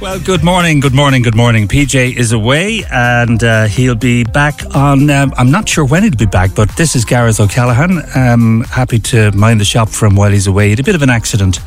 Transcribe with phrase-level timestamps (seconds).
[0.00, 1.68] Well, good morning, good morning, good morning.
[1.68, 5.10] PJ is away and uh, he'll be back on.
[5.10, 8.00] Um, I'm not sure when he'll be back, but this is Gareth O'Callaghan.
[8.14, 10.64] Um, happy to mind the shop for him while he's away.
[10.64, 11.60] He had a bit of an accident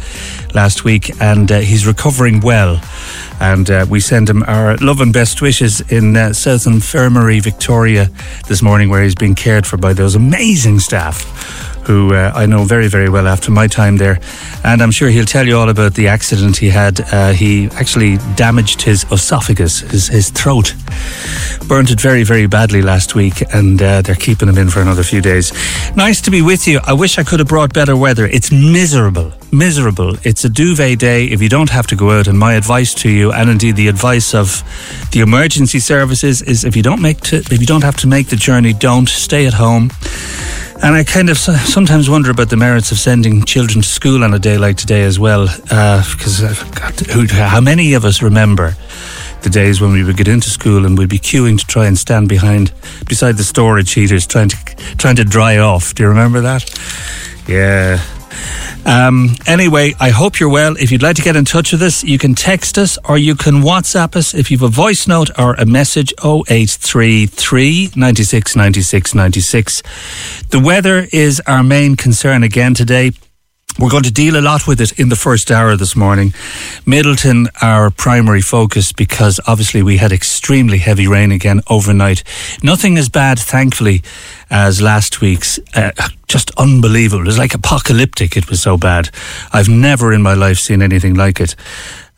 [0.55, 2.81] last week and uh, he's recovering well.
[3.39, 8.09] And uh, we send him our love and best wishes in uh, South Infirmary, Victoria,
[8.47, 12.63] this morning, where he's being cared for by those amazing staff who uh, I know
[12.63, 14.19] very, very well after my time there.
[14.63, 17.01] And I'm sure he'll tell you all about the accident he had.
[17.11, 20.73] Uh, he actually damaged his esophagus, his, his throat.
[21.67, 25.03] Burnt it very, very badly last week, and uh, they're keeping him in for another
[25.03, 25.51] few days.
[25.95, 26.79] Nice to be with you.
[26.83, 28.25] I wish I could have brought better weather.
[28.25, 30.15] It's miserable, miserable.
[30.23, 32.27] It's a duvet day if you don't have to go out.
[32.27, 34.63] And my advice to you, and indeed the advice of
[35.11, 38.27] the emergency services, is if you don't make to, if you don't have to make
[38.27, 39.89] the journey, don't stay at home.
[40.83, 44.33] And I kind of sometimes wonder about the merits of sending children to school on
[44.33, 46.53] a day like today as well, because uh,
[47.31, 48.75] how many of us remember
[49.43, 51.97] the days when we would get into school and we'd be queuing to try and
[51.97, 52.73] stand behind
[53.07, 54.57] beside the storage heaters, trying to
[54.97, 55.95] trying to dry off.
[55.95, 56.63] Do you remember that?
[57.47, 58.01] Yeah.
[58.85, 60.75] Um, anyway, I hope you're well.
[60.77, 63.35] If you'd like to get in touch with us, you can text us or you
[63.35, 69.83] can WhatsApp us if you've a voice note or a message 0833 96 96 96.
[70.49, 73.11] The weather is our main concern again today.
[73.79, 76.29] We're going to deal a lot with it in the first hour this morning.
[76.85, 82.23] Midleton, our primary focus, because obviously we had extremely heavy rain again overnight.
[82.61, 84.03] Nothing as bad, thankfully,
[84.49, 85.59] as last week's.
[85.73, 85.91] Uh,
[86.27, 87.23] just unbelievable.
[87.23, 88.37] It was like apocalyptic.
[88.37, 89.09] It was so bad.
[89.51, 91.55] I've never in my life seen anything like it.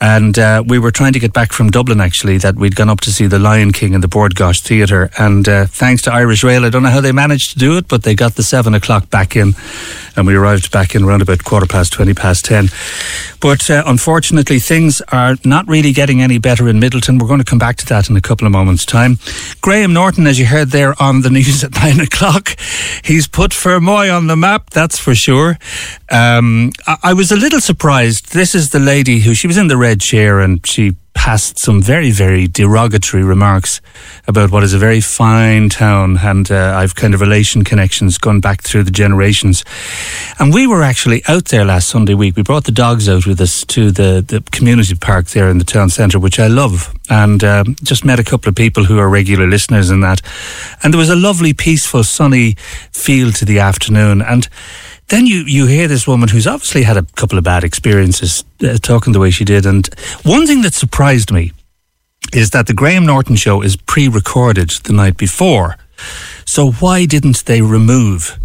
[0.01, 2.99] And uh, we were trying to get back from Dublin, actually, that we'd gone up
[3.01, 5.09] to see The Lion King in the Bord Gáis Theatre.
[5.17, 7.87] And uh, thanks to Irish Rail, I don't know how they managed to do it,
[7.87, 9.53] but they got the seven o'clock back in.
[10.15, 12.69] And we arrived back in around about quarter past, 20 past 10.
[13.41, 17.19] But uh, unfortunately, things are not really getting any better in Midleton.
[17.19, 19.17] We're going to come back to that in a couple of moments' time.
[19.61, 22.57] Graham Norton, as you heard there on the news at nine o'clock,
[23.03, 25.57] he's put Fermoy on the map, that's for sure.
[26.09, 28.33] Um, I, I was a little surprised.
[28.33, 31.81] This is the lady who, she was in the red chair and she passed some
[31.81, 33.81] very, very derogatory remarks
[34.27, 36.19] about what is a very fine town.
[36.21, 39.63] And uh, I've kind of relation connections gone back through the generations.
[40.37, 42.35] And we were actually out there last Sunday week.
[42.35, 45.63] We brought the dogs out with us to the, the community park there in the
[45.63, 46.93] town centre, which I love.
[47.09, 50.21] And um, just met a couple of people who are regular listeners in that.
[50.83, 52.55] And there was a lovely, peaceful, sunny
[52.91, 54.21] feel to the afternoon.
[54.21, 54.47] And
[55.09, 58.77] then you, you hear this woman who's obviously had a couple of bad experiences uh,
[58.77, 59.65] talking the way she did.
[59.65, 59.87] And
[60.23, 61.51] one thing that surprised me
[62.33, 65.77] is that the Graham Norton show is pre recorded the night before.
[66.45, 68.39] So why didn't they remove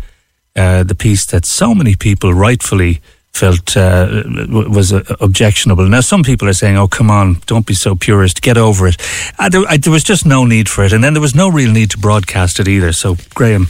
[0.57, 3.01] uh, the piece that so many people rightfully
[3.33, 5.89] felt uh, was uh, objectionable.
[5.89, 8.97] Now, some people are saying, "Oh, come on, don't be so purist, get over it."
[9.39, 11.49] Uh, there, I, there, was just no need for it, and then there was no
[11.49, 12.93] real need to broadcast it either.
[12.93, 13.69] So Graham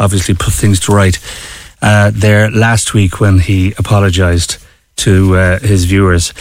[0.00, 1.18] obviously put things to right
[1.82, 4.58] uh, there last week when he apologised
[4.96, 6.32] to uh, his viewers.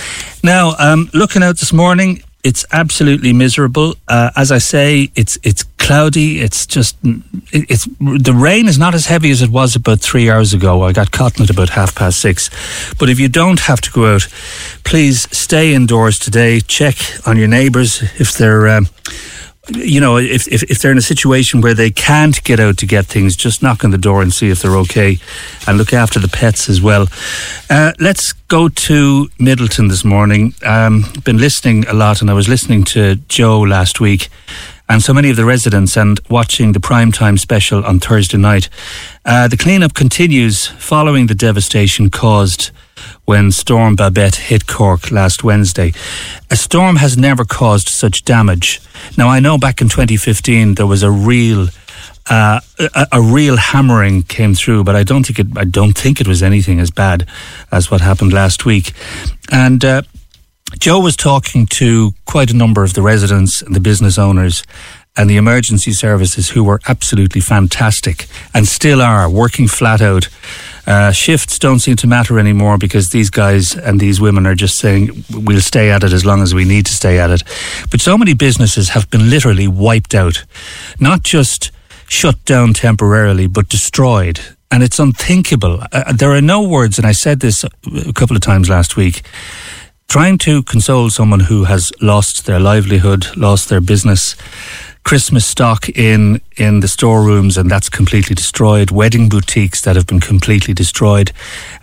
[0.43, 3.95] Now, um, looking out this morning, it's absolutely miserable.
[4.07, 6.39] Uh, as I say, it's it's cloudy.
[6.39, 6.97] It's just
[7.51, 10.83] it's the rain is not as heavy as it was about three hours ago.
[10.83, 12.49] I got caught it about half past six.
[12.97, 14.27] But if you don't have to go out,
[14.83, 16.61] please stay indoors today.
[16.61, 16.95] Check
[17.27, 18.67] on your neighbours if they're.
[18.69, 18.87] Um,
[19.69, 22.85] you know, if, if, if they're in a situation where they can't get out to
[22.85, 25.19] get things, just knock on the door and see if they're okay
[25.67, 27.07] and look after the pets as well.
[27.69, 30.55] Uh, let's go to Midleton this morning.
[30.65, 34.29] Um, been listening a lot and I was listening to Joe last week
[34.89, 38.67] and so many of the residents and watching the prime time special on Thursday night.
[39.23, 42.71] Uh, the cleanup continues following the devastation caused
[43.25, 45.93] when Storm Babette hit Cork last Wednesday.
[46.49, 48.81] A storm has never caused such damage.
[49.17, 51.67] Now, I know back in 2015 there was a real
[52.29, 55.57] uh, a, a, real hammering came through, but I don't think it.
[55.57, 57.27] I don't think it was anything as bad
[57.71, 58.93] as what happened last week.
[59.51, 60.03] And uh,
[60.77, 64.63] Joe was talking to quite a number of the residents and the business owners
[65.17, 70.29] and the emergency services who were absolutely fantastic and still are working flat out.
[70.87, 74.77] Uh, shifts don't seem to matter anymore because these guys and these women are just
[74.77, 77.43] saying we'll stay at it as long as we need to stay at it.
[77.89, 80.43] But so many businesses have been literally wiped out,
[80.99, 81.71] not just
[82.07, 84.39] shut down temporarily, but destroyed.
[84.71, 85.83] And it's unthinkable.
[85.91, 89.23] Uh, there are no words, and I said this a couple of times last week
[90.11, 94.35] trying to console someone who has lost their livelihood, lost their business,
[95.03, 98.91] Christmas stock in in the storerooms, and that's completely destroyed.
[98.91, 101.31] Wedding boutiques that have been completely destroyed,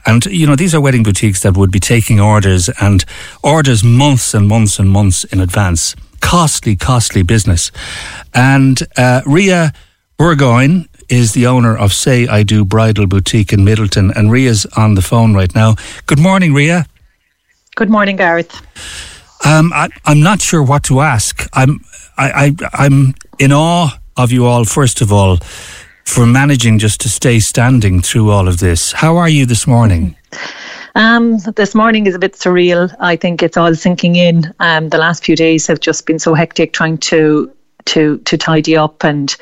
[0.06, 3.04] and you know these are wedding boutiques that would be taking orders and
[3.42, 5.94] orders months and months and months in advance.
[6.20, 7.70] Costly, costly business.
[8.34, 9.72] And uh, Ria
[10.16, 14.94] Burgoyne is the owner of Say I Do Bridal Boutique in Midleton, and Ria's on
[14.94, 15.76] the phone right now.
[16.06, 16.86] Good morning, Ria.
[17.76, 18.52] Good morning, Gareth.
[19.44, 21.48] Um, I, am not sure what to ask.
[21.52, 21.80] I'm
[22.18, 24.64] I, I I'm in awe of you all.
[24.64, 25.38] First of all,
[26.04, 28.92] for managing just to stay standing through all of this.
[28.92, 30.16] How are you this morning?
[30.94, 32.94] Um, this morning is a bit surreal.
[32.98, 34.52] I think it's all sinking in.
[34.58, 37.52] Um, the last few days have just been so hectic trying to
[37.84, 39.36] to to tidy up and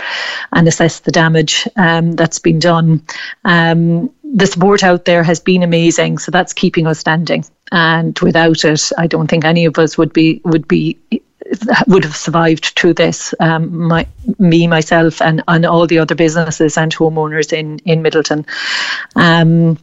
[0.52, 3.02] and assess the damage um, that's been done.
[3.44, 7.44] Um, the support out there has been amazing, so that's keeping us standing.
[7.72, 10.98] And without it, I don't think any of us would be would be
[11.86, 13.34] would have survived through this.
[13.40, 14.06] Um, my,
[14.38, 18.46] me, myself, and, and all the other businesses and homeowners in in Midleton.
[19.14, 19.78] Um,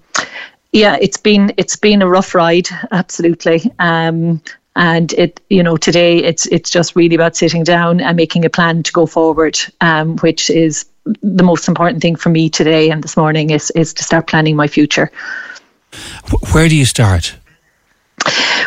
[0.71, 3.71] yeah, it's been it's been a rough ride, absolutely.
[3.79, 4.41] Um,
[4.75, 8.49] and it you know today it's it's just really about sitting down and making a
[8.49, 10.85] plan to go forward um, which is
[11.21, 14.55] the most important thing for me today and this morning is is to start planning
[14.55, 15.11] my future
[16.53, 17.35] where do you start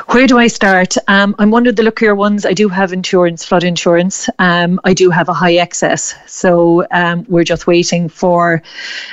[0.09, 0.95] where do I start?
[1.09, 2.47] Um, I'm one of the luckier ones.
[2.47, 4.29] I do have insurance, flood insurance.
[4.39, 6.15] Um, I do have a high excess.
[6.27, 8.63] So um, we're just waiting for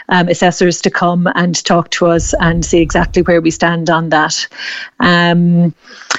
[0.10, 4.10] um, assessors to come and talk to us and see exactly where we stand on
[4.10, 4.48] that.
[5.00, 5.74] Um,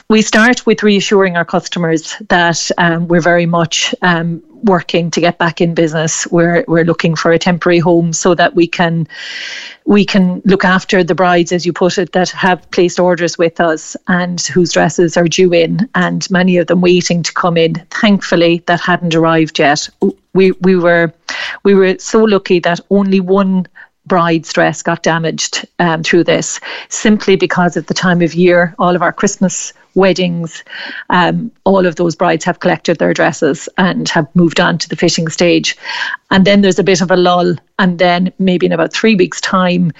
[0.08, 3.94] we start with reassuring our customers that um, we're very much
[4.64, 6.26] working to get back in business.
[6.28, 9.06] We're we're looking for a temporary home so that we can
[9.86, 13.60] we can look after the brides, as you put it, that have placed orders with
[13.60, 17.74] us and whose dresses are due in, and many of them waiting to come in.
[17.90, 19.88] Thankfully, that hadn't arrived yet.
[20.32, 21.12] We we were
[21.62, 23.66] we were so lucky that only one
[24.06, 28.94] bride's dress got damaged um, through this, simply because at the time of year, all
[28.94, 30.64] of our Christmas weddings,
[31.10, 34.96] um, all of those brides have collected their dresses and have moved on to the
[34.96, 35.76] fitting stage.
[36.30, 37.54] And then there's a bit of a lull.
[37.78, 39.92] And then maybe in about three weeks' time,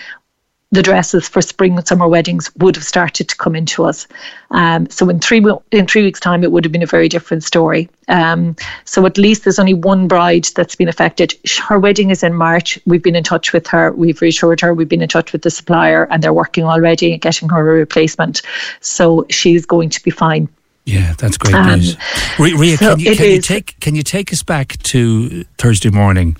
[0.75, 4.07] the dresses for spring and summer weddings would have started to come into us.
[4.51, 7.45] Um, so in three in three weeks' time, it would have been a very different
[7.45, 7.89] story.
[8.09, 11.35] Um, so at least there's only one bride that's been affected.
[11.67, 12.79] Her wedding is in March.
[12.87, 13.93] We've been in touch with her.
[13.93, 14.75] We've reassured her.
[14.75, 17.75] We've been in touch with the supplier, and they're working already at getting her a
[17.75, 18.43] replacement.
[18.81, 20.49] So she's going to be fine.
[20.87, 21.97] Yeah, that's great um, news.
[22.39, 26.37] Ria, so can, you, can you, take can you take us back to Thursday morning?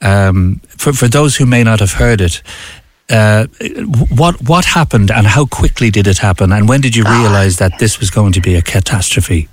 [0.00, 2.42] Um, for for those who may not have heard it,
[3.10, 3.46] uh,
[4.10, 7.78] what what happened and how quickly did it happen and when did you realise that
[7.78, 9.48] this was going to be a catastrophe?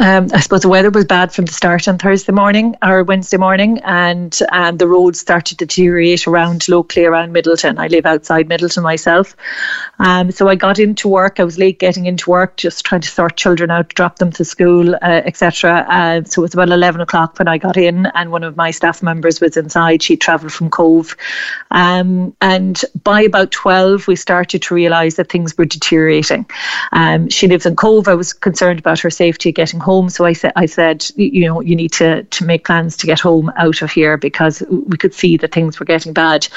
[0.00, 3.36] Um, I suppose the weather was bad from the start on Thursday morning or Wednesday
[3.36, 7.78] morning, and um, the roads started to deteriorate around locally around Midleton.
[7.78, 9.36] I live outside Midleton myself,
[10.00, 11.38] um, so I got into work.
[11.38, 14.44] I was late getting into work, just trying to sort children out, drop them to
[14.44, 15.86] school, uh, etc.
[15.88, 18.72] Uh, so it was about eleven o'clock when I got in, and one of my
[18.72, 20.02] staff members was inside.
[20.02, 21.14] She travelled from Cobh,
[21.70, 26.46] um, and by about twelve, we started to realise that things were deteriorating.
[26.90, 28.08] Um, she lives in Cobh.
[28.08, 30.08] I was concerned about her safety getting home.
[30.08, 33.20] So I said, I said, you know, you need to to make plans to get
[33.20, 36.48] home out of here because we could see that things were getting bad.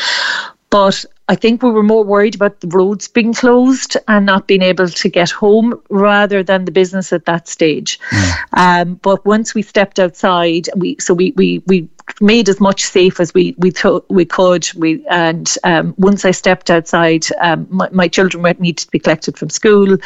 [0.70, 4.62] But I think we were more worried about the roads being closed and not being
[4.62, 8.00] able to get home rather than the business at that stage.
[8.10, 8.34] Mm.
[8.54, 11.90] Um, but once we stepped outside, we so we we we
[12.22, 14.68] made as much safe as we we th- we could.
[14.76, 19.38] We and um, once I stepped outside, um, my, my, children needed to be collected
[19.38, 19.98] from school,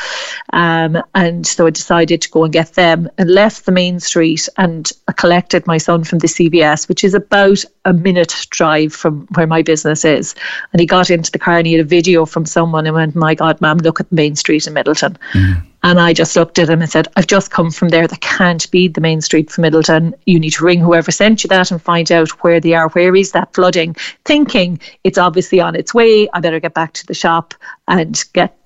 [0.54, 4.50] um, and so I decided to go and get them and left the main street
[4.58, 9.28] and I collected my son from the CBS, which is about a minute drive from
[9.34, 10.36] where my business is.
[10.74, 13.16] And he got into the car and he had a video from someone and went,
[13.16, 15.64] "My God, Ma'am, look at the Main Street in Midleton." Mm.
[15.84, 18.08] And I just looked at him and said, I've just come from there.
[18.08, 20.14] That can't be the main street for Midleton.
[20.26, 22.90] You need to ring whoever sent you that and find out where they are.
[22.90, 23.96] Where is that flooding?
[24.26, 26.30] Thinking it's obviously on its way.
[26.34, 27.54] I better get back to the shop
[27.88, 28.58] and get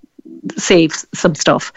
[0.57, 1.72] save some stuff.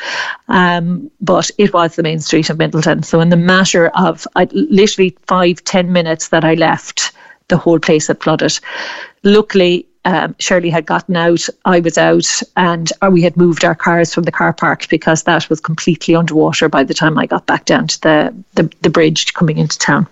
[0.48, 3.04] Um, but it was the main street of Midleton.
[3.04, 7.12] So in the matter of I, literally five, ten minutes that I left,
[7.48, 8.58] the whole place had flooded.
[9.22, 13.74] Luckily, um, Shirley had gotten out, I was out, and uh, we had moved our
[13.74, 17.44] cars from the car park because that was completely underwater by the time I got
[17.44, 20.06] back down to the, the, the bridge coming into town.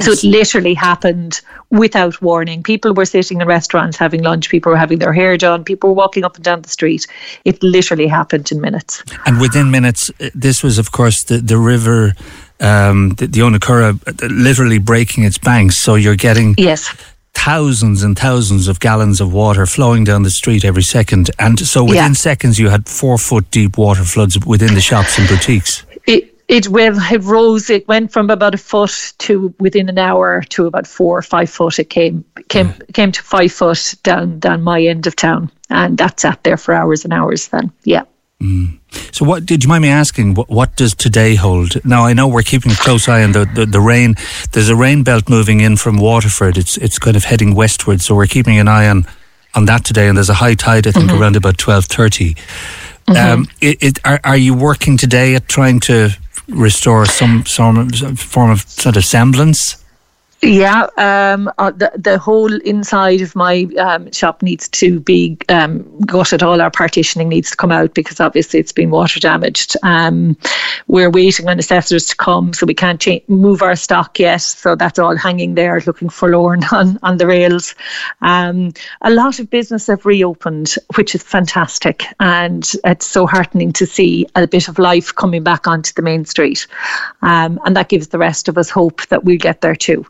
[0.00, 2.64] So it literally happened without warning.
[2.64, 5.94] People were sitting in restaurants having lunch, people were having their hair done, people were
[5.94, 7.06] walking up and down the street.
[7.44, 9.04] It literally happened in minutes.
[9.26, 12.14] And within minutes, uh, this was, of course, the, the river,
[12.58, 15.76] um, the, the Owenacurra, uh, literally breaking its banks.
[15.76, 16.92] So you're getting yes
[17.34, 21.30] thousands and thousands of gallons of water flowing down the street every second.
[21.38, 22.12] And so within yeah.
[22.12, 25.84] seconds, you had four foot deep water floods within the shops and boutiques.
[26.06, 27.70] It, it, well, it rose.
[27.70, 31.50] It went from about a foot to within an hour to about four or five
[31.50, 31.78] foot.
[31.78, 32.84] It came came yeah.
[32.94, 36.74] came to five foot down down my end of town, and that sat there for
[36.74, 37.48] hours and hours.
[37.48, 38.04] Then, yeah.
[38.42, 38.77] Mm.
[39.12, 40.34] So, what did you mind me asking?
[40.34, 41.84] What, what, does today hold?
[41.84, 44.14] Now, I know we're keeping a close eye on the, the, the, rain.
[44.52, 46.56] There's a rain belt moving in from Waterford.
[46.56, 49.06] It's it's kind of heading westward, so we're keeping an eye on
[49.54, 50.08] on that today.
[50.08, 51.20] And there's a high tide, I think, mm-hmm.
[51.20, 52.34] around about twelve thirty.
[52.34, 53.16] mm mm-hmm.
[53.16, 56.10] um, it, it, are, are you working today at trying to
[56.48, 59.82] restore some, some form of sort of semblance?
[60.40, 65.82] Yeah, um, uh, the the whole inside of my um, shop needs to be um,
[66.02, 66.44] gutted.
[66.44, 69.76] All our partitioning needs to come out because obviously it's been water damaged.
[69.82, 70.36] Um,
[70.86, 74.42] we're waiting on assessors to come, so we can't cha- move our stock yet.
[74.42, 77.74] So that's all hanging there, looking forlorn on on the rails.
[78.22, 83.86] Um, a lot of business have reopened, which is fantastic, and it's so heartening to
[83.86, 86.68] see a bit of life coming back onto the main street,
[87.22, 90.06] um, and that gives the rest of us hope that we'll get there too.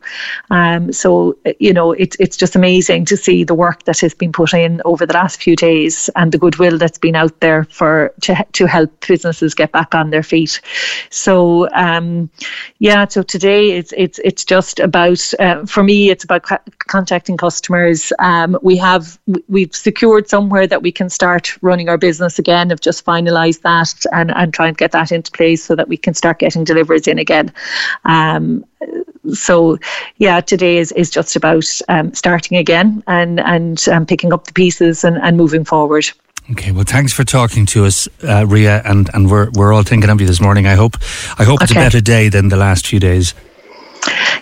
[0.49, 4.31] Um, so, you know, it, it's just amazing to see the work that has been
[4.31, 8.13] put in over the last few days and the goodwill that's been out there for
[8.21, 10.61] to, to help businesses get back on their feet.
[11.09, 12.29] So, um,
[12.79, 16.45] yeah, so today it's it's it's just about uh, for me it's about
[16.87, 18.11] contacting customers.
[18.19, 22.71] Um, we have we've secured somewhere that we can start running our business again.
[22.71, 25.97] I've just finalised that and and try and get that into place so that we
[25.97, 27.51] can start getting deliveries in again.
[28.05, 28.65] Um,
[29.33, 29.77] so
[30.17, 34.53] yeah, today is, is just about um, starting again and and um, picking up the
[34.53, 36.09] pieces and, and moving forward.
[36.51, 40.09] Okay, well, thanks for talking to us, uh, Ria, and, and we're we're all thinking
[40.09, 40.65] of you this morning.
[40.65, 40.97] I hope
[41.37, 43.35] I hope it's a better day than the last few days.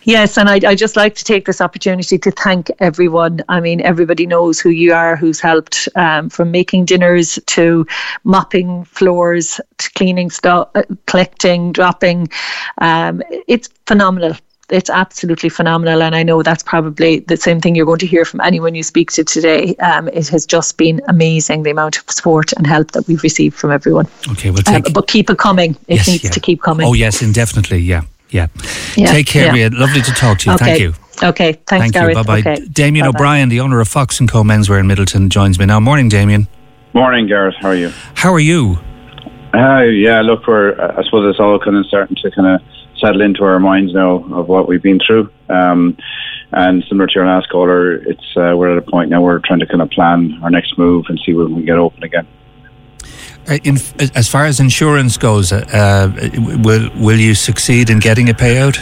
[0.03, 3.41] Yes, and I'd, i just like to take this opportunity to thank everyone.
[3.49, 7.85] I mean, everybody knows who you are, who's helped um, from making dinners to
[8.23, 12.29] mopping floors to cleaning stuff, uh, collecting, dropping.
[12.77, 14.37] Um, it's phenomenal
[14.69, 16.03] it's absolutely phenomenal.
[16.03, 18.83] And I know that's probably the same thing you're going to hear from anyone you
[18.83, 19.75] speak to today.
[19.77, 23.55] Um, it has just been amazing the amount of support and help that we've received
[23.55, 24.07] from everyone.
[24.31, 25.71] Okay, well, take, um, but keep it coming.
[25.87, 26.29] It yes, needs yeah.
[26.31, 26.85] to keep coming.
[26.85, 27.79] Oh yes, indefinitely.
[27.79, 28.47] Yeah, yeah.
[28.95, 29.67] yeah take care, yeah.
[29.67, 29.69] Ria.
[29.69, 30.55] Lovely to talk to you.
[30.55, 30.65] Okay.
[30.65, 30.93] Thank you.
[31.23, 32.17] Okay, thanks, Thank Gareth.
[32.17, 32.23] you.
[32.23, 32.51] Bye bye.
[32.51, 32.65] Okay.
[32.65, 33.17] Damien Bye-bye.
[33.17, 35.79] O'Brien, the owner of Fox and Co Menswear in Midleton, joins me now.
[35.79, 36.47] Morning, Damien.
[36.93, 37.55] Morning, Gareth.
[37.59, 37.89] How are you?
[38.13, 38.77] How are you?
[39.53, 40.79] Uh, yeah, look, we're.
[40.79, 42.61] I suppose it's all kind of starting to kind of
[42.99, 45.29] settle into our minds now of what we've been through.
[45.49, 45.97] Um,
[46.51, 49.45] and similar to your last caller, it's uh, we're at a point now where we're
[49.45, 52.03] trying to kind of plan our next move and see when we can get open
[52.03, 52.27] again.
[53.49, 53.77] Uh, in,
[54.15, 56.11] as far as insurance goes, uh,
[56.63, 58.77] will will you succeed in getting a payout?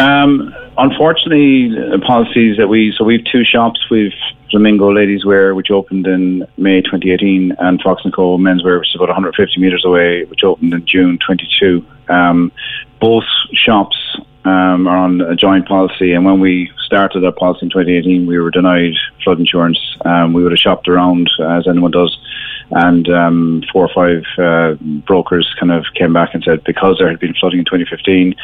[0.00, 3.80] Um, unfortunately, the policies that we so we have two shops.
[3.90, 4.12] We've
[4.50, 8.94] Flamingo Ladies Wear, which opened in May 2018, and Fox and Co Menswear, which is
[8.94, 11.84] about 150 meters away, which opened in June 22.
[12.08, 12.52] Um,
[13.00, 13.96] both shops
[14.44, 18.38] um, are on a joint policy, and when we started that policy in 2018, we
[18.38, 19.78] were denied flood insurance.
[20.04, 22.16] Um, we would have shopped around as anyone does,
[22.70, 24.74] and um, four or five uh,
[25.06, 28.34] brokers kind of came back and said because there had been flooding in 2015,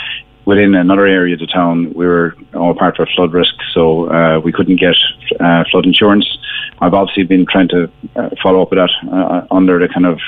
[0.45, 4.11] within another area of the town, we were all part of a flood risk, so
[4.11, 4.97] uh, we couldn't get
[5.41, 6.27] uh, flood insurance.
[6.81, 10.19] I've obviously been trying to uh, follow up with that uh, under the kind of,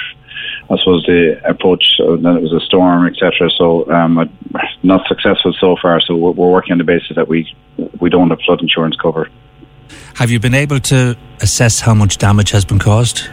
[0.71, 3.50] I suppose, the approach that it was a storm, etc.
[3.56, 4.30] So um,
[4.83, 6.00] not successful so far.
[6.00, 7.54] So we're, we're working on the basis that we
[8.00, 9.28] we don't have flood insurance cover.
[10.14, 13.28] Have you been able to assess how much damage has been caused?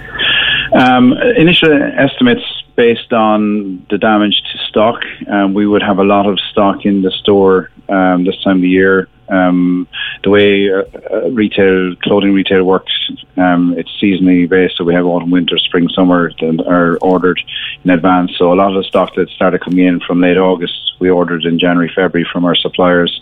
[0.74, 2.44] Um, initial estimates
[2.76, 5.04] based on the damage to stock.
[5.28, 8.62] Um, we would have a lot of stock in the store um, this time of
[8.62, 9.08] the year.
[9.30, 9.88] Um,
[10.24, 12.92] the way uh, uh, retail clothing retail works,
[13.38, 14.78] um, it's seasonally based.
[14.78, 17.40] So we have autumn, winter, spring, summer that are ordered
[17.84, 18.32] in advance.
[18.38, 21.46] So a lot of the stock that started coming in from late August, we ordered
[21.46, 23.22] in January, February from our suppliers.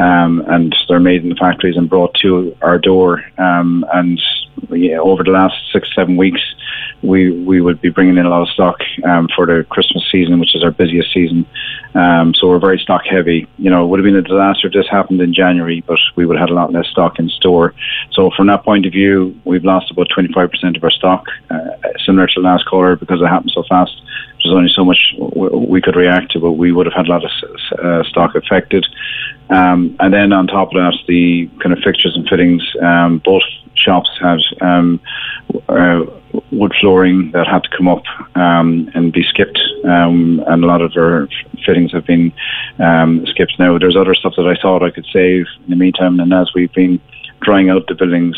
[0.00, 3.22] Um, and they're made in the factories and brought to our door.
[3.38, 4.20] Um, and
[4.70, 6.40] yeah, over the last six, seven weeks,
[7.02, 10.40] we we would be bringing in a lot of stock um, for the Christmas season,
[10.40, 11.46] which is our busiest season.
[11.94, 13.46] Um, so we're very stock heavy.
[13.58, 16.26] You know, it would have been a disaster if this happened in January, but we
[16.26, 17.74] would have had a lot less stock in store.
[18.12, 21.70] So from that point of view, we've lost about 25% of our stock, uh,
[22.04, 24.00] similar to last quarter because it happened so fast.
[24.42, 27.24] There's only so much we could react to, but we would have had a lot
[27.24, 27.30] of
[27.78, 28.86] uh, stock affected.
[29.50, 33.42] Um, and then on top of that, the kind of fixtures and fittings, um, both
[33.74, 35.00] shops had um,
[35.68, 36.04] uh,
[36.50, 38.02] wood flooring that had to come up
[38.34, 41.28] um, and be skipped, um, and a lot of their
[41.64, 42.32] fittings have been
[42.78, 43.78] um, skipped now.
[43.78, 46.72] There's other stuff that I thought I could save in the meantime, and as we've
[46.72, 47.00] been
[47.40, 48.36] drying out the buildings,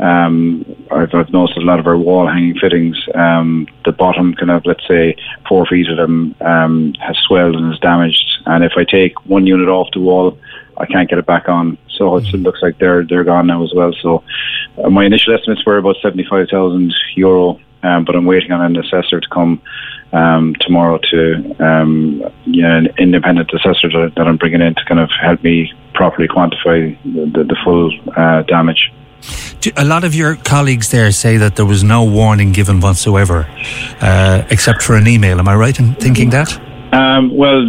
[0.00, 4.50] um, I've, I've, noticed a lot of our wall hanging fittings, um, the bottom kind
[4.50, 5.14] of, let's say,
[5.46, 8.24] four feet of them um, has swelled and is damaged.
[8.46, 10.38] And if I take one unit off the wall,
[10.80, 11.78] I can't get it back on.
[11.96, 13.92] So it looks like they're they're gone now as well.
[14.00, 14.24] So
[14.82, 18.62] uh, my initial estimates were about seventy five thousand euro, um, but I'm waiting on
[18.62, 19.60] an assessor to come
[20.12, 24.84] um, tomorrow to um, you know, an independent assessor that, that, I'm bringing in to
[24.86, 28.90] kind of help me properly quantify the, the, the full uh, damage.
[29.76, 33.46] A lot of your colleagues there say that there was no warning given whatsoever,
[34.00, 35.38] uh, except for an email.
[35.38, 36.58] Am I right in thinking that?
[36.92, 37.66] Um, well,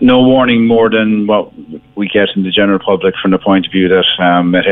[0.00, 1.50] no warning more than what
[1.94, 4.66] we get in the general public from the point of view that um, Met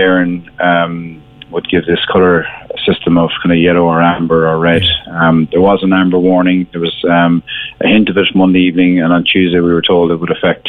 [0.61, 2.47] um, would give this colour
[2.85, 4.83] system of kind of yellow or amber or red.
[5.09, 6.67] Um, there was an amber warning.
[6.73, 7.43] There was um,
[7.81, 10.69] a hint of it Monday evening, and on Tuesday we were told it would affect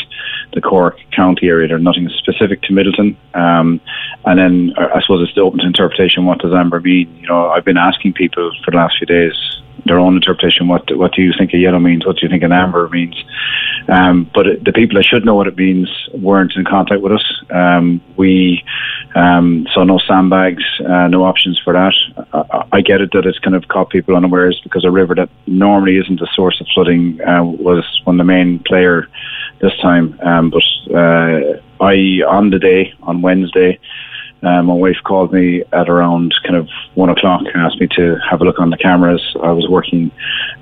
[0.54, 1.68] the Cork County area.
[1.68, 3.16] There's nothing specific to Midleton.
[3.36, 3.82] Um,
[4.26, 6.26] and then uh, I suppose it's open to interpretation.
[6.26, 7.14] What does amber mean?
[7.18, 9.34] You know, I've been asking people for the last few days
[9.88, 10.68] their own interpretation.
[10.68, 12.06] What what do you think a yellow means?
[12.06, 13.16] What do you think an amber means?
[13.88, 17.44] Um, but the people that should know what it means weren't in contact with us.
[17.50, 18.64] Um, we
[19.16, 21.94] um, saw no sandbags, uh, no options for that.
[22.34, 25.30] I, I, get it that it's kind of caught people unawares because a river that
[25.46, 29.08] normally isn't a source of flooding uh, was one of the main player
[29.62, 30.20] this time.
[30.22, 33.80] Um, but uh, I, on the day, on Wednesday,
[34.44, 38.18] um, my wife called me at around kind of one o'clock and asked me to
[38.30, 39.36] have a look on the cameras.
[39.42, 40.12] I was working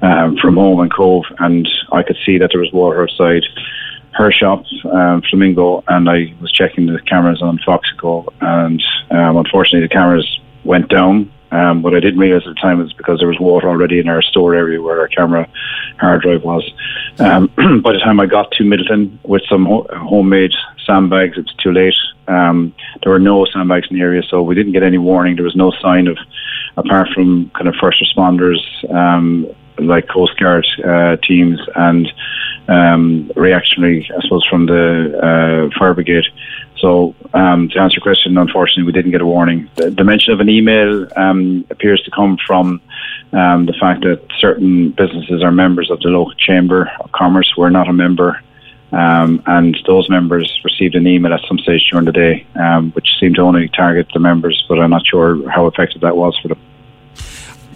[0.02, 3.44] um, from home in Cobh and I could see that there was water outside
[4.14, 9.82] her shop, um, Flamingo, and I was checking the cameras on Foxico and um, unfortunately
[9.82, 11.32] the cameras went down.
[11.52, 14.10] Um, what I didn't realize at the time was because there was water already in
[14.10, 15.48] our store area where our camera
[16.00, 16.70] hard drive was.
[17.20, 17.48] Um,
[17.82, 20.54] by the time I got to Midleton with some ho- homemade
[20.86, 21.96] sandbags, it was too late.
[22.28, 25.36] Um, there were no sandbags in the area, so we didn't get any warning.
[25.36, 26.18] There was no sign of,
[26.78, 28.60] apart from kind of first responders
[28.94, 32.12] um, like Coast Guard uh, teams and
[32.68, 36.26] um, reactionary, I suppose, from the uh, fire brigade.
[36.78, 39.70] So, um, to answer your question, unfortunately, we didn't get a warning.
[39.76, 42.82] The, the mention of an email um, appears to come from
[43.34, 47.54] um, the fact that certain businesses are members of the local chamber of commerce.
[47.58, 48.42] We're not a member
[48.96, 53.08] um, and those members received an email at some stage during the day, um, which
[53.20, 56.48] seemed to only target the members, but I'm not sure how effective that was for
[56.48, 56.60] them.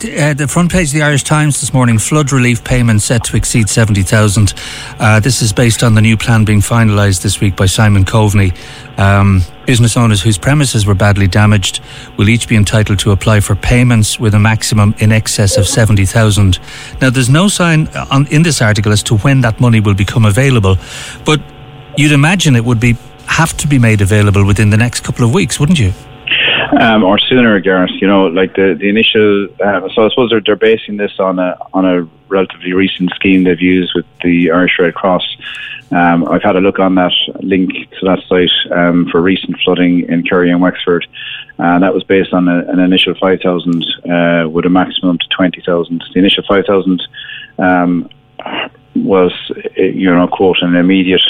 [0.01, 3.35] Uh, the front page of the Irish Times this morning flood relief payments set to
[3.35, 4.53] exceed 70,000.
[4.97, 8.55] Uh, this is based on the new plan being finalised this week by Simon Coveney.
[8.97, 11.79] Um, business owners whose premises were badly damaged
[12.17, 16.57] will each be entitled to apply for payments with a maximum in excess of 70,000.
[16.99, 19.93] Now, there's no sign uh, on, in this article as to when that money will
[19.93, 20.75] become available,
[21.23, 21.39] but
[21.97, 25.35] you'd imagine it would be have to be made available within the next couple of
[25.35, 25.93] weeks, wouldn't you?
[26.77, 27.91] Um, or sooner, Gareth.
[28.01, 29.47] You know, like the the initial.
[29.63, 33.43] Uh, so I suppose they're, they're basing this on a on a relatively recent scheme
[33.43, 35.23] they've used with the Irish Red Cross.
[35.91, 40.07] Um, I've had a look on that link to that site um, for recent flooding
[40.07, 41.07] in Kerry and Wexford,
[41.57, 45.27] and that was based on a, an initial five thousand uh, with a maximum to
[45.29, 46.03] twenty thousand.
[46.13, 47.01] The initial five thousand
[47.57, 48.09] um,
[48.95, 49.33] was,
[49.75, 51.21] you know, quote an immediate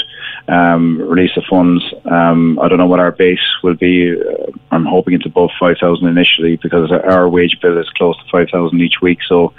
[0.48, 1.82] um, release of funds.
[2.04, 4.12] Um, I don't know what our base will be.
[4.12, 8.80] Uh, I'm hoping it's above 5,000 initially because our wage bill is close to 5,000
[8.80, 9.18] each week.
[9.28, 9.52] So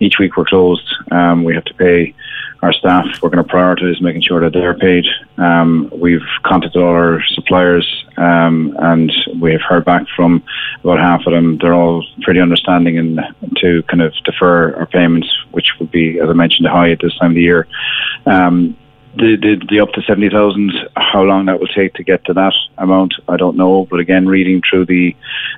[0.00, 0.88] each week we're closed.
[1.10, 2.14] Um, we have to pay
[2.62, 3.04] our staff.
[3.20, 5.04] We're going to prioritise making sure that they're paid.
[5.36, 10.42] Um, we've contacted all our suppliers um, and we've heard back from
[10.82, 11.58] about half of them.
[11.58, 13.20] They're all pretty understanding and
[13.56, 17.16] to kind of defer our payments, which would be, as I mentioned, high at this
[17.18, 17.66] time of the year.
[18.26, 18.76] Um,
[19.14, 22.54] the, the, the up to 70,000, how long that will take to get to that
[22.78, 23.86] amount, I don't know.
[23.90, 25.14] But again, reading through the,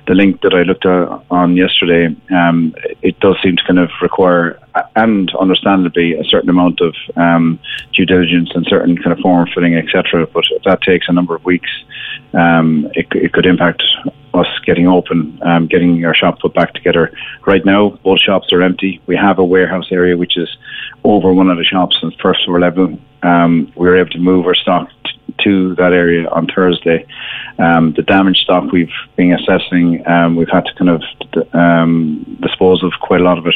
[0.07, 3.89] the link that I looked at on yesterday, um, it does seem to kind of
[4.01, 4.59] require,
[4.95, 7.59] and understandably, a certain amount of um,
[7.93, 10.27] due diligence and certain kind of form filling, etc.
[10.27, 11.69] But if that takes a number of weeks.
[12.33, 13.81] Um, it, it could impact
[14.33, 17.11] us getting open, um, getting our shop put back together.
[17.47, 19.01] Right now, both shops are empty.
[19.05, 20.49] We have a warehouse area which is
[21.03, 22.97] over one of the shops on the first floor level.
[23.23, 24.89] Um, we were able to move our stock
[25.43, 27.05] to that area on Thursday.
[27.57, 31.03] Um, the damaged stock we've been assessing, um, we've had to kind of
[31.53, 33.55] um, dispose of quite a lot of it,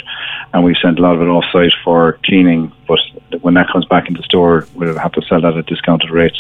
[0.54, 2.72] and we've sent a lot of it off site for cleaning.
[2.88, 3.00] But
[3.42, 6.40] when that comes back into store, we'll have to sell that at discounted rates.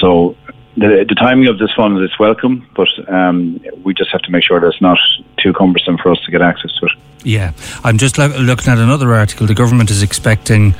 [0.00, 0.36] So
[0.76, 4.44] the, the timing of this fund is welcome, but um, we just have to make
[4.44, 4.98] sure that it's not
[5.38, 6.92] too cumbersome for us to get access to it.
[7.22, 7.52] Yeah,
[7.84, 9.46] I'm just lo- looking at another article.
[9.46, 10.74] The government is expecting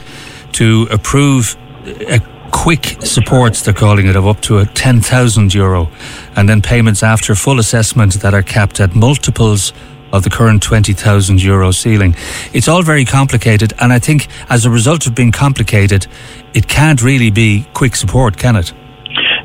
[0.52, 2.18] to approve a
[2.64, 5.86] quick supports, they're calling it, of up to a 10,000 euro,
[6.34, 9.74] and then payments after full assessment that are capped at multiples
[10.14, 12.16] of the current 20,000 euro ceiling.
[12.54, 16.06] It's all very complicated, and I think as a result of being complicated,
[16.54, 18.72] it can't really be quick support, can it?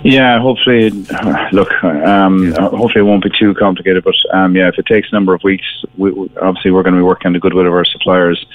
[0.04, 0.92] Yeah, hopefully,
[1.52, 4.04] look, um, hopefully it won't be too complicated.
[4.04, 5.66] But um, yeah, if it takes a number of weeks,
[5.98, 8.46] we, obviously we're going to be working on the goodwill of our suppliers.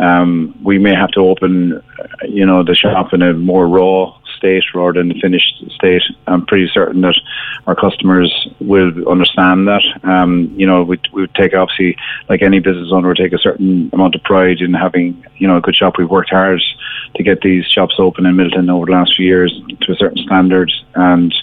[0.00, 1.82] Um, we may have to open,
[2.28, 6.02] you know, the shop in a more raw state rather than the finished state.
[6.26, 7.18] I'm pretty certain that
[7.66, 9.82] our customers will understand that.
[10.04, 11.96] Um, you know, we we take obviously
[12.28, 15.60] like any business owner, take a certain amount of pride in having you know a
[15.60, 15.98] good shop.
[15.98, 16.62] We've worked hard
[17.16, 20.22] to get these shops open in Milton over the last few years to a certain
[20.24, 21.34] standard, and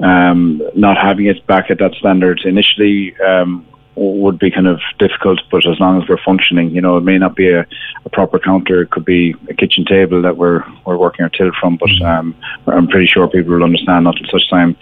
[0.00, 3.66] um, not having it back at that standard initially um,
[4.00, 7.18] would be kind of difficult, but as long as we're functioning, you know, it may
[7.18, 7.66] not be a,
[8.04, 8.82] a proper counter.
[8.82, 11.76] It could be a kitchen table that we're we're working our till from.
[11.76, 12.04] But mm-hmm.
[12.04, 12.34] um,
[12.66, 14.76] I'm pretty sure people will understand until such time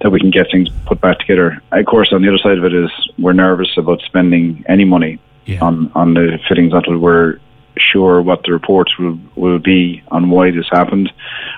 [0.00, 1.62] that we can get things put back together.
[1.70, 5.18] Of course, on the other side of it is we're nervous about spending any money
[5.44, 5.62] yeah.
[5.62, 7.38] on on the fittings until we're
[7.78, 11.12] sure what the reports will will be on why this happened,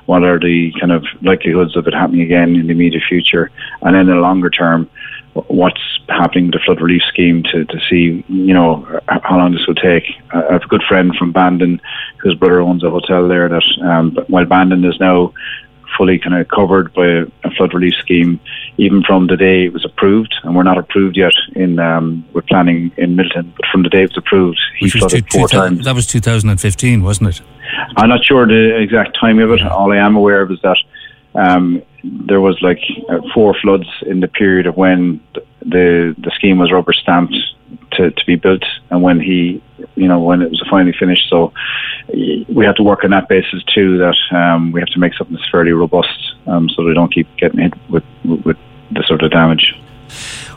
[0.07, 3.51] what are the kind of likelihoods of it happening again in the immediate future,
[3.83, 4.89] and then in the longer term
[5.35, 9.67] what's happening with the flood relief scheme to, to see, you know, how long this
[9.67, 10.05] will take.
[10.33, 11.81] I have a good friend from Bandon
[12.19, 15.33] whose brother owns a hotel there that, um, while Bandon is now
[15.97, 18.41] fully kind of covered by a, a, flood relief scheme,
[18.79, 22.43] even from the day it was approved, and we're not approved yet in, um, we're
[22.43, 25.49] planning in Milton, but from the day it was approved, he Which flooded two, four
[25.49, 25.85] two, times.
[25.85, 27.41] That was 2015, wasn't it?
[27.97, 29.63] I'm not sure the exact time of it.
[29.63, 30.79] All I am aware of is that
[31.35, 35.21] um, there was like uh, four floods in the period of when
[35.61, 37.35] the the scheme was rubber stamped
[37.93, 39.63] to, to be built and when he
[39.95, 41.29] you know when it was finally finished.
[41.31, 41.53] So
[42.49, 45.37] we have to work on that basis too that um, we have to make something
[45.37, 48.59] that's fairly robust um, so we don't keep getting hit with with
[48.91, 49.75] the sort of damage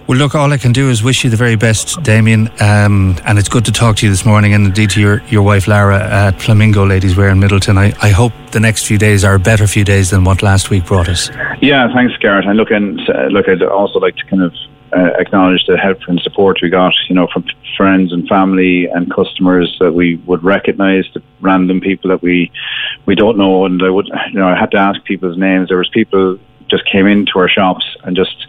[0.08, 2.50] well, look, all I can do is wish you the very best, Damien.
[2.62, 5.42] Um, and it's good to talk to you this morning, and indeed to your, your
[5.42, 7.78] wife, Lara, at Flamingo Ladies Wear in Midleton.
[7.78, 10.70] I, I hope the next few days are a better few days than what last
[10.70, 11.30] week brought us.
[11.62, 12.46] Yeah, thanks, Gareth.
[12.48, 14.54] And look, and uh, look, I'd also like to kind of
[14.96, 17.44] uh, acknowledge the help and support we got, you know, from
[17.76, 22.50] friends and family and customers that we would recognise, the random people that we
[23.06, 25.68] we don't know, and I would, you know, I had to ask people's names.
[25.68, 26.40] There was people
[26.70, 28.48] just came into our shops and just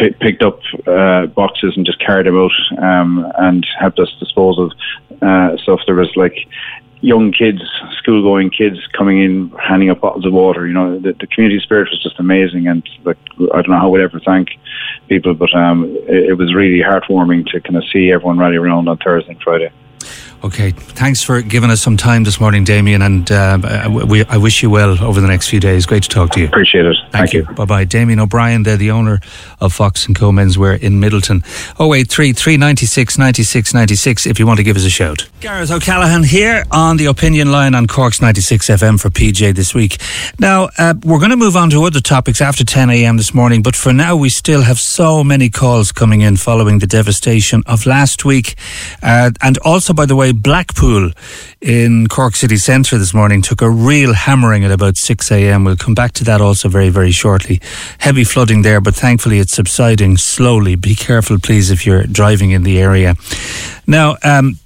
[0.00, 4.58] p- picked up uh, boxes and just carried them out um, and helped us dispose
[4.58, 4.72] of
[5.22, 5.80] uh, stuff.
[5.86, 6.36] There was like
[7.02, 7.62] young kids,
[7.98, 10.66] school going kids coming in, handing up bottles of water.
[10.66, 12.66] You know, the, the, community spirit was just amazing.
[12.66, 13.18] And like,
[13.54, 14.50] I don't know how we'd ever thank
[15.08, 18.88] people, but um, it, it was really heartwarming to kind of see everyone rally around
[18.88, 19.70] on Thursday and Friday.
[20.42, 24.62] Okay, thanks for giving us some time this morning, Damien, and uh, we, I wish
[24.62, 25.84] you well over the next few days.
[25.84, 26.46] Great to talk to you.
[26.46, 26.96] Appreciate it.
[27.10, 27.46] Thank, Thank you.
[27.46, 27.54] you.
[27.54, 27.84] Bye bye.
[27.84, 29.20] Damien O'Brien, they're the owner
[29.60, 31.44] of Fox and Co Menswear in Midleton.
[31.78, 35.28] 083 396 96 96 if you want to give us a shout.
[35.40, 39.98] Gareth O'Callaghan here on the opinion line on Cork's 96 FM for PJ this week.
[40.38, 43.18] Now, uh, we're going to move on to other topics after 10 a.m.
[43.18, 46.86] this morning, but for now, we still have so many calls coming in following the
[46.86, 48.54] devastation of last week.
[49.02, 51.12] Uh, and also, by the way, Blackpool
[51.60, 55.64] in Cork city centre this morning took a real hammering at about 6 a.m.
[55.64, 57.60] We'll come back to that also very, very shortly.
[57.98, 60.74] Heavy flooding there, but thankfully it's subsiding slowly.
[60.76, 63.14] Be careful, please, if you're driving in the area.
[63.86, 64.58] Now, um,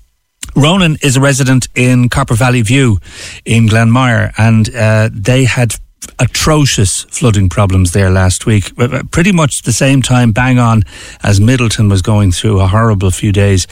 [0.57, 3.01] Ronan is a resident in Copper Valley View
[3.45, 5.75] in Glanmire, and uh, they had
[6.19, 8.73] atrocious flooding problems there last week.
[8.79, 10.83] Uh, pretty much the same time, bang on,
[11.23, 13.67] as Midleton was going through a horrible few days.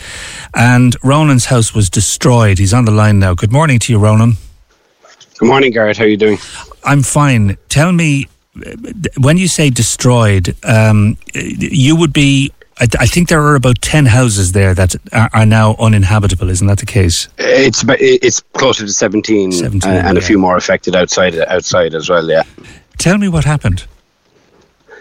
[0.54, 2.58] And Ronan's house was destroyed.
[2.58, 3.34] He's on the line now.
[3.34, 4.36] Good morning to you, Ronan.
[5.38, 5.98] Good morning, Gareth.
[5.98, 6.38] How are you doing?
[6.84, 7.56] I'm fine.
[7.68, 8.28] Tell me,
[8.64, 8.72] uh,
[9.18, 14.06] when you say destroyed, um, you would be I, I, think there are about 10
[14.06, 16.50] houses there that are, are, now uninhabitable.
[16.50, 17.28] Isn't that the case?
[17.38, 20.18] It's it's closer to 17, 17 uh, and yeah.
[20.18, 22.42] a few more affected outside outside as well, yeah.
[22.98, 23.86] Tell me what happened.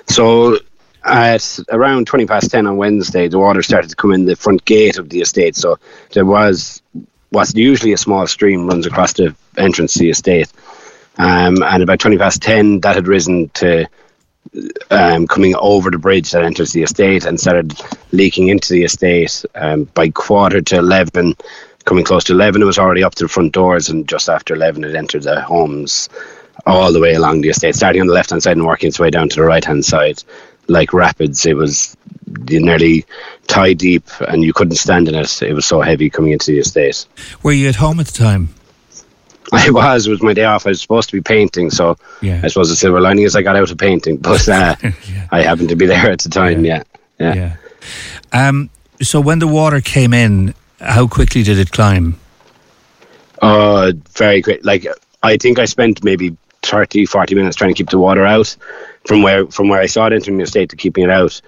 [0.08, 0.60] So
[1.04, 4.64] at around 20 past 10 on Wednesday, the water started to come in the front
[4.66, 5.56] gate of the estate.
[5.56, 5.80] So
[6.14, 6.84] there was
[7.30, 10.52] what's usually a small stream runs across the entrance to the estate.
[11.18, 13.88] Um, and about 20 past 10, that had risen to
[14.90, 17.80] um, coming over the bridge that enters the estate and started
[18.12, 21.36] leaking into the estate um, by quarter to 11
[21.86, 24.54] coming close to 11 it was already up to the front doors and just after
[24.54, 26.10] 11 it entered the homes
[26.66, 29.00] all the way along the estate starting on the left hand side and working its
[29.00, 30.22] way down to the right hand side
[30.68, 31.46] like rapids.
[31.46, 31.96] It was
[32.50, 33.06] nearly
[33.48, 35.42] tie deep and you couldn't stand in it.
[35.42, 37.06] It was so heavy coming into the estate.
[37.44, 38.50] Were you at home at the time
[39.54, 40.08] I was.
[40.08, 40.66] It was my day off.
[40.66, 42.40] I was supposed to be painting, so yeah.
[42.44, 45.28] I suppose the silver lining is I got out of painting, but uh, yeah.
[45.32, 46.64] I happened to be there at the time.
[46.64, 46.84] Yeah,
[47.20, 47.34] yeah.
[47.34, 47.56] yeah.
[48.48, 48.70] Um,
[49.02, 52.18] so when the water came in, how quickly did it climb?
[53.42, 54.64] Uh, very quick.
[54.64, 54.86] Like
[55.24, 58.56] I think I spent maybe 30, 40 minutes trying to keep the water out
[59.06, 61.42] from where from where I saw it entering the estate to keeping it out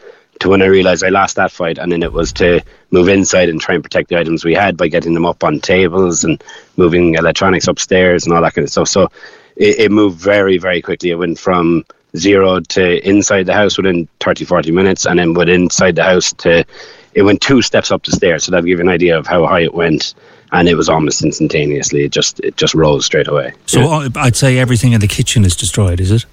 [0.43, 3.49] to when I realised I lost that fight, and then it was to move inside
[3.49, 6.43] and try and protect the items we had by getting them up on tables and
[6.75, 8.89] moving electronics upstairs and all that kind of stuff.
[8.89, 9.09] So
[9.55, 11.11] it, it moved very, very quickly.
[11.11, 11.85] It went from
[12.17, 16.33] zero to inside the house within 30, 40 minutes, and then within inside the house
[16.33, 16.65] to
[17.13, 18.43] it went two steps up the stairs.
[18.43, 20.13] So that'll give you an idea of how high it went.
[20.51, 22.03] And it was almost instantaneously.
[22.03, 23.53] It just it just rose straight away.
[23.65, 23.87] So yeah.
[23.87, 25.99] Uh, I'd say everything in the kitchen is destroyed.
[25.99, 26.25] Is it?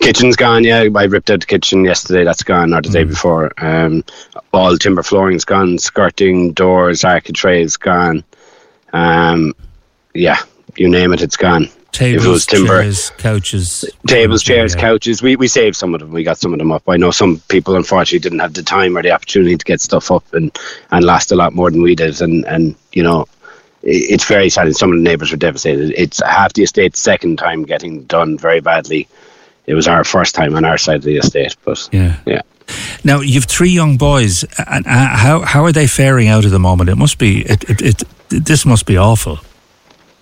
[0.00, 0.88] Kitchen's gone, yeah.
[0.94, 2.24] I ripped out the kitchen yesterday.
[2.24, 2.92] That's gone, or the mm.
[2.92, 3.52] day before.
[3.58, 4.02] Um,
[4.52, 8.24] all timber flooring's gone, skirting, doors, architraves gone.
[8.94, 9.54] Um,
[10.14, 10.38] yeah,
[10.76, 11.68] you name it, it's gone.
[11.92, 14.80] Tables, it chairs, couches, tables, chairs, yeah.
[14.80, 15.22] couches.
[15.22, 16.12] We we saved some of them.
[16.12, 16.88] We got some of them up.
[16.88, 20.10] I know some people unfortunately didn't have the time or the opportunity to get stuff
[20.10, 20.56] up and
[20.92, 22.20] and last a lot more than we did.
[22.22, 23.26] And and you know,
[23.82, 24.66] it's very sad.
[24.66, 25.92] And some of the neighbours were devastated.
[25.94, 29.06] It's half the estate second time getting done very badly
[29.70, 31.56] it was our first time on our side of the estate.
[31.64, 32.42] But yeah, yeah.
[33.04, 36.58] Now you've three young boys, and uh, how how are they faring out at the
[36.58, 36.90] moment?
[36.90, 39.38] It must be it, it, it this must be awful.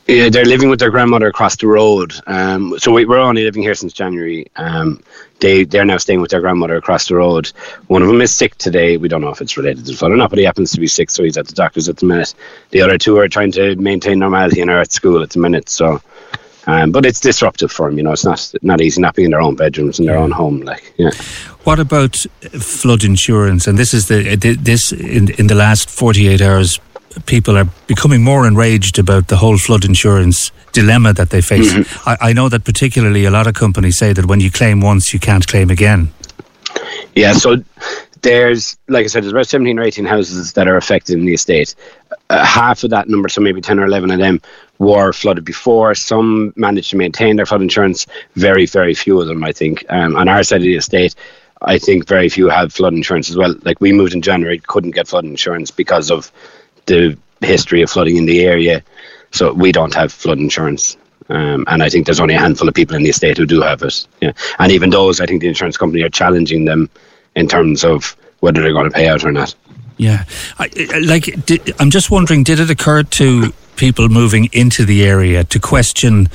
[0.06, 2.14] Yeah, they're living with their grandmother across the road.
[2.26, 4.46] Um, so we, are only living here since January.
[4.56, 5.02] Um,
[5.40, 7.52] they they're now staying with their grandmother across the road.
[7.88, 8.96] One of them is sick today.
[8.96, 10.80] We don't know if it's related to the flood or not, but he happens to
[10.80, 12.34] be sick, so he's at the doctor's at the minute.
[12.70, 15.68] The other two are trying to maintain normality and are at school at the minute.
[15.68, 16.00] So
[16.68, 18.12] um, but it's disruptive for them, you know.
[18.12, 20.92] It's not not easy not being in their own bedrooms in their own home, like
[20.98, 21.10] yeah.
[21.64, 22.16] What about
[22.60, 23.66] flood insurance?
[23.66, 26.78] And this is the this in in the last forty eight hours,
[27.24, 31.72] people are becoming more enraged about the whole flood insurance dilemma that they face.
[31.72, 32.08] Mm-hmm.
[32.10, 35.14] I, I know that particularly a lot of companies say that when you claim once,
[35.14, 36.12] you can't claim again.
[37.14, 37.56] Yeah, so
[38.22, 41.34] there's, like I said, there's about 17 or 18 houses that are affected in the
[41.34, 41.74] estate.
[42.30, 44.40] Uh, half of that number, so maybe 10 or 11 of them,
[44.78, 45.94] were flooded before.
[45.94, 48.06] Some managed to maintain their flood insurance.
[48.34, 49.84] Very, very few of them, I think.
[49.88, 51.14] Um, on our side of the estate,
[51.62, 53.54] I think very few have flood insurance as well.
[53.62, 56.30] Like we moved in January, couldn't get flood insurance because of
[56.86, 58.82] the history of flooding in the area.
[59.32, 60.96] So we don't have flood insurance.
[61.28, 63.60] Um, and I think there's only a handful of people in the estate who do
[63.60, 64.06] have it.
[64.20, 64.32] Yeah.
[64.58, 66.88] And even those, I think the insurance company are challenging them
[67.36, 69.54] in terms of whether they're going to pay out or not.
[69.96, 70.24] Yeah,
[70.58, 70.70] I,
[71.04, 75.58] like did, I'm just wondering, did it occur to people moving into the area to
[75.58, 76.28] question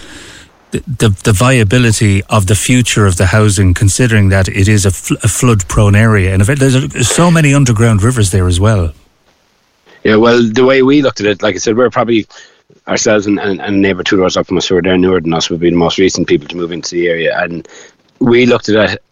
[0.71, 4.91] the, the, the viability of the future of the housing, considering that it is a,
[4.91, 8.93] fl- a flood-prone area, and if there's so many underground rivers there as well.
[10.03, 12.27] Yeah, well, the way we looked at it, like I said, we're probably
[12.87, 15.33] ourselves and, and, and neighbour two doors up from us who are there newer than
[15.33, 17.67] us would be the most recent people to move into the area, and
[18.19, 19.03] we looked at it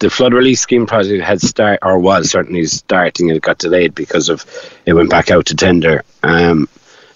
[0.00, 3.28] the flood relief scheme project had start or was certainly starting.
[3.28, 4.44] It got delayed because of
[4.86, 6.04] it went back out to tender.
[6.22, 6.68] Um,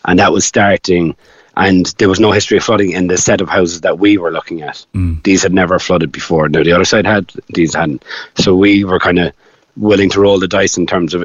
[0.05, 1.17] and that was starting
[1.57, 4.33] and there was no history of flooding in the set of houses that we were
[4.33, 4.85] looking at.
[4.95, 5.23] Mm.
[5.23, 6.49] These had never flooded before.
[6.49, 8.05] Now the other side had, these hadn't.
[8.37, 9.33] So we were kind of
[9.77, 11.25] willing to roll the dice in terms of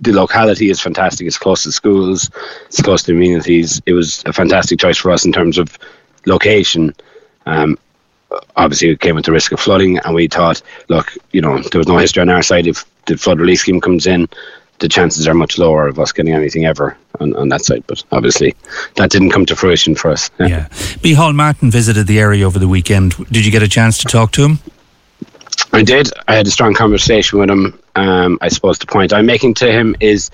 [0.00, 1.26] the locality is fantastic.
[1.26, 2.30] It's close to schools,
[2.66, 3.82] it's close to amenities.
[3.84, 5.78] It was a fantastic choice for us in terms of
[6.24, 6.94] location.
[7.44, 7.78] Um,
[8.56, 11.78] obviously, it came with the risk of flooding, and we thought, look, you know, there
[11.78, 12.66] was no history on our side.
[12.66, 14.28] If the flood relief scheme comes in,
[14.78, 17.84] the chances are much lower of us getting anything ever on, on that side.
[17.86, 18.54] But obviously,
[18.96, 20.30] that didn't come to fruition for us.
[20.38, 20.46] Yeah.
[20.48, 20.68] yeah.
[20.68, 23.14] Micheál Martin visited the area over the weekend.
[23.30, 24.58] Did you get a chance to talk to him?
[25.72, 26.10] I did.
[26.26, 27.78] I had a strong conversation with him.
[27.94, 30.30] Um, I suppose the point I'm making to him is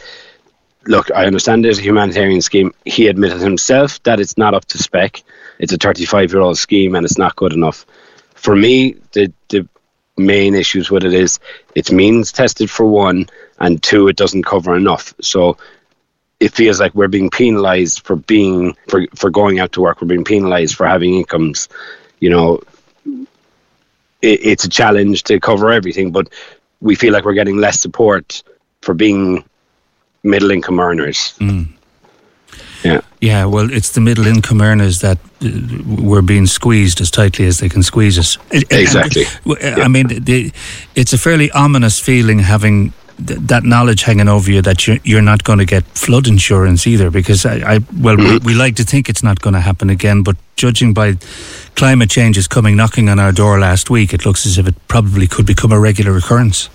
[0.86, 2.72] look, I understand there's a humanitarian scheme.
[2.84, 5.22] He admitted himself that it's not up to spec.
[5.58, 7.86] It's a 35 year old scheme and it's not good enough.
[8.34, 9.68] For me, the, the
[10.16, 11.38] main issues with it is
[11.74, 13.26] it's means tested for one,
[13.58, 15.14] and two, it doesn't cover enough.
[15.20, 15.56] So
[16.40, 20.00] it feels like we're being penalised for being for for going out to work.
[20.00, 21.68] We're being penalised for having incomes.
[22.20, 22.60] You know,
[24.22, 26.28] it, it's a challenge to cover everything, but
[26.80, 28.42] we feel like we're getting less support
[28.82, 29.44] for being
[30.22, 31.34] middle income earners.
[31.38, 31.75] Mm.
[32.86, 33.00] Yeah.
[33.20, 35.48] Yeah, well, it's the middle income earners that uh,
[36.02, 38.38] were being squeezed as tightly as they can squeeze us.
[38.50, 39.24] Exactly.
[39.44, 40.52] And, uh, I mean, the,
[40.94, 42.92] it's a fairly ominous feeling having
[43.26, 46.86] th- that knowledge hanging over you that you're, you're not going to get flood insurance
[46.86, 49.90] either because I, I well, we, we like to think it's not going to happen
[49.90, 51.16] again, but judging by
[51.74, 54.74] climate change is coming knocking on our door last week, it looks as if it
[54.88, 56.68] probably could become a regular occurrence.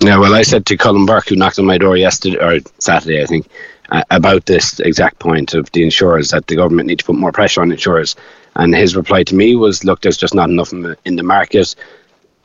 [0.00, 3.22] Yeah, well, I said to Colin Burke, who knocked on my door yesterday or Saturday,
[3.22, 3.48] I think,
[3.90, 7.32] uh, about this exact point of the insurers that the government need to put more
[7.32, 8.16] pressure on insurers.
[8.54, 11.74] And his reply to me was, "Look, there's just not enough in the market.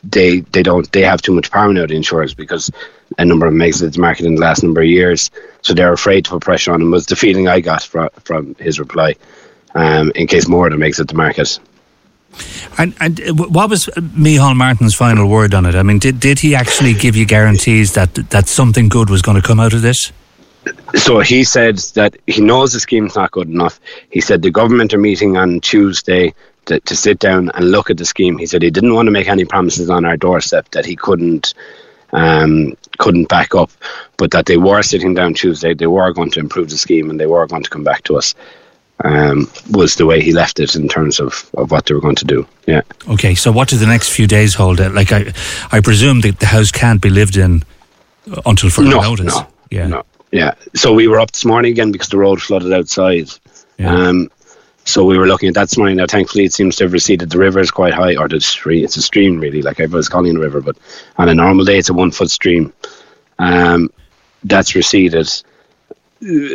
[0.04, 2.72] They they don't they have too much power now, the insurers, because
[3.18, 5.94] a number of them exited the market in the last number of years, so they're
[5.94, 9.16] afraid to put pressure on them." Was the feeling I got from from his reply.
[9.74, 11.58] Um, in case more of them exit the market.
[12.78, 15.76] And, and what was Micheál Martin's final word on it?
[15.76, 19.40] I mean, did, did he actually give you guarantees that that something good was going
[19.40, 20.12] to come out of this?
[20.96, 23.80] So he said that he knows the scheme's not good enough.
[24.10, 26.34] He said the government are meeting on Tuesday
[26.66, 28.38] to, to sit down and look at the scheme.
[28.38, 31.54] He said he didn't want to make any promises on our doorstep that he couldn't
[32.14, 33.72] um, couldn't back up,
[34.18, 35.74] but that they were sitting down Tuesday.
[35.74, 38.18] They were going to improve the scheme and they were going to come back to
[38.18, 38.36] us
[39.04, 42.16] um, was the way he left it in terms of, of what they were going
[42.16, 42.46] to do.
[42.68, 42.82] Yeah.
[43.10, 44.80] Okay, so what do the next few days hold?
[44.80, 45.34] Like I,
[45.72, 47.64] I presume that the house can't be lived in
[48.46, 49.36] until further no, notice.
[49.36, 49.88] No, yeah.
[49.88, 50.04] No.
[50.32, 50.56] Yeah.
[50.76, 53.30] So we were up this morning again because the road flooded outside.
[53.78, 53.94] Yeah.
[53.94, 54.32] Um,
[54.84, 55.98] so we were looking at that this morning.
[55.98, 57.30] Now, thankfully, it seems to have receded.
[57.30, 58.84] The river is quite high, or the stream.
[58.84, 60.60] It's a stream, really, like everyone's calling a river.
[60.60, 60.78] But
[61.18, 62.74] on a normal day, it's a one foot stream.
[63.38, 63.92] Um,
[64.44, 65.30] that's receded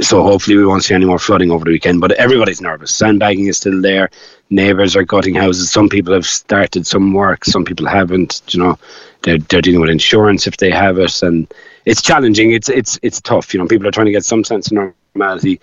[0.00, 2.00] so hopefully we won't see any more flooding over the weekend.
[2.00, 2.94] But everybody's nervous.
[2.94, 4.10] Sandbagging is still there.
[4.48, 5.70] Neighbours are gutting houses.
[5.70, 7.44] Some people have started some work.
[7.44, 8.42] Some people haven't.
[8.48, 8.78] You know,
[9.22, 11.52] they're they're dealing with insurance if they have it, and
[11.86, 12.52] it's challenging.
[12.52, 13.54] It's it's it's tough.
[13.54, 15.60] You know, people are trying to get some sense of normality,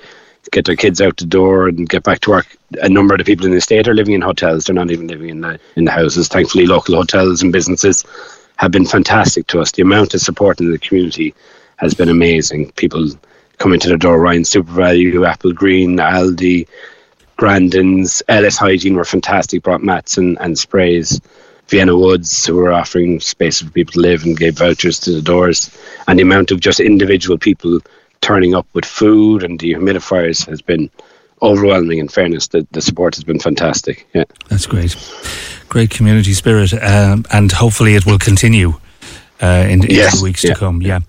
[0.52, 2.58] get their kids out the door and get back to work.
[2.82, 4.66] A number of the people in the state are living in hotels.
[4.66, 6.30] They're not even living in the in the houses.
[6.30, 8.06] Thankfully, local hotels and businesses
[8.56, 9.72] have been fantastic to us.
[9.72, 11.36] The amount of support in the community
[11.78, 12.72] has been amazing.
[12.72, 13.10] People
[13.58, 14.20] coming to the door.
[14.20, 16.68] Ryan SuperValu, Applegreen, Aldi,
[17.36, 19.64] Grandin's, Ellis Hygiene were fantastic.
[19.64, 21.20] Brought mats and, and sprays.
[21.68, 25.22] Vienna Woods, who were offering space for people to live and gave vouchers to the
[25.22, 25.76] doors.
[26.08, 27.80] And the amount of just individual people
[28.22, 30.90] turning up with food and dehumidifiers has been
[31.42, 32.00] overwhelming.
[32.00, 34.08] In fairness, the, the support has been fantastic.
[34.14, 34.96] Yeah, that's great.
[35.70, 38.74] Great community spirit, um, and hopefully it will continue
[39.42, 40.82] uh, in, in yes, the weeks yeah, to come.
[40.82, 41.00] Yeah.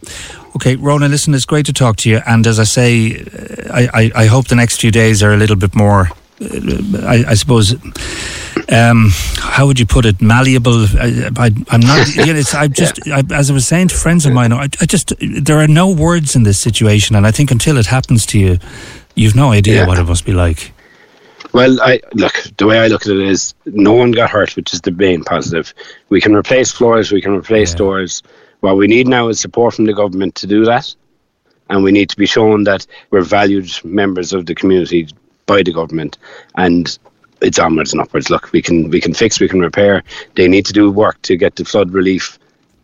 [0.56, 2.20] Okay, Rona, listen, it's great to talk to you.
[2.26, 3.24] And as I say,
[3.70, 6.08] I, I, I hope the next few days are a little bit more,
[6.40, 7.74] uh, I, I suppose,
[8.70, 10.87] um, how would you put it, malleable.
[10.98, 12.09] I, am not.
[12.14, 13.16] You know, it's, I'm just yeah.
[13.31, 14.53] I, as I was saying to friends of mine.
[14.53, 17.87] I, I, just there are no words in this situation, and I think until it
[17.87, 18.59] happens to you,
[19.14, 19.87] you've no idea yeah.
[19.87, 20.72] what it must be like.
[21.53, 22.35] Well, I look.
[22.57, 25.24] The way I look at it is, no one got hurt, which is the main
[25.24, 25.74] positive.
[26.09, 27.79] We can replace floors, we can replace yeah.
[27.79, 28.22] doors
[28.64, 30.94] what we need now is support from the government to do that.
[31.68, 35.07] And we need to be shown that we're valued members of the community
[35.44, 36.16] by the government.
[36.55, 36.98] And
[37.44, 38.30] it's onwards and upwards.
[38.30, 40.02] Look, we can we can fix, we can repair.
[40.35, 42.38] They need to do work to get the flood relief,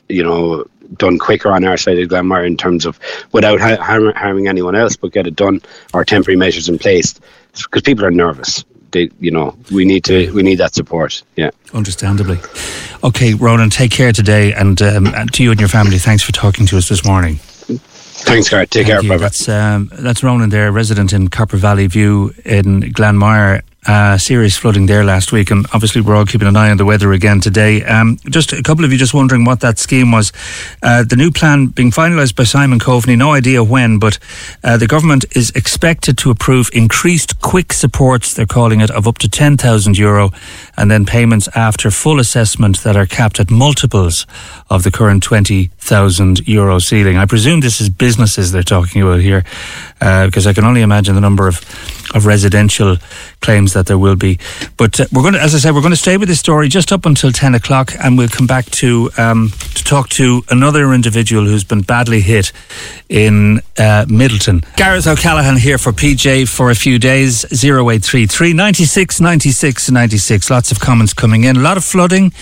[0.09, 0.65] you know,
[0.97, 2.99] done quicker on our side of Glanmire in terms of
[3.33, 5.61] without ha- harming anyone else, but get it done
[5.95, 7.19] or temporary measures in place
[7.53, 11.23] because people are nervous they, you know, we need to we need that support.
[11.37, 12.39] Yeah, understandably.
[13.03, 15.99] Okay, Ronan, take care today, and, um, and to you and your family.
[15.99, 17.37] Thanks for talking to us this morning.
[17.37, 18.71] Thanks, Gareth.
[18.71, 19.09] Take Thank care.
[19.09, 23.63] Bye That's um, that's Ronan there, resident in Copper Valley View in Glanmire.
[23.87, 26.85] Uh, serious flooding there last week, and obviously we're all keeping an eye on the
[26.85, 27.83] weather again today.
[27.85, 30.33] Um, just a couple of you just wondering what that scheme was.
[30.83, 34.19] Uh, the new plan being finalised by Simon Coveney, no idea when, but
[34.63, 39.19] uh, the government is expected to approve increased quick supports, they're calling it, of up
[39.19, 40.31] to 10,000 euro,
[40.77, 44.27] and then payments after full assessment that are capped at multiples
[44.69, 45.23] of the current
[45.81, 47.17] 20,000 euro ceiling.
[47.17, 49.45] I presume this is businesses they're talking about here,
[50.01, 51.61] uh, because I can only imagine the number of
[52.15, 52.97] of residential
[53.41, 54.39] claims that there will be.
[54.77, 56.69] But uh, we're going to, as I said, we're going to stay with this story
[56.69, 60.93] just up until 10 o'clock and we'll come back to, um, to talk to another
[60.93, 62.53] individual who's been badly hit
[63.09, 64.65] in uh, Midleton.
[64.77, 70.51] Gareth O'Callaghan here for PJ for a few days, 0833 96 96 96.
[70.51, 71.57] Lots of comments coming in.
[71.57, 72.33] A lot of flooding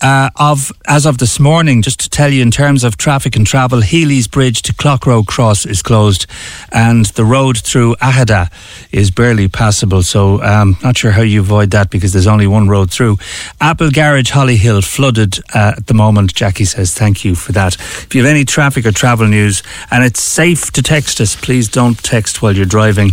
[0.00, 3.46] uh, of as of this morning, just to tell you in terms of traffic and
[3.46, 6.26] travel, Healy's Bridge to Clock Cloghroe Cross is closed
[6.72, 8.50] and the road through Aghada
[8.90, 10.02] is barely passable.
[10.02, 13.18] So um, not sure how you avoid that because there's only one road through.
[13.60, 16.34] Apple Garage Hollyhill flooded uh, at the moment.
[16.34, 17.74] Jackie says thank you for that.
[17.74, 21.68] If you have any traffic or travel news and it's safe to text us, please
[21.68, 23.08] don't text while you're driving.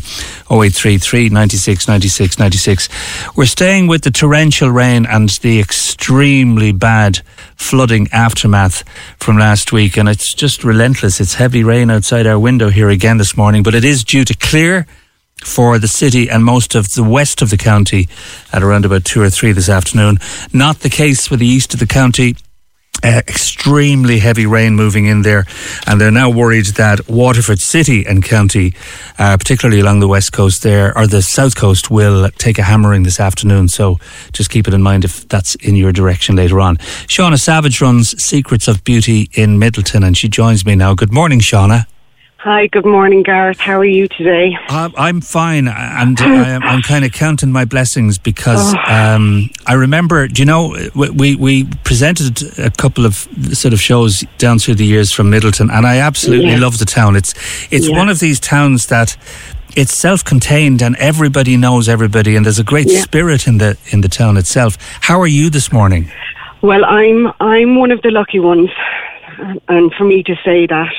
[0.52, 2.90] 0833 96 96 96.
[3.36, 7.22] We're staying with the torrential rain and the extremely bad
[7.56, 11.20] flooding aftermath from last week, and it's just relentless.
[11.20, 14.38] It's heavy rain outside our window here again this morning, but it is due to
[14.38, 14.86] clear
[15.44, 18.08] for the city and most of the west of the county
[18.54, 20.20] at around about two or three this afternoon.
[20.54, 22.36] Not the case for the east of the county.
[23.04, 25.46] Uh, extremely heavy rain moving in there,
[25.88, 28.74] and they're now worried that Waterford City and County,
[29.20, 33.04] uh, particularly along the west coast there, or the south coast, will take a hammering
[33.04, 33.68] this afternoon.
[33.68, 34.00] So
[34.32, 36.78] just keep it in mind if that's in your direction later on.
[37.08, 40.94] Shauna Savage runs Secrets of Beauty in Midleton, and she joins me now.
[40.94, 41.86] Good morning, Shauna.
[42.44, 43.58] Hi, good morning, Gareth.
[43.58, 44.58] How are you today?
[44.68, 48.94] I'm fine, and I'm, I'm kind of counting my blessings because oh.
[48.94, 54.26] um, I remember, do you know, we we presented a couple of sort of shows
[54.40, 56.60] down through the years from Midleton, and I absolutely yeah.
[56.60, 57.16] love the town.
[57.16, 57.34] It's
[57.72, 57.98] it's yeah.
[57.98, 59.16] one of these towns that
[59.78, 63.04] it's self-contained and everybody knows everybody, and there's a great yeah.
[63.04, 64.76] spirit in the in the town itself.
[65.00, 66.12] How are you this morning?
[66.62, 68.70] Well, I'm I'm one of the lucky ones,
[69.70, 70.92] and for me to say that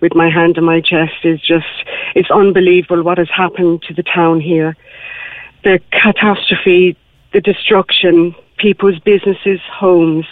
[0.00, 1.66] with my hand on my chest is just,
[2.14, 4.76] it's unbelievable what has happened to the town here.
[5.64, 6.96] The catastrophe,
[7.32, 10.26] the destruction, people's businesses, homes.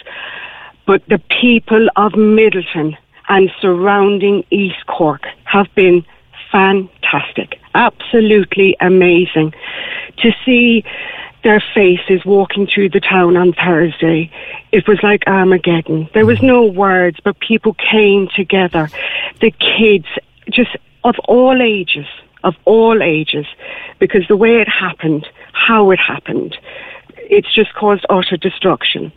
[0.85, 2.97] But the people of Midleton
[3.27, 6.03] and surrounding East Cork have been
[6.51, 9.53] fantastic, absolutely amazing.
[10.17, 10.83] To see
[11.43, 14.31] their faces walking through the town on Thursday.
[14.71, 16.09] It was like Armageddon.
[16.13, 18.89] There was no words, but people came together.
[19.41, 20.05] The kids,
[20.49, 22.05] just of all ages,
[22.43, 23.45] of all ages,
[23.99, 26.57] because the way it happened, how it happened,
[27.29, 29.11] it's just caused utter destruction.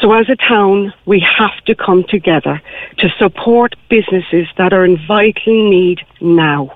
[0.00, 2.62] So as a town, we have to come together
[2.98, 6.74] to support businesses that are in vital need now.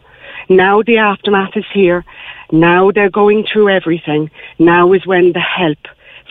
[0.48, 2.04] Now the aftermath is here
[2.52, 4.30] now they're going through everything.
[4.58, 5.78] Now is when the help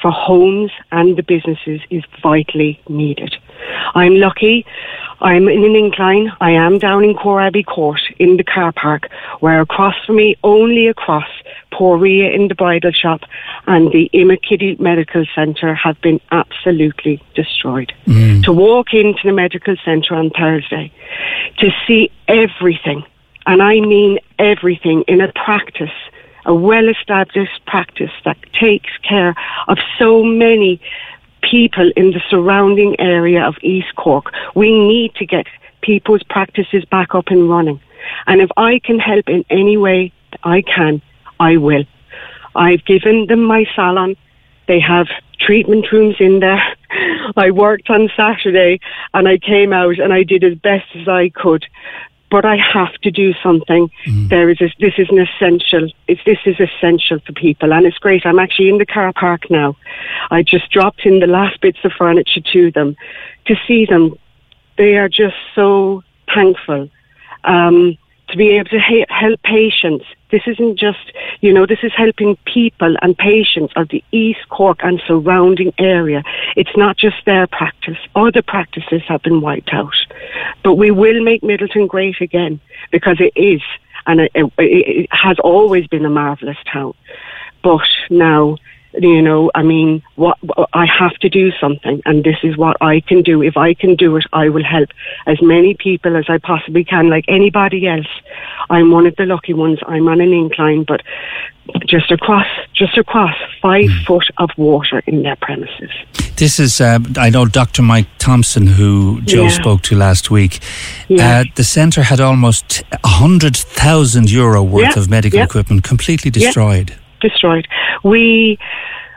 [0.02, 3.36] for homes and the businesses is vitally needed.
[3.94, 4.66] I'm lucky.
[5.20, 6.32] I'm in an incline.
[6.42, 9.10] I am down in Coraby Court in the car park
[9.40, 11.28] where across from me, only across,
[11.72, 13.22] Poria in the bridal shop
[13.68, 17.94] and the Imokilly Medical Centre have been absolutely destroyed.
[18.06, 18.44] Mm.
[18.44, 20.92] To walk into the medical centre on Thursday,
[21.60, 23.04] to see everything,
[23.46, 25.92] and I mean everything in a practice
[26.46, 29.36] a well established practice that takes care
[29.68, 30.82] of so many
[31.42, 34.34] people in the surrounding area of East Cork.
[34.56, 35.48] We need to get
[35.82, 37.80] people's practices back up and running.
[38.28, 40.12] And if I can help in any way
[40.44, 41.02] I can,
[41.40, 41.86] I will.
[42.56, 44.16] I've given them my salon.
[44.68, 45.08] They have
[45.40, 46.62] treatment rooms in there.
[47.36, 48.80] I worked on Saturday
[49.14, 51.66] and I came out and I did as best as I could
[52.32, 53.92] but I have to do something.
[54.06, 54.30] Mm.
[54.30, 55.92] There is a, this is an essential.
[56.08, 58.26] It's, this is essential for people, and it's great.
[58.26, 59.76] I'm actually in the car park now.
[60.32, 62.96] I just dropped in the last bits of furniture to them
[63.48, 64.16] to see them.
[64.78, 66.04] They are just so
[66.34, 66.90] thankful.
[67.44, 67.98] Um,
[68.32, 70.06] to be able to ha- help patients.
[70.32, 71.12] This isn't just,
[71.42, 76.24] you know, this is helping people and patients of the East Cork and surrounding area.
[76.56, 77.98] It's not just their practice.
[78.16, 79.96] Other practices have been wiped out.
[80.64, 82.60] But we will make Midleton great again
[82.92, 83.62] because it is
[84.08, 86.94] and it, it, it has always been a marvellous town.
[87.64, 88.58] But now
[88.94, 90.38] You know, I mean, what
[90.74, 93.42] I have to do something, and this is what I can do.
[93.42, 94.90] If I can do it, I will help
[95.26, 98.08] as many people as I possibly can, like anybody else.
[98.70, 99.80] I'm one of the lucky ones.
[99.88, 101.02] I'm on an incline, but
[101.86, 104.06] just across, just across five mm.
[104.06, 105.92] foot of water in their premises.
[106.36, 107.82] This is, uh, I know Dr.
[107.84, 109.50] Mike Thompson, who Joe yeah.
[109.50, 110.60] spoke to last week.
[111.08, 111.42] Yeah.
[111.42, 115.00] Uh, the centre had almost 100,000 euro worth yeah.
[115.00, 117.68] of medical equipment completely destroyed destroyed.
[118.04, 118.58] We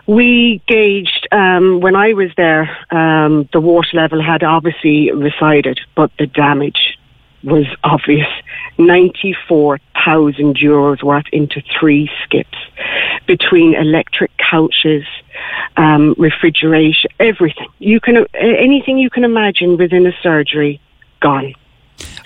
[0.07, 2.69] we gauged um, when I was there.
[2.91, 6.99] Um, the water level had obviously receded, but the damage
[7.43, 8.29] was obvious.
[8.79, 12.59] Ninety-four thousand euros worth into three skips,
[13.27, 15.05] between electric couches,
[15.77, 20.81] um, refrigeration, everything you can anything you can imagine within a surgery
[21.21, 21.55] gone.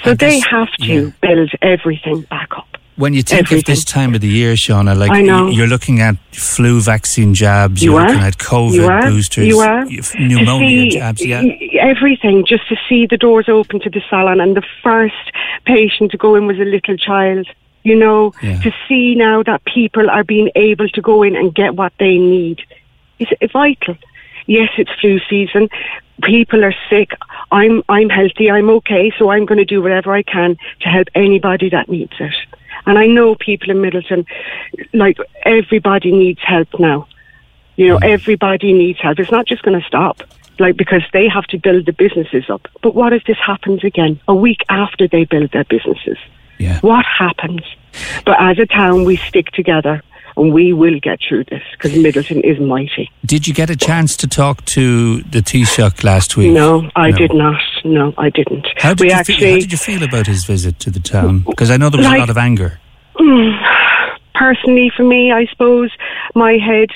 [0.02, 1.10] So they have to yeah.
[1.20, 2.77] build everything back up.
[2.98, 3.58] When you think Everything.
[3.60, 5.24] of this time of the year, Shauna, like
[5.54, 8.08] you're looking at flu vaccine jabs, you you're are.
[8.08, 9.02] looking at COVID you are.
[9.02, 9.84] boosters, you are.
[10.18, 11.44] pneumonia see, jabs, yeah.
[11.80, 15.14] Everything, just to see the doors open to the salon and the first
[15.64, 17.46] patient to go in was a little child.
[17.84, 18.60] You know, yeah.
[18.62, 22.18] to see now that people are being able to go in and get what they
[22.18, 22.62] need
[23.20, 23.96] is vital.
[24.46, 25.68] Yes, it's flu season.
[26.24, 27.12] People are sick.
[27.52, 28.50] I'm I'm healthy.
[28.50, 29.12] I'm okay.
[29.16, 32.34] So I'm going to do whatever I can to help anybody that needs it.
[32.86, 34.26] And I know people in Midleton,
[34.92, 37.06] like everybody needs help now.
[37.76, 39.18] You know, everybody needs help.
[39.20, 40.22] It's not just going to stop,
[40.58, 42.66] like because they have to build the businesses up.
[42.82, 46.18] But what if this happens again a week after they build their businesses?
[46.58, 46.80] Yeah.
[46.80, 47.62] What happens?
[48.24, 50.02] But as a town, we stick together
[50.38, 53.10] and we will get through this because Midleton is mighty.
[53.26, 56.52] Did you get a chance to talk to the Taoiseach last week?
[56.52, 57.16] No, I no.
[57.16, 57.60] did not.
[57.84, 58.66] No, I didn't.
[58.76, 61.00] How did, we you actually, feel, how did you feel about his visit to the
[61.00, 61.40] town?
[61.40, 62.78] Because I know there was like, a lot of anger.
[63.16, 63.58] Mm.
[64.34, 65.90] personally, for me, I suppose
[66.34, 66.90] my head,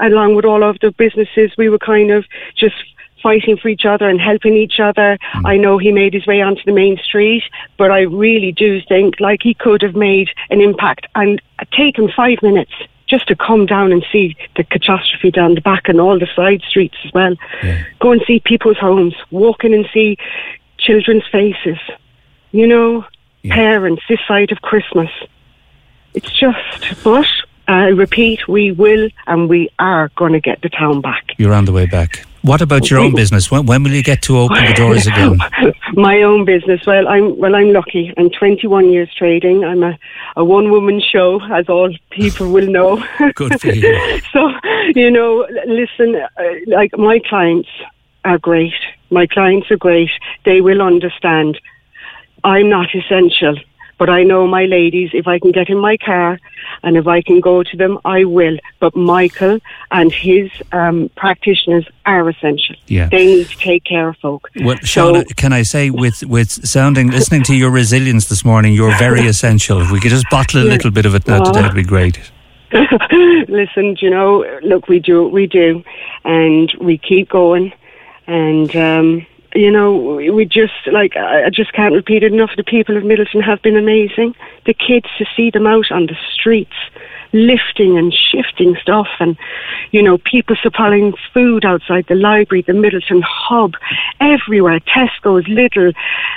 [0.00, 2.24] along with all of the businesses, we were kind of
[2.56, 2.74] just
[3.22, 5.18] fighting for each other and helping each other.
[5.34, 5.48] Mm.
[5.48, 7.42] I know he made his way onto the main street,
[7.76, 11.40] but I really do think like he could have made an impact and
[11.72, 12.72] taken five minutes
[13.10, 16.62] just to come down and see the catastrophe down the back and all the side
[16.62, 17.34] streets as well.
[17.62, 17.82] Yeah.
[18.00, 20.16] Go and see people's homes, walk in and see
[20.78, 21.78] children's faces,
[22.52, 23.04] you know,
[23.42, 23.54] yeah.
[23.54, 25.10] parents this side of Christmas.
[26.14, 27.26] It's just, but
[27.66, 31.24] I repeat, we will and we are going to get the town back.
[31.36, 32.24] You're on the way back.
[32.42, 33.50] What about your own business?
[33.50, 35.38] When, when will you get to open the doors again?
[35.94, 36.80] My own business.
[36.86, 37.54] Well, I'm well.
[37.54, 38.14] I'm lucky.
[38.16, 39.64] I'm 21 years trading.
[39.64, 39.98] I'm a,
[40.36, 43.04] a one woman show, as all people will know.
[43.34, 44.20] Good for you.
[44.32, 44.50] so,
[44.94, 46.16] you know, listen.
[46.16, 47.68] Uh, like my clients
[48.24, 48.74] are great.
[49.10, 50.10] My clients are great.
[50.44, 51.60] They will understand.
[52.44, 53.56] I'm not essential.
[54.00, 56.38] But I know my ladies, if I can get in my car
[56.82, 58.56] and if I can go to them, I will.
[58.78, 59.58] But Michael
[59.90, 62.76] and his um, practitioners are essential.
[62.86, 63.10] Yeah.
[63.10, 64.48] They need to take care of folk.
[64.56, 68.72] Well, Shauna, so, can I say, with, with sounding, listening to your resilience this morning,
[68.72, 69.82] you're very essential.
[69.82, 70.70] If we could just bottle a yeah.
[70.70, 72.18] little bit of it now today, it'd be great.
[72.72, 75.84] Listen, you know, look, we do what we do,
[76.24, 77.74] and we keep going,
[78.26, 82.50] and um, you know, we just like I just can't repeat it enough.
[82.56, 84.34] The people of Midleton have been amazing.
[84.66, 86.76] The kids to see them out on the streets,
[87.32, 89.36] lifting and shifting stuff, and
[89.90, 93.74] you know, people supplying food outside the library, the Midleton hub,
[94.20, 94.80] everywhere.
[94.80, 95.92] Tesco's, little,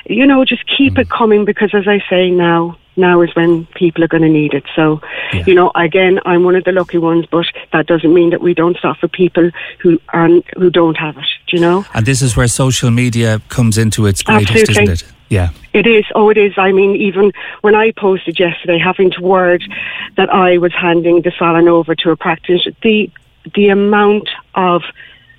[0.05, 0.99] you know, just keep mm.
[0.99, 4.53] it coming because, as I say now, now is when people are going to need
[4.53, 4.63] it.
[4.75, 5.01] So,
[5.33, 5.43] yeah.
[5.45, 8.53] you know, again, I'm one of the lucky ones, but that doesn't mean that we
[8.53, 11.25] don't suffer people who aren't, who don't have it.
[11.47, 11.85] Do you know?
[11.93, 14.93] And this is where social media comes into its greatest, Absolutely.
[14.93, 15.13] isn't it?
[15.29, 15.49] Yeah.
[15.73, 16.05] It is.
[16.13, 16.53] Oh, it is.
[16.57, 17.31] I mean, even
[17.61, 19.63] when I posted yesterday, having to word
[20.15, 23.09] that I was handing the salon over to a practitioner, the
[23.55, 24.83] the amount of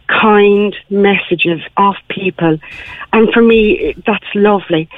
[0.08, 2.58] kind messages of people,
[3.12, 4.88] and for me, that's lovely.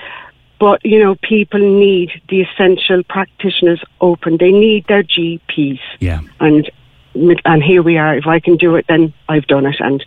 [0.58, 4.38] But, you know, people need the essential practitioners open.
[4.38, 5.80] They need their GPs.
[6.00, 6.20] Yeah.
[6.40, 6.70] And
[7.44, 8.16] and here we are.
[8.16, 9.76] If I can do it, then I've done it.
[9.80, 10.04] And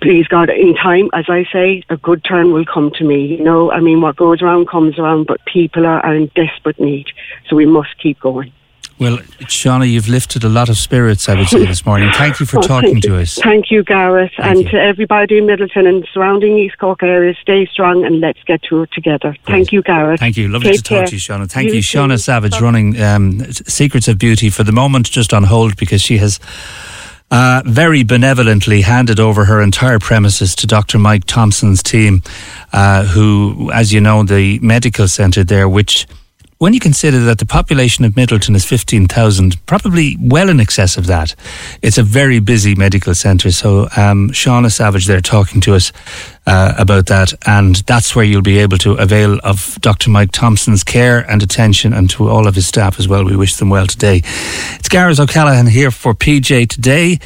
[0.00, 3.26] please God, in time, as I say, a good turn will come to me.
[3.26, 6.78] You know, I mean, what goes around comes around, but people are, are in desperate
[6.78, 7.06] need.
[7.48, 8.52] So we must keep going.
[9.00, 9.16] Well,
[9.48, 12.10] Shauna, you've lifted a lot of spirits, I would say, this morning.
[12.12, 13.36] Thank you for oh, talking to us.
[13.36, 14.30] Thank you, Gareth.
[14.36, 14.70] Thank and you.
[14.72, 18.82] to everybody in Midleton and surrounding East Cork area, stay strong and let's get through
[18.82, 19.30] it together.
[19.30, 19.46] Great.
[19.46, 20.20] Thank you, Gareth.
[20.20, 20.48] Thank you.
[20.48, 21.50] Lovely Take to talk to you, Shauna.
[21.50, 25.44] Thank you, you Shauna Savage, running um, Secrets of Beauty for the moment, just on
[25.44, 26.38] hold because she has.
[27.32, 30.98] Uh, very benevolently handed over her entire premises to Dr.
[30.98, 32.24] Mike Thompson's team,
[32.72, 36.08] uh, who, as you know, the medical centre there, which
[36.60, 41.06] when you consider that the population of Midleton is 15,000, probably well in excess of
[41.06, 41.34] that,
[41.80, 43.50] it's a very busy medical centre.
[43.50, 45.90] So, um, Shauna Savage there talking to us
[46.46, 50.10] uh, about that, and that's where you'll be able to avail of Dr.
[50.10, 53.24] Mike Thompson's care and attention, and to all of his staff as well.
[53.24, 54.18] We wish them well today.
[54.18, 57.20] It's Gareth O'Callaghan here for PJ today.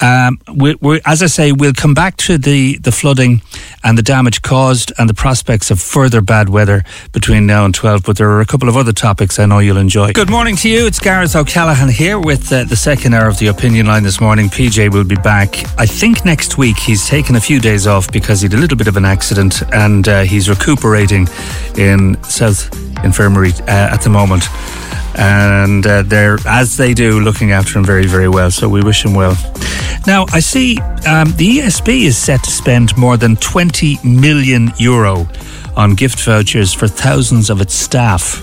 [0.00, 3.42] Um, we, we, as I say, we'll come back to the, the flooding
[3.84, 8.02] and the damage caused and the prospects of further bad weather between now and 12,
[8.04, 10.12] but there are a couple of other topics I know you'll enjoy.
[10.12, 10.86] Good morning to you.
[10.86, 14.48] It's Gareth O'Callaghan here with uh, the second hour of the opinion line this morning.
[14.48, 16.78] PJ will be back, I think, next week.
[16.78, 19.62] He's taken a few days off because he had a little bit of an accident
[19.72, 21.28] and uh, he's recuperating
[21.76, 22.72] in South
[23.04, 24.44] Infirmary uh, at the moment
[25.16, 28.50] and uh, they're as they do looking after him very very well.
[28.50, 29.36] So we wish him well.
[30.06, 35.28] Now i see um, the esb is set to spend more than 20 million euro
[35.76, 38.42] on gift vouchers for thousands of its staff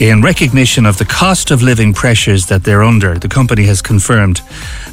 [0.00, 4.40] in recognition of the cost of living pressures that they're under, the company has confirmed.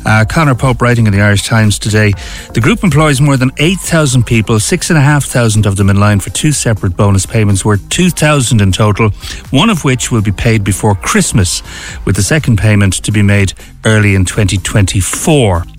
[0.04, 2.12] Uh, Conor Pope writing in the Irish Times today
[2.54, 6.98] the group employs more than 8,000 people, 6,500 of them in line for two separate
[6.98, 9.12] bonus payments, worth 2,000 in total,
[9.52, 11.62] one of which will be paid before Christmas,
[12.06, 13.54] with the second payment to be made
[13.86, 15.75] early in 2024.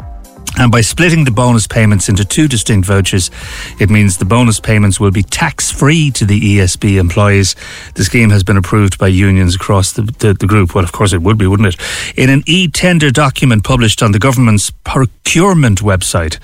[0.59, 3.31] And by splitting the bonus payments into two distinct vouchers,
[3.79, 7.55] it means the bonus payments will be tax free to the ESB employees.
[7.95, 10.75] The scheme has been approved by unions across the, the, the group.
[10.75, 12.19] Well, of course it would be, wouldn't it?
[12.19, 16.39] In an e tender document published on the government's procurement website,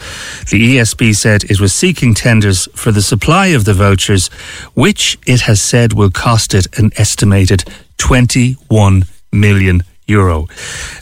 [0.51, 4.29] the ESB said it was seeking tenders for the supply of the vouchers,
[4.75, 7.65] which it has said will cost it an estimated
[7.97, 10.49] 21 million euro.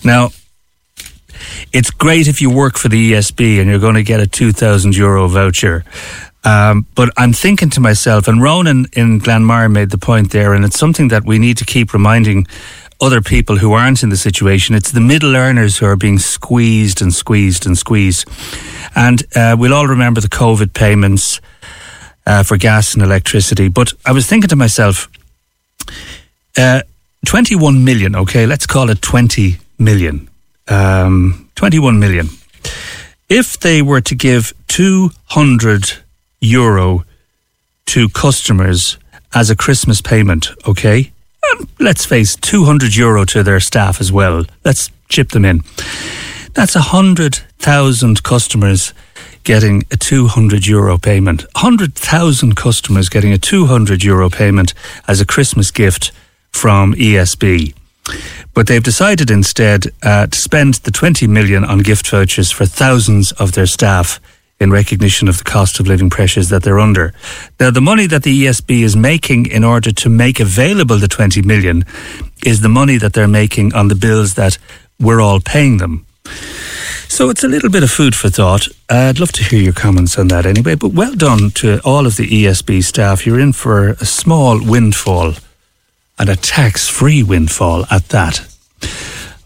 [0.05, 0.31] Now,
[1.73, 4.97] it's great if you work for the ESB and you're going to get a 2,000
[4.97, 5.85] euro voucher.
[6.43, 10.65] Um, but I'm thinking to myself, and Ronan in Glanmire made the point there, and
[10.65, 12.47] it's something that we need to keep reminding
[13.01, 14.75] other people who aren't in the situation.
[14.75, 18.29] It's the middle earners who are being squeezed and squeezed and squeezed.
[18.95, 21.41] And uh, we'll all remember the COVID payments
[22.27, 23.69] uh, for gas and electricity.
[23.69, 25.09] But I was thinking to myself,
[26.57, 26.83] uh,
[27.27, 30.30] 21 million, okay, let's call it 20 million
[30.71, 32.29] um, 21 million.
[33.29, 35.99] If they were to give 200
[36.41, 37.05] euro
[37.87, 38.97] to customers
[39.35, 41.13] as a Christmas payment, okay?
[41.53, 44.45] And let's face 200 euro to their staff as well.
[44.65, 45.63] Let's chip them in.
[46.55, 48.93] That's 100,000 customers
[49.45, 51.43] getting a 200 euro payment.
[51.55, 54.75] 100,000 customers getting a 200 euro payment
[55.07, 56.13] as a Christmas gift
[56.51, 57.75] from ESB.
[58.55, 63.33] But they've decided instead uh, to spend the 20 million on gift vouchers for thousands
[63.33, 64.21] of their staff
[64.61, 67.15] in recognition of the cost of living pressures that they're under.
[67.59, 71.41] Now, the money that the ESB is making in order to make available the 20
[71.43, 71.85] million
[72.45, 74.59] is the money that they're making on the bills that
[74.99, 76.05] we're all paying them.
[77.09, 78.69] So it's a little bit of food for thought.
[78.89, 82.17] I'd love to hear your comments on that anyway, but well done to all of
[82.17, 83.27] the ESB staff.
[83.27, 85.35] You're in for a small windfall
[86.21, 88.47] and a tax free windfall at that.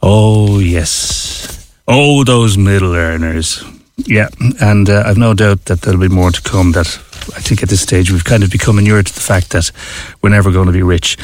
[0.02, 1.72] Oh, yes.
[1.86, 3.62] Oh, those middle earners.
[3.96, 4.28] Yeah,
[4.60, 6.72] and uh, I've no doubt that there'll be more to come.
[6.72, 6.88] That
[7.36, 9.70] I think at this stage we've kind of become inured to the fact that
[10.20, 11.16] we're never going to be rich.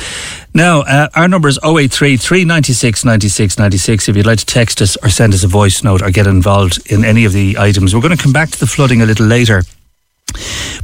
[0.55, 4.09] Now, uh, our number is 083 396 96 96.
[4.09, 6.80] If you'd like to text us or send us a voice note or get involved
[6.92, 9.26] in any of the items, we're going to come back to the flooding a little
[9.26, 9.62] later.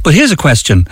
[0.03, 0.87] But here's a question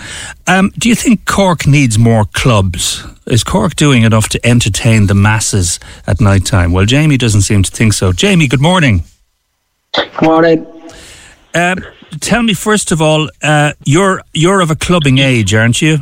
[0.47, 3.05] um, Do you think Cork needs more clubs?
[3.27, 6.71] Is Cork doing enough to entertain the masses at night time?
[6.71, 8.11] Well, Jamie doesn't seem to think so.
[8.11, 9.03] Jamie, good morning.
[9.95, 10.65] Good morning.
[11.53, 11.75] Uh,
[12.19, 15.99] tell me first of all, uh, you're you're of a clubbing age, aren't you?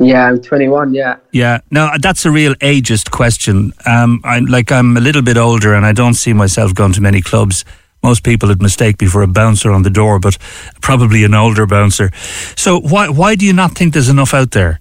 [0.00, 0.92] Yeah, I'm 21.
[0.92, 1.16] Yeah.
[1.32, 1.60] Yeah.
[1.70, 3.72] Now that's a real ageist question.
[3.86, 7.00] Um, I'm like I'm a little bit older, and I don't see myself going to
[7.00, 7.64] many clubs
[8.04, 10.38] most people would mistake me for a bouncer on the door, but
[10.80, 12.10] probably an older bouncer.
[12.54, 14.78] So why why do you not think there's enough out there?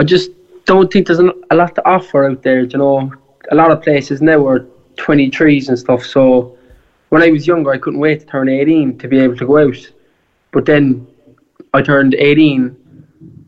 [0.00, 0.30] I just
[0.64, 2.62] don't think there's a lot to offer out there.
[2.62, 3.12] You know,
[3.52, 4.66] a lot of places now are
[4.96, 6.02] 23s and stuff.
[6.04, 6.56] So
[7.10, 9.58] when I was younger, I couldn't wait to turn 18 to be able to go
[9.58, 9.92] out.
[10.52, 11.06] But then
[11.74, 12.76] I turned 18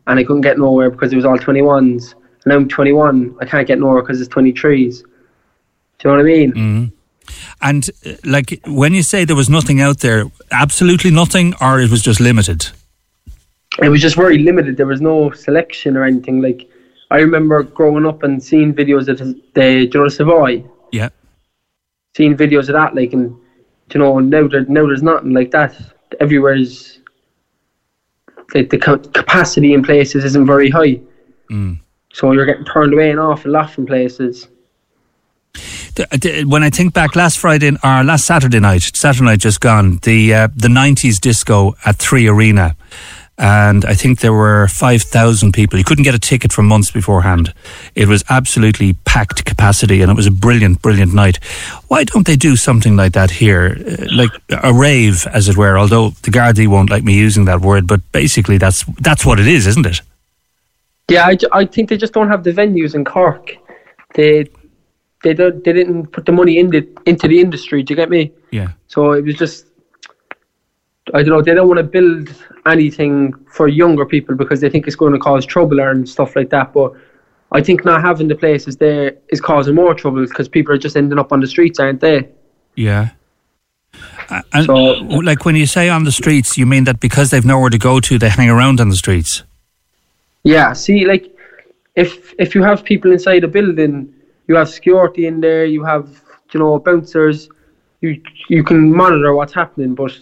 [0.07, 2.13] and I couldn't get nowhere because it was all 21s.
[2.13, 5.01] And now I'm 21, I can't get nowhere because it's 23s.
[5.99, 6.51] Do you know what I mean?
[6.53, 6.96] Mm-hmm.
[7.61, 11.89] And uh, like when you say there was nothing out there, absolutely nothing, or it
[11.89, 12.67] was just limited.
[13.81, 14.77] It was just very limited.
[14.77, 16.41] There was no selection or anything.
[16.41, 16.69] Like
[17.11, 20.63] I remember growing up and seeing videos of the, the you know, the Savoy.
[20.91, 21.09] Yeah.
[22.15, 23.35] Seeing videos of that, like, and
[23.93, 25.75] you know, now there, now there's nothing like that.
[26.19, 26.99] Everywhere is
[28.53, 30.99] like the capacity in places isn't very high.
[31.51, 31.79] Mm.
[32.13, 34.47] So you're getting turned away an awful lot from places.
[36.45, 40.33] When I think back last Friday or last Saturday night, Saturday night just gone, the
[40.33, 42.75] uh, the nineties disco at Three Arena,
[43.37, 45.79] and I think there were five thousand people.
[45.79, 47.53] You couldn't get a ticket for months beforehand.
[47.95, 51.37] It was absolutely packed capacity, and it was a brilliant, brilliant night.
[51.87, 55.77] Why don't they do something like that here, uh, like a rave, as it were?
[55.79, 59.47] Although the Gardaí won't like me using that word, but basically that's that's what it
[59.47, 60.01] is, isn't it?
[61.09, 63.55] Yeah, I, I think they just don't have the venues in Cork.
[64.15, 64.47] They
[65.23, 67.83] they don't they didn't put the money in the, into the industry.
[67.83, 68.31] Do you get me?
[68.51, 68.69] Yeah.
[68.87, 69.65] So it was just
[71.13, 71.41] I don't know.
[71.41, 72.29] They don't want to build
[72.65, 76.49] anything for younger people because they think it's going to cause trouble and stuff like
[76.49, 76.73] that.
[76.73, 76.93] But
[77.51, 80.97] I think not having the places there is causing more trouble because people are just
[80.97, 82.29] ending up on the streets, aren't they?
[82.75, 83.11] Yeah.
[84.51, 87.69] And so, like when you say on the streets, you mean that because they've nowhere
[87.69, 89.43] to go to, they hang around on the streets.
[90.43, 90.73] Yeah.
[90.73, 91.33] See, like
[91.95, 94.13] if if you have people inside a building
[94.47, 96.21] you have security in there, you have
[96.53, 97.49] you know bouncers,
[98.01, 99.95] you you can monitor what's happening.
[99.95, 100.17] But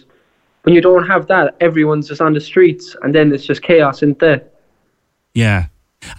[0.62, 3.98] when you don't have that, everyone's just on the streets, and then it's just chaos,
[3.98, 4.42] isn't there?
[5.34, 5.66] Yeah,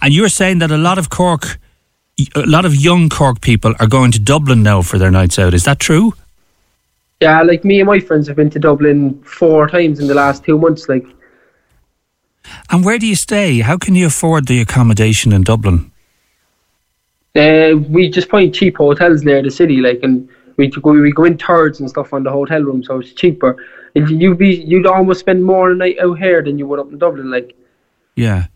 [0.00, 1.58] and you're saying that a lot of Cork,
[2.34, 5.54] a lot of young Cork people are going to Dublin now for their nights out.
[5.54, 6.14] Is that true?
[7.20, 10.44] Yeah, like me and my friends have been to Dublin four times in the last
[10.44, 10.88] two months.
[10.88, 11.04] Like,
[12.70, 13.58] and where do you stay?
[13.58, 15.90] How can you afford the accommodation in Dublin?
[17.36, 21.24] Uh, we just find cheap hotels near the city, like, and we go we go
[21.24, 23.56] in thirds and stuff on the hotel room, so it's cheaper.
[23.94, 26.90] And you'd be you'd almost spend more a night out here than you would up
[26.90, 27.54] in Dublin, like.
[28.16, 28.46] Yeah,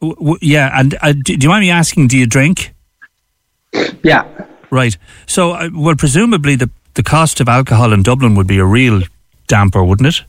[0.00, 2.08] w- yeah, and uh, do, do you mind me asking?
[2.08, 2.74] Do you drink?
[4.02, 4.26] Yeah.
[4.70, 4.96] Right.
[5.26, 9.02] So, uh, well, presumably the the cost of alcohol in Dublin would be a real
[9.46, 10.24] damper, wouldn't it?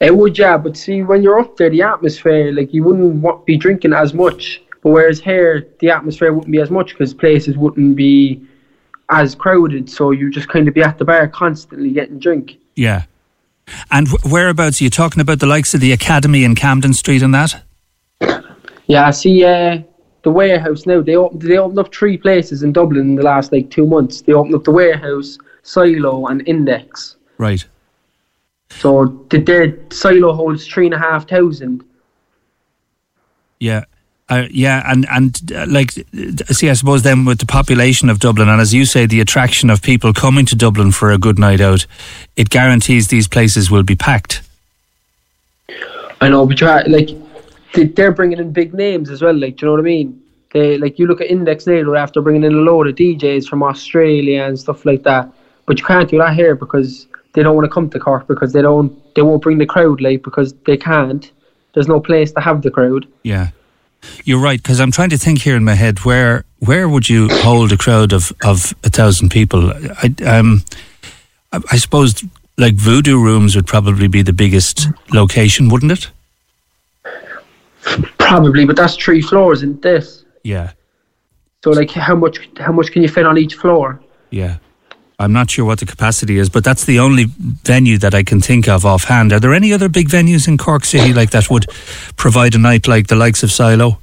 [0.00, 0.56] It would, yeah.
[0.56, 4.62] But see, when you're up there, the atmosphere, like you wouldn't be drinking as much
[4.82, 8.42] but whereas here, the atmosphere wouldn't be as much because places wouldn't be
[9.10, 9.90] as crowded.
[9.90, 12.58] So you just kind of be at the bar constantly getting drink.
[12.76, 13.04] Yeah.
[13.90, 15.40] And whereabouts are you talking about?
[15.40, 17.62] The likes of the Academy in Camden Street and that?
[18.86, 19.44] Yeah, I see.
[19.44, 19.82] Uh,
[20.22, 23.52] the warehouse now they opened they opened up three places in Dublin in the last
[23.52, 24.20] like two months.
[24.22, 27.16] They opened up the warehouse, Silo, and Index.
[27.38, 27.64] Right.
[28.70, 31.84] So the their Silo holds three and a half thousand.
[33.58, 33.84] Yeah.
[34.30, 38.48] Uh, yeah, and and uh, like, see, I suppose then with the population of Dublin,
[38.48, 41.60] and as you say, the attraction of people coming to Dublin for a good night
[41.60, 41.84] out,
[42.36, 44.42] it guarantees these places will be packed.
[46.20, 47.10] I know, but you're like,
[47.74, 49.34] they're bringing in big names as well.
[49.34, 50.22] Like, do you know what I mean?
[50.52, 53.64] They like you look at Index now after bringing in a load of DJs from
[53.64, 55.28] Australia and stuff like that.
[55.66, 58.52] But you can't do that here because they don't want to come to Cork because
[58.52, 61.30] they don't they won't bring the crowd like because they can't.
[61.74, 63.08] There's no place to have the crowd.
[63.24, 63.50] Yeah.
[64.24, 67.28] You're right because I'm trying to think here in my head where where would you
[67.30, 69.72] hold a crowd of, of a thousand people?
[69.72, 70.62] I um,
[71.52, 72.22] I suppose
[72.56, 76.10] like Voodoo Rooms would probably be the biggest location, wouldn't it?
[78.18, 80.24] Probably, but that's three floors isn't this.
[80.44, 80.72] Yeah.
[81.64, 84.00] So like, how much how much can you fit on each floor?
[84.30, 84.58] Yeah.
[85.20, 88.40] I'm not sure what the capacity is, but that's the only venue that I can
[88.40, 89.34] think of offhand.
[89.34, 91.66] Are there any other big venues in Cork City like that would
[92.16, 93.98] provide a night like the likes of Silo?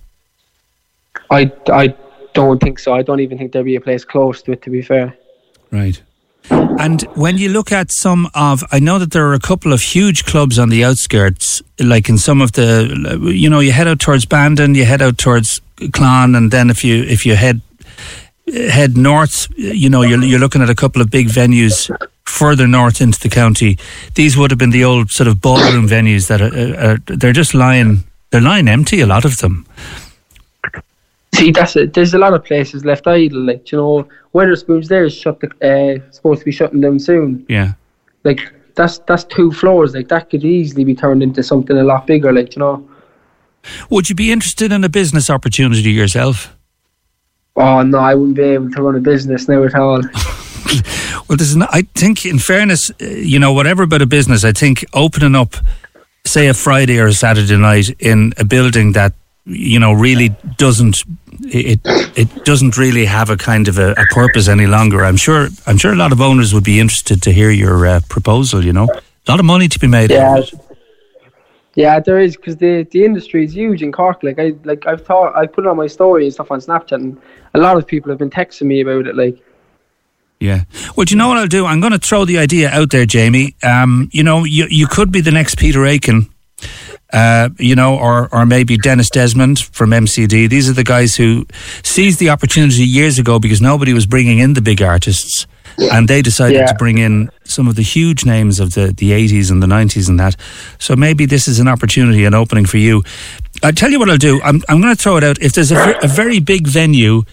[1.32, 1.95] I, I
[2.34, 2.93] don't think so.
[2.93, 5.18] I don't even think there'd be a place close to it, to be fair.
[5.72, 5.99] Right.
[6.51, 9.82] And when you look at some of, I know that there are a couple of
[9.82, 13.99] huge clubs on the outskirts, like in some of the, you know, you head out
[13.99, 17.61] towards Bandon, you head out towards Clon, and then if you if you head
[18.47, 21.89] head north, you know, you're, you're looking at a couple of big venues
[22.25, 23.77] further north into the county.
[24.15, 27.53] These would have been the old sort of ballroom venues that are, are they're just
[27.53, 29.65] lying, they're lying empty, a lot of them.
[31.35, 31.93] See, that's it.
[31.93, 33.41] There's a lot of places left idle.
[33.41, 35.39] Like you know, Wetherspoons there is shut.
[35.39, 37.45] The, uh, supposed to be shutting down soon.
[37.47, 37.73] Yeah.
[38.23, 39.93] Like that's that's two floors.
[39.93, 42.31] Like that could easily be turned into something a lot bigger.
[42.33, 42.89] Like you know.
[43.89, 46.57] Would you be interested in a business opportunity yourself?
[47.58, 50.01] Oh no, I wouldn't be able to run a business now at all.
[51.28, 54.86] well, there's I think, in fairness, uh, you know, whatever about a business, I think
[54.93, 55.55] opening up,
[56.24, 59.14] say, a Friday or a Saturday night in a building that
[59.45, 61.03] you know really doesn't
[61.45, 61.80] it
[62.16, 65.03] it doesn't really have a kind of a, a, purpose any longer.
[65.03, 68.01] I'm sure I'm sure a lot of owners would be interested to hear your uh,
[68.10, 68.64] proposal.
[68.64, 70.12] You know, a lot of money to be made.
[70.12, 70.41] Yeah,
[71.78, 74.23] yeah, there is because the the industry is huge in Cork.
[74.23, 76.93] Like I like I've thought I put it on my story and stuff on Snapchat,
[76.93, 77.21] and
[77.53, 79.15] a lot of people have been texting me about it.
[79.15, 79.38] Like,
[80.39, 80.63] yeah.
[80.95, 81.67] Well, do you know what I'll do?
[81.67, 83.55] I'm going to throw the idea out there, Jamie.
[83.61, 86.30] Um, you know, you you could be the next Peter Aiken.
[87.13, 90.49] uh, you know, or or maybe Denis Desmond from MCD.
[90.49, 91.45] These are the guys who
[91.84, 95.47] seized the opportunity years ago because nobody was bringing in the big artists,
[95.78, 96.67] and they decided Yeah.
[96.67, 100.09] to bring in some of the huge names of the the eighties and the nineties
[100.09, 100.36] and that.
[100.80, 103.03] So maybe this is an opportunity, an opening for you.
[103.63, 104.41] I tell you what I'll do.
[104.43, 105.38] I'm I'm going to throw it out.
[105.41, 107.23] If there's a, a very big venue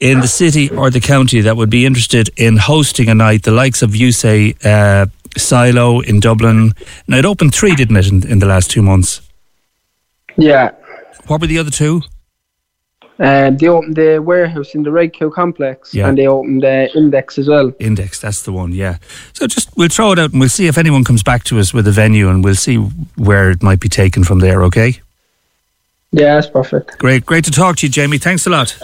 [0.00, 3.52] in the city or the county that would be interested in hosting a night, the
[3.52, 6.72] likes of you say uh, Silo in Dublin.
[7.06, 9.20] Now it opened three, didn't it, in, in the last two months?
[10.36, 10.70] Yeah.
[11.28, 12.02] What were the other two?
[13.20, 16.08] Um, they opened the warehouse in the Red Cow complex, Yeah.
[16.08, 17.72] and they opened the Index as well.
[17.78, 18.96] Index, that's the one, yeah.
[19.34, 21.72] So just we'll throw it out and we'll see if anyone comes back to us
[21.72, 22.76] with a venue and we'll see
[23.16, 24.98] where it might be taken from there, okay?
[26.10, 26.98] Yeah, that's perfect.
[26.98, 28.18] Great, great to talk to you, Jamie.
[28.18, 28.76] Thanks a lot.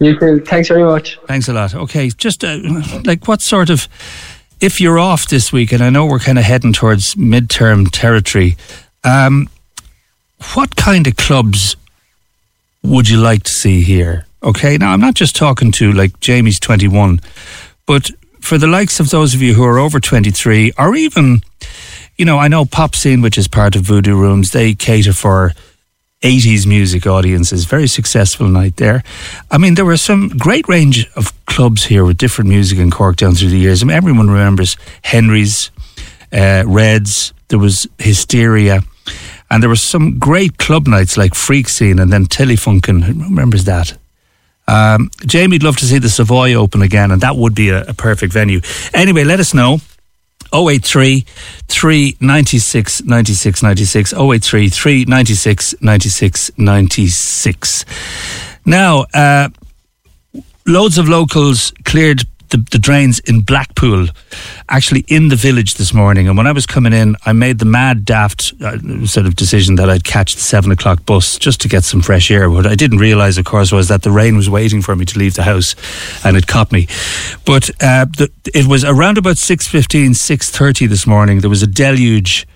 [0.00, 0.40] You too.
[0.40, 1.18] Thanks very much.
[1.26, 1.74] Thanks a lot.
[1.74, 2.58] Okay, just uh,
[3.04, 3.88] like what sort of,
[4.60, 8.56] if you're off this week, and I know we're kind of heading towards midterm territory,
[9.04, 9.48] um,
[10.54, 11.76] what kind of clubs
[12.82, 14.26] would you like to see here?
[14.42, 17.20] Okay, now I'm not just talking to like Jamie's 21,
[17.86, 18.10] but
[18.40, 21.42] for the likes of those of you who are over 23, or even,
[22.16, 25.52] you know, I know Pop Scene, which is part of Voodoo Rooms, they cater for
[26.22, 27.64] 80s music audiences.
[27.64, 29.02] Very successful night there.
[29.50, 33.16] I mean, there were some great range of clubs here with different music in Cork
[33.16, 33.82] down through the years.
[33.82, 35.70] I mean, everyone remembers Henry's,
[36.32, 38.82] uh, Reds, there was Hysteria,
[39.52, 43.02] and there were some great club nights like Freak Scene and then Telefunken.
[43.02, 43.98] Who remembers that?
[44.66, 47.92] Um, Jamie'd love to see the Savoy open again, and that would be a, a
[47.92, 48.62] perfect venue.
[48.94, 49.80] Anyway, let us know.
[50.54, 51.26] 083
[51.68, 57.84] 396 96 96 083 396 96 96
[58.66, 59.48] now uh,
[60.66, 64.06] loads of locals cleared the, the drains in Blackpool,
[64.68, 66.28] actually in the village this morning.
[66.28, 69.74] And when I was coming in, I made the mad daft uh, sort of decision
[69.76, 72.48] that I'd catch the seven o'clock bus just to get some fresh air.
[72.48, 75.18] What I didn't realise, of course, was that the rain was waiting for me to
[75.18, 75.74] leave the house,
[76.24, 76.86] and it caught me.
[77.44, 81.40] But uh, the, it was around about 6.15, 6.30 this morning.
[81.40, 82.46] There was a deluge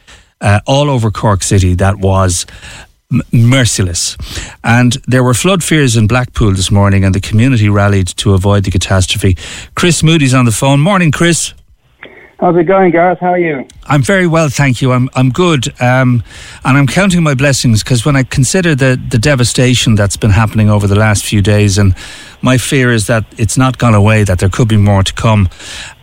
[0.40, 2.46] uh, all over Cork City that was
[3.12, 4.16] m- merciless.
[4.64, 8.64] And there were flood fears in Blackpool this morning, and the community rallied to avoid
[8.64, 9.36] the catastrophe.
[9.74, 10.80] Chris Moody's on the phone.
[10.80, 11.54] Morning, Chris.
[12.38, 13.18] How's it going, Gareth?
[13.20, 13.66] How are you?
[13.86, 14.92] I'm very well, thank you.
[14.92, 16.22] I'm I'm good, um,
[16.66, 20.68] and I'm counting my blessings because when I consider the the devastation that's been happening
[20.68, 21.94] over the last few days, and
[22.42, 25.48] my fear is that it's not gone away, that there could be more to come.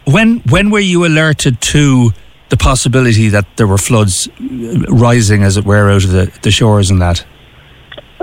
[0.06, 2.14] When when were you alerted to
[2.54, 6.51] the possibility that there were floods uh, rising, as it were, out of the, the
[6.51, 7.26] shores and that?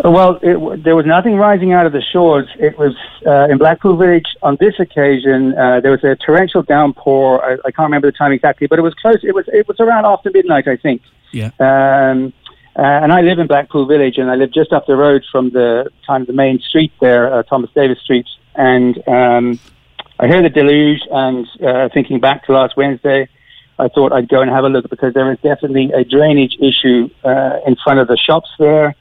[0.05, 2.47] Well, it, there was nothing rising out of the shores.
[2.57, 2.95] It was
[3.26, 5.59] uh, in Blackpool Village on this occasion.
[5.59, 7.45] Uh, there was a torrential downpour.
[7.45, 9.18] I, I can't remember the time exactly, but it was close.
[9.24, 11.03] It was it was around after midnight, I think.
[11.33, 11.51] Yeah.
[11.59, 12.33] Um,
[12.78, 15.51] uh, and I live in Blackpool Village, and I live just up the road from
[15.51, 18.28] the kind of the main street there, uh, Thomas Davis Street.
[18.55, 19.59] And um,
[20.20, 23.28] I heard the deluge, and uh, thinking back to last Wednesday,
[23.81, 27.09] I thought I'd go and have a look because there is definitely a drainage issue
[27.24, 28.95] uh, in front of the shops there.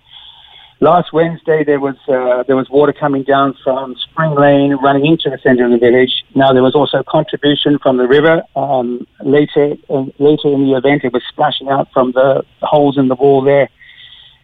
[0.82, 5.30] Last Wednesday there was uh, there was water coming down from Spring Lane running into
[5.30, 6.23] the centre of the village.
[6.36, 8.43] Now there was also contribution from the river.
[8.55, 13.09] Um, later in, later in the event, it was splashing out from the holes in
[13.09, 13.67] the wall there.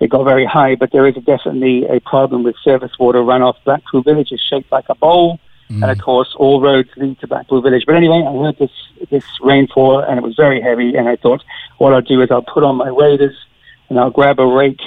[0.01, 3.55] It got very high, but there is definitely a problem with surface water runoff.
[3.63, 5.39] Blackpool Village is shaped like a bowl,
[5.69, 7.83] and of course all roads lead to Blackpool Village.
[7.85, 8.71] But anyway, I heard this
[9.09, 10.95] this rainfall, and it was very heavy.
[10.95, 11.43] And I thought,
[11.77, 13.35] what I'll do is I'll put on my waders,
[13.89, 14.81] and I'll grab a rake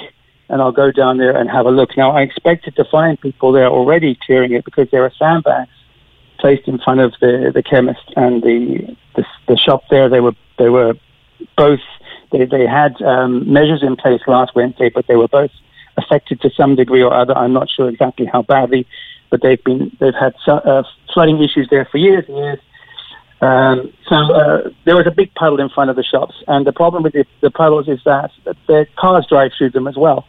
[0.49, 1.95] and I'll go down there and have a look.
[1.95, 5.69] Now, I expected to find people there already clearing it because there are sandbags
[6.39, 10.09] placed in front of the, the chemist and the, the the shop there.
[10.09, 10.95] They were they were
[11.55, 11.81] both
[12.31, 15.51] they they had um, measures in place last Wednesday, but they were both
[15.97, 17.37] affected to some degree or other.
[17.37, 18.87] I'm not sure exactly how badly,
[19.29, 22.59] but they've been they've had so, uh, flooding issues there for years and years.
[23.41, 26.73] Um, so uh, there was a big puddle in front of the shops, and the
[26.73, 28.31] problem with the, the puddles is that
[28.67, 30.25] the cars drive through them as well,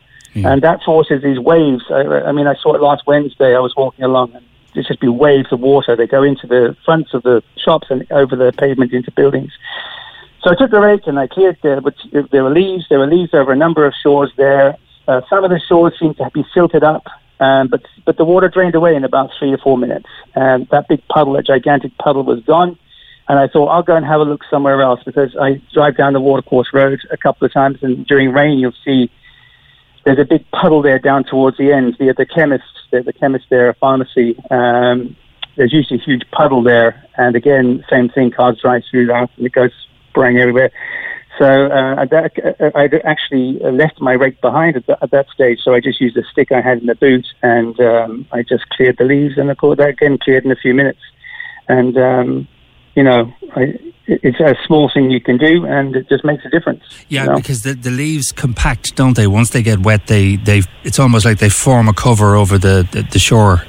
[0.47, 1.83] and that forces these waves.
[1.91, 3.57] I, I mean, I saw it last Wednesday.
[3.57, 4.45] I was walking along, and
[4.75, 5.97] there's just be waves of water.
[5.97, 9.53] They go into the fronts of the shops and over the pavement into buildings.
[10.43, 11.95] So I took the rake and I cleared there, but
[12.31, 12.87] there were leaves.
[12.89, 14.77] There were leaves over a number of shores there.
[15.07, 17.05] Uh, some of the shores seemed to be silted up,
[17.41, 20.89] um, but but the water drained away in about three or four minutes, and that
[20.89, 22.79] big puddle, that gigantic puddle, was gone.
[23.29, 26.13] And I thought I'll go and have a look somewhere else because I drive down
[26.13, 29.11] the Watercourse Road a couple of times, and during rain you'll see
[30.05, 31.97] there's a big puddle there down towards the end.
[31.99, 34.37] The the chemist, the, the chemist there, a pharmacy.
[34.51, 35.17] Um,
[35.57, 38.31] there's usually a huge puddle there, and again, same thing.
[38.31, 39.73] Cars drive through that, and it goes
[40.11, 40.71] spraying everywhere.
[41.41, 45.61] So uh, uh, I actually left my rake behind at, the, at, that stage.
[45.65, 48.69] So I just used a stick I had in the boot, and um, I just
[48.69, 51.01] cleared the leaves, and of course that again cleared in a few minutes.
[51.67, 52.49] And um,
[52.95, 53.73] you know, I,
[54.07, 56.83] it's a small thing you can do, and it just makes a difference.
[57.09, 57.37] Yeah, you know?
[57.37, 59.27] because the, the leaves compact, don't they?
[59.27, 62.87] Once they get wet, they they it's almost like they form a cover over the
[62.93, 63.63] the, the shore.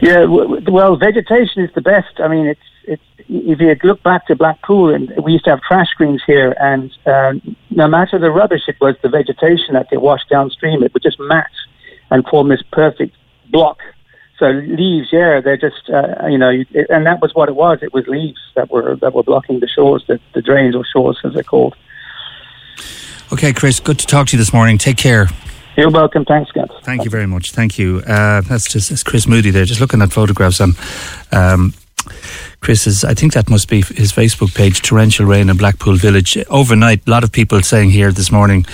[0.00, 2.20] Yeah, well, vegetation is the best.
[2.20, 5.60] I mean, it's it's if you look back to Blackpool, and we used to have
[5.60, 10.00] trash screens here, and um, no matter the rubbish, it was the vegetation that get
[10.00, 10.82] washed downstream.
[10.82, 11.50] It would just mat
[12.10, 13.16] and form this perfect
[13.50, 13.78] block.
[14.38, 16.50] So leaves, yeah, they're just uh, you know,
[16.88, 17.80] and that was what it was.
[17.82, 21.18] It was leaves that were that were blocking the shores, the, the drains or shores
[21.24, 21.76] as they're called.
[23.32, 24.78] Okay, Chris, good to talk to you this morning.
[24.78, 25.28] Take care.
[25.78, 26.24] You're welcome.
[26.24, 26.70] Thanks, Scott.
[26.82, 27.52] Thank you very much.
[27.52, 28.02] Thank you.
[28.04, 30.72] Uh, that's just that's Chris Moody there, just looking at photographs on
[31.30, 31.72] um,
[32.60, 36.36] Chris's, I think that must be his Facebook page, Torrential Rain in Blackpool Village.
[36.48, 38.66] Overnight, a lot of people saying here this morning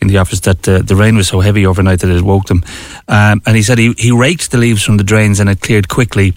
[0.00, 2.62] in the office that uh, the rain was so heavy overnight that it woke them.
[3.08, 5.88] Um, and he said he, he raked the leaves from the drains and it cleared
[5.88, 6.34] quickly.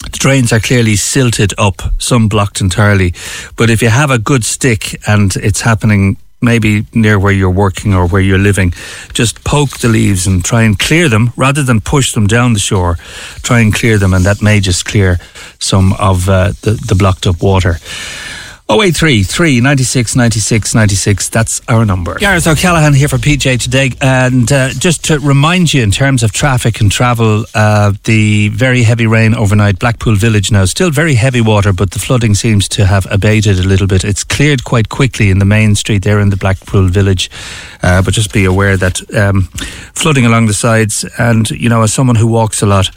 [0.00, 3.14] The drains are clearly silted up, some blocked entirely.
[3.56, 7.94] But if you have a good stick and it's happening maybe near where you're working
[7.94, 8.72] or where you're living,
[9.12, 12.58] just poke the leaves and try and clear them rather than push them down the
[12.58, 12.96] shore.
[13.42, 15.18] Try and clear them, and that may just clear
[15.58, 17.76] some of uh, the, the blocked up water.
[18.70, 21.28] 083 3 96 96 96.
[21.28, 22.18] That's our number.
[22.18, 23.90] Gareth O'Callaghan here for PJ today.
[24.00, 28.82] And uh, just to remind you, in terms of traffic and travel, uh, the very
[28.82, 32.86] heavy rain overnight, Blackpool Village now, still very heavy water, but the flooding seems to
[32.86, 34.02] have abated a little bit.
[34.02, 37.30] It's cleared quite quickly in the main street there in the Blackpool Village.
[37.82, 39.42] Uh, but just be aware that um,
[39.92, 42.90] flooding along the sides, and, you know, as someone who walks a lot,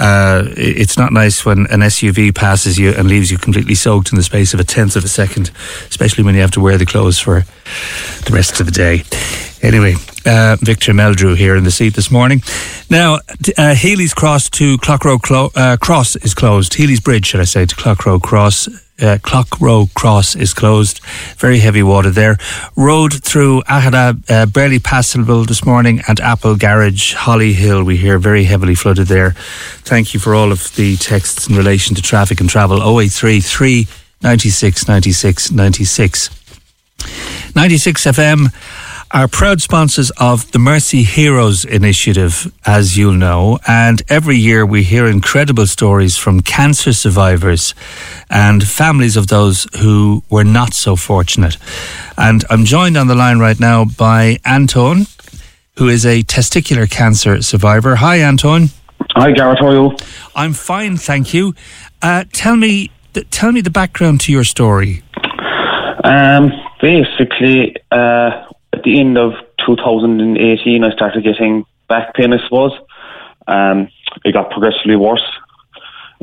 [0.00, 4.16] uh, it's not nice when an SUV passes you and leaves you completely soaked in
[4.16, 5.50] the space of a tenth of a second,
[5.88, 7.44] especially when you have to wear the clothes for
[8.24, 9.04] the rest of the day.
[9.62, 9.94] Anyway,
[10.24, 12.42] uh, Victor Meldrew here in the seat this morning.
[12.88, 13.18] Now,
[13.58, 16.74] uh, Healy's Cross to Cloghroe Clo- uh, Cross is closed.
[16.74, 18.68] Healy's Bridge, should I say, to Cloghroe Cross
[19.00, 21.00] uh, Cloghroe Cross is closed.
[21.36, 22.36] Very heavy water there.
[22.76, 28.18] Road through Aghada, uh, barely passable this morning, and Apple Garage, Holly Hill, we hear
[28.18, 29.32] very heavily flooded there.
[29.82, 32.78] Thank you for all of the texts in relation to traffic and travel.
[32.78, 33.86] 0833
[34.22, 36.30] 96 96 96.
[37.54, 38.52] 96 FM
[39.12, 43.58] are proud sponsors of the Mercy Heroes initiative, as you'll know.
[43.66, 47.74] And every year we hear incredible stories from cancer survivors
[48.30, 51.56] and families of those who were not so fortunate.
[52.16, 55.06] And I'm joined on the line right now by Anton,
[55.76, 57.96] who is a testicular cancer survivor.
[57.96, 58.68] Hi, Anton.
[59.16, 59.58] Hi, Gareth.
[59.58, 59.96] How are you?
[60.36, 61.54] I'm fine, thank you.
[62.00, 62.92] Uh, tell me,
[63.30, 65.02] tell me the background to your story.
[66.04, 69.32] Um, basically, uh, at the end of
[69.66, 72.72] 2018, I started getting back pain, I suppose.
[73.46, 73.88] Um,
[74.24, 75.24] it got progressively worse.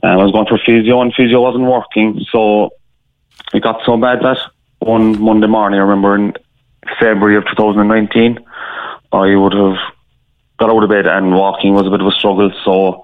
[0.03, 2.25] Um, I was going for physio, and physio wasn't working.
[2.31, 2.71] So
[3.53, 4.37] it got so bad that
[4.79, 6.33] one Monday morning, I remember in
[6.99, 8.39] February of 2019,
[9.11, 9.77] I would have
[10.57, 12.51] got out of bed and walking was a bit of a struggle.
[12.63, 13.03] So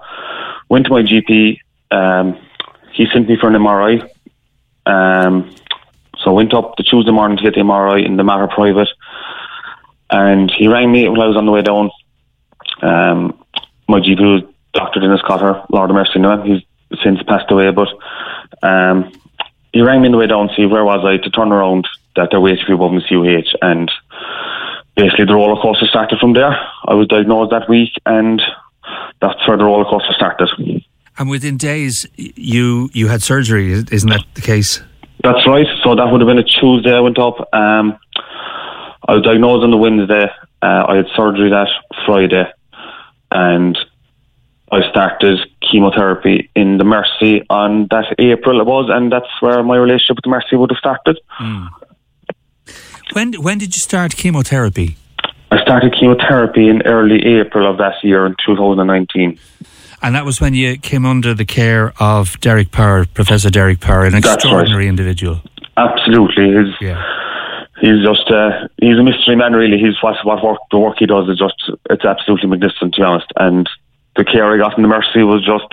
[0.68, 1.58] went to my GP.
[1.90, 2.38] Um,
[2.92, 4.08] he sent me for an MRI.
[4.86, 5.54] Um,
[6.18, 8.88] so I went up the Tuesday morning to get the MRI in the Mater Private.
[10.14, 11.90] And he rang me when I was on the way down.
[12.82, 13.36] Um,
[13.88, 14.42] my GP was
[14.72, 15.00] Dr.
[15.00, 16.40] Dennis Cotter, Lord of Mercy now.
[16.40, 16.62] He's
[17.02, 17.88] since passed away, but
[18.62, 19.10] um,
[19.72, 21.88] he rang me on the way down to see where was I to turn around
[22.14, 23.58] that they're waiting for me above my CUH.
[23.60, 23.90] And
[24.94, 26.56] basically the roller coaster started from there.
[26.86, 28.40] I was diagnosed that week and
[29.20, 30.48] that's where the roller coaster started.
[31.18, 34.80] And within days, you you had surgery, isn't that the case?
[35.24, 35.66] That's right.
[35.82, 36.92] So that would have been a Tuesday.
[36.94, 37.48] I went up.
[37.52, 37.98] Um,
[39.06, 40.26] I was diagnosed on the Wednesday.
[40.62, 41.68] Uh, I had surgery that
[42.06, 42.44] Friday,
[43.30, 43.76] and
[44.72, 45.38] I started
[45.70, 50.24] chemotherapy in the Mercy on that April it was, and that's where my relationship with
[50.24, 51.20] the Mercy would have started.
[51.38, 51.68] Mm.
[53.12, 54.96] When when did you start chemotherapy?
[55.50, 59.38] I started chemotherapy in early April of that year in 2019.
[60.02, 64.04] And that was when you came under the care of Derek Power, Professor Derek Power,
[64.04, 64.88] an extraordinary right.
[64.88, 65.42] individual.
[65.76, 67.02] Absolutely, he's Yeah.
[67.84, 69.52] He's just uh, he's a mystery man.
[69.52, 73.00] Really, he's what what work the work he does is just it's absolutely magnificent to
[73.00, 73.26] be honest.
[73.36, 73.68] And
[74.16, 75.68] the care he got in the Mercy was just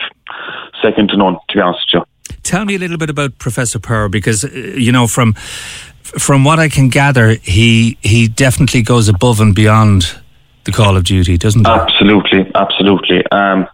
[0.82, 1.38] second to none.
[1.50, 2.36] To be honest with you.
[2.44, 5.34] Tell me a little bit about Professor Power, because uh, you know from
[6.04, 10.18] from what I can gather, he he definitely goes above and beyond
[10.66, 11.72] the call of duty, doesn't he?
[11.72, 13.26] Absolutely, absolutely.
[13.32, 13.68] Um,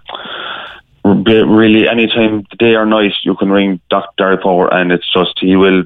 [1.03, 4.37] re- really, anytime, day or night, you can ring Dr.
[4.37, 5.83] Power, and it's just he will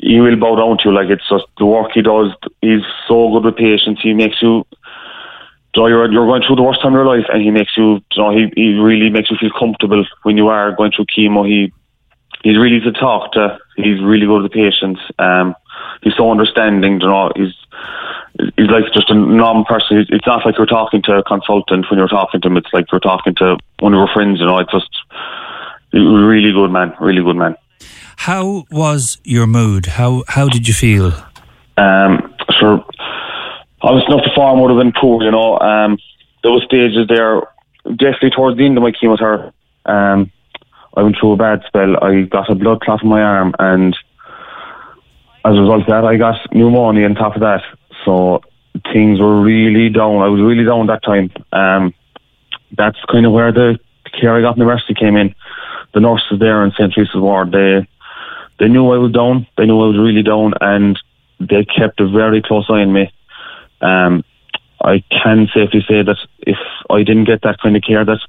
[0.00, 0.94] he will bow down to you.
[0.94, 2.32] Like it's just the work he does.
[2.60, 4.00] He's so good with patients.
[4.02, 4.64] He makes you.
[5.74, 8.00] So you're you're going through the worst time of your life, and he makes you.
[8.12, 11.46] you know, he he really makes you feel comfortable when you are going through chemo.
[11.46, 11.72] He
[12.42, 13.58] he's really to talk to.
[13.76, 15.00] He's really good with the patients.
[15.18, 15.54] Um,
[16.02, 17.00] he's so understanding.
[17.00, 17.54] You know, he's
[18.56, 20.06] he's like just a normal person.
[20.08, 22.56] It's not like you're talking to a consultant when you're talking to him.
[22.56, 24.40] It's like you're talking to one of your friends.
[24.40, 24.90] You know, it's just
[25.92, 26.94] really good man.
[27.00, 27.56] Really good man.
[28.18, 29.86] How was your mood?
[29.86, 31.12] How how did you feel?
[31.76, 32.84] Um, sure.
[33.80, 35.22] Obviously, enough the form would have been poor.
[35.22, 35.98] You know, um,
[36.42, 37.42] there were stages there.
[37.84, 39.54] Definitely towards the end of my chemotherapy,
[39.86, 40.30] um,
[40.94, 41.96] I went through a bad spell.
[42.02, 43.96] I got a blood clot in my arm, and
[45.44, 47.62] as a result of that, I got pneumonia on top of that.
[48.04, 48.42] So
[48.92, 50.22] things were really down.
[50.22, 51.30] I was really down that time.
[51.52, 51.94] Um,
[52.76, 53.78] that's kind of where the
[54.20, 55.34] care I got in the university came in.
[55.94, 56.92] The nurses there in St.
[56.92, 57.86] Teresa's Ward, they
[58.58, 59.46] they knew I was down.
[59.56, 60.98] They knew I was really down, and
[61.40, 63.12] they kept a very close eye on me.
[63.80, 64.24] Um,
[64.82, 66.58] I can safely say that if
[66.90, 68.20] I didn't get that kind of care, that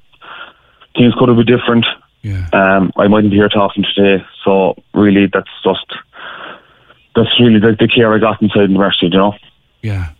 [0.96, 1.86] things could have been different.
[2.22, 2.48] Yeah.
[2.52, 4.24] Um, I mightn't be here talking today.
[4.44, 5.86] So really, that's just
[7.16, 9.06] that's really the, the care I got inside the university.
[9.06, 9.34] You know.
[9.82, 10.10] Yeah,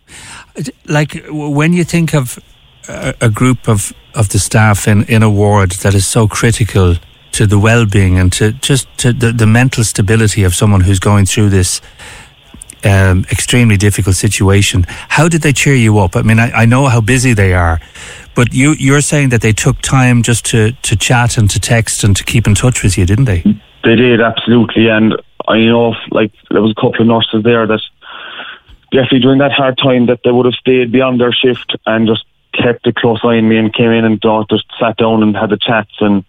[0.87, 2.39] like when you think of
[2.87, 6.95] a, a group of of the staff in in a ward that is so critical
[7.33, 11.25] to the well-being and to just to the, the mental stability of someone who's going
[11.25, 11.81] through this
[12.83, 14.85] um, extremely difficult situation.
[14.87, 16.15] How did they cheer you up?
[16.15, 17.79] I mean, I, I know how busy they are,
[18.35, 22.03] but you you're saying that they took time just to to chat and to text
[22.03, 23.43] and to keep in touch with you, didn't they?
[23.83, 25.15] They did absolutely, and
[25.47, 27.81] I know like there was a couple of nurses there that
[28.91, 32.25] definitely during that hard time that they would have stayed beyond their shift and just
[32.53, 35.49] kept a close eye on me and came in and just sat down and had
[35.49, 36.25] the chats and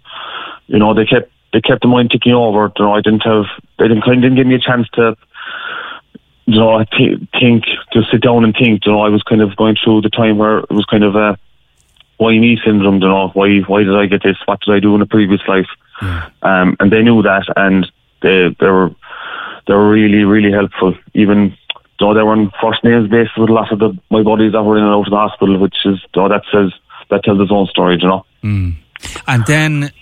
[0.72, 2.72] you know they kept they kept the mind ticking over.
[2.76, 3.44] You know I didn't have
[3.78, 5.16] they didn't kind of didn't give me a chance to
[6.46, 8.86] you know th- think to sit down and think.
[8.86, 11.14] You know I was kind of going through the time where it was kind of
[11.14, 11.38] a
[12.16, 12.94] why me syndrome.
[12.94, 14.38] You know why why did I get this?
[14.46, 15.68] What did I do in a previous life?
[16.00, 16.30] Yeah.
[16.42, 17.86] Um, and they knew that and
[18.22, 18.90] they they were
[19.66, 20.94] they were really really helpful.
[21.12, 21.56] Even
[22.00, 24.62] though they were on first names basis with a lot of the my buddies that
[24.62, 26.72] were in and out of the hospital, which is you know, that says
[27.10, 27.98] that tells its own story.
[28.00, 28.26] You know.
[28.42, 28.76] Mm.
[29.26, 29.92] And then,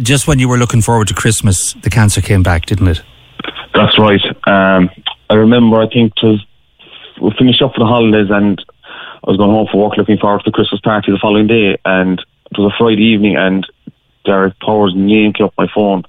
[0.00, 3.02] just when you were looking forward to Christmas, the cancer came back, didn't it?
[3.74, 4.20] That's right.
[4.46, 4.90] Um,
[5.28, 5.80] I remember.
[5.80, 6.12] I think
[7.20, 10.42] we finished up for the holidays, and I was going home for work, looking forward
[10.44, 13.66] to the Christmas party the following day, and it was a Friday evening, and
[14.24, 16.04] Derek Powers' name came up my phone.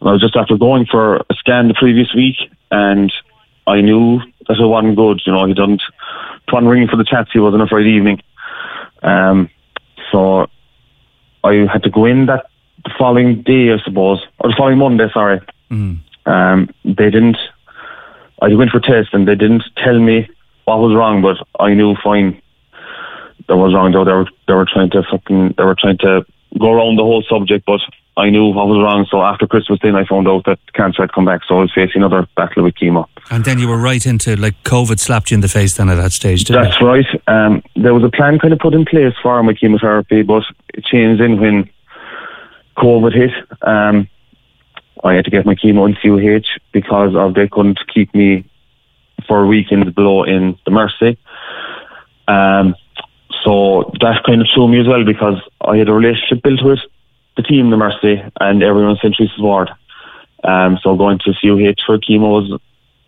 [0.00, 2.36] And I was just after going for a scan the previous week,
[2.70, 3.12] and
[3.66, 5.22] I knew that it wasn't good.
[5.24, 5.82] You know, he didn't.
[6.48, 8.22] Trying ringing for the chats, he was on a Friday evening.
[9.02, 9.50] Um,
[10.12, 10.46] so
[11.42, 12.46] I had to go in that
[12.84, 15.08] the following day, I suppose, or the following Monday.
[15.12, 15.40] Sorry.
[15.70, 15.98] Mm.
[16.26, 17.38] Um, they didn't.
[18.42, 20.28] I went for tests and they didn't tell me
[20.64, 22.40] what was wrong, but I knew fine.
[23.48, 24.04] That was wrong though.
[24.04, 26.26] They were they were trying to fucking they were trying to
[26.58, 27.80] go around the whole subject, but
[28.16, 29.06] I knew what was wrong.
[29.10, 31.42] So after Christmas, then I found out that cancer had come back.
[31.46, 33.06] So I was facing another battle with chemo.
[33.30, 35.76] And then you were right into like COVID slapped you in the face.
[35.76, 36.84] Then at that stage, didn't That's it?
[36.84, 37.06] right.
[37.26, 40.84] Um, there was a plan kind of put in place for my chemotherapy, but it
[40.84, 41.70] changed in when
[42.76, 43.30] COVID hit.
[43.62, 44.08] Um,
[45.04, 48.48] I had to get my chemo in CUH because of they couldn't keep me
[49.26, 51.18] for weekends below in the Mercy.
[52.28, 52.74] Um,
[53.44, 56.80] so that kind of threw me as well because I had a relationship built with
[57.36, 59.30] the team, the Mercy, and everyone in St.
[59.38, 59.70] Ward.
[60.44, 62.60] Um, so going to CUH for chemo was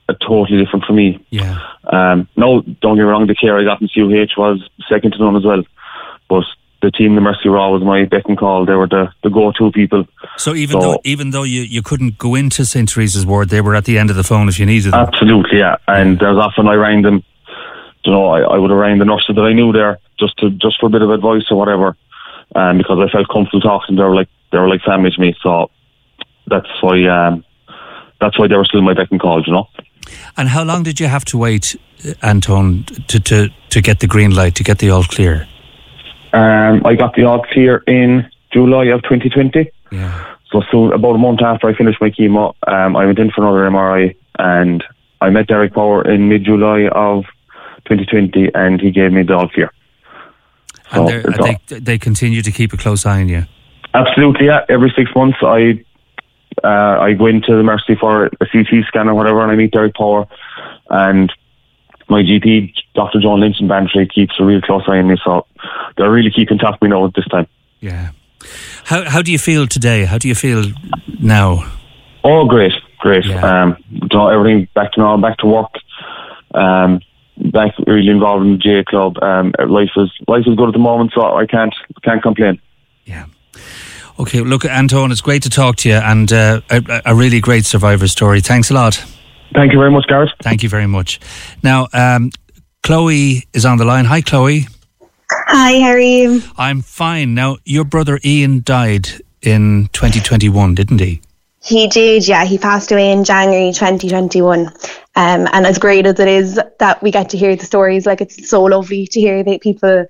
[0.09, 1.25] a totally different for me.
[1.31, 1.59] Yeah.
[1.85, 5.19] Um, no, don't get me wrong, the care I got in CUH was second to
[5.19, 5.63] none as well.
[6.29, 6.45] But
[6.81, 8.65] the team, the Mercy Raw, was my beck and call.
[8.65, 10.05] They were the, the go-to people.
[10.37, 13.61] So even So- though even though you, you couldn't go into St Teresa's ward, they
[13.61, 15.01] were at the end of the phone if you needed them.
[15.01, 15.77] Absolutely, yeah.
[15.89, 17.25] And there's often I rang them.
[18.05, 20.51] You know, I, I would have rang the nurses that I knew there just to
[20.51, 21.97] just for a bit of advice or whatever,
[22.55, 23.97] um, because I felt comfortable talking.
[23.97, 25.35] They were like they were like family to me.
[25.43, 25.71] So
[26.47, 27.45] that's why um,
[28.21, 29.43] that's why they were still my beck and call.
[29.45, 29.69] You know.
[30.37, 31.77] And how long did you have to wait,
[32.07, 35.47] uh, Anton, to, to, to get the green light, to get the all clear?
[36.33, 39.71] Um, I got the odds here in July of 2020.
[39.93, 40.35] Yeah.
[40.53, 43.43] So soon, about a month after I finished my chemo, um, I went in for
[43.43, 44.83] another MRI, and
[45.21, 47.25] I met Derek Power in mid-July of
[47.87, 49.71] 2020, and he gave me the odds here.
[50.93, 53.45] So And they're- it's all- they, they continue to keep a close eye on you.
[53.95, 54.65] Absolutely, yeah.
[54.69, 55.83] Every six months, I
[56.65, 59.71] uh, I go into the Mercy for a CT scan or whatever, and I meet
[59.71, 60.27] Derek Power,
[60.91, 61.33] and
[62.09, 63.21] my GP, Dr.
[63.21, 65.17] John Lynch in Bantry, keeps a real close eye on me.
[65.25, 65.47] So
[65.97, 67.47] they're really keeping top of me now at this time.
[67.81, 68.11] Yeah.
[68.85, 70.05] How how do you feel today?
[70.05, 70.65] How do you feel
[71.21, 71.71] now?
[72.25, 73.27] Oh, great, great.
[73.27, 73.63] Yeah.
[73.63, 73.77] Um,
[74.13, 75.71] everything back to normal, back to work.
[76.55, 77.01] Um,
[77.53, 79.17] back really involved in the J club.
[79.23, 82.61] Um, life is life is good at the moment, so I can't can't complain.
[83.05, 83.27] Yeah.
[84.19, 87.65] Okay, look, Anton, it's great to talk to you and uh, a, a really great
[87.65, 88.41] survivor story.
[88.41, 89.05] Thanks a lot.
[89.55, 90.31] Thank you very much, Gareth.
[90.43, 91.21] Thank you very much.
[91.63, 92.31] Now, um,
[92.83, 94.05] Chloe is on the line.
[94.05, 94.67] Hi, Chloe.
[95.31, 96.43] Hi, how are you?
[96.57, 97.35] I'm fine.
[97.35, 99.09] Now, your brother Ian died
[99.43, 101.21] in 2021, didn't he?
[101.63, 102.45] He did, yeah.
[102.45, 104.69] He passed away in January 2021.
[104.69, 104.73] Um,
[105.17, 108.49] and as great as it is that we get to hear the stories, like it's
[108.49, 110.07] so lovely to hear that people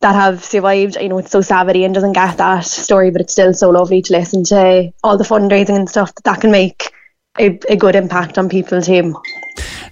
[0.00, 0.96] that have survived.
[1.00, 3.70] You know, it's so sad that Ian doesn't get that story, but it's still so
[3.70, 6.92] lovely to listen to all the fundraising and stuff that that can make
[7.38, 9.14] a, a good impact on people's too.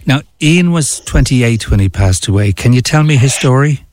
[0.06, 2.52] Now, Ian was 28 when he passed away.
[2.52, 3.84] Can you tell me his story?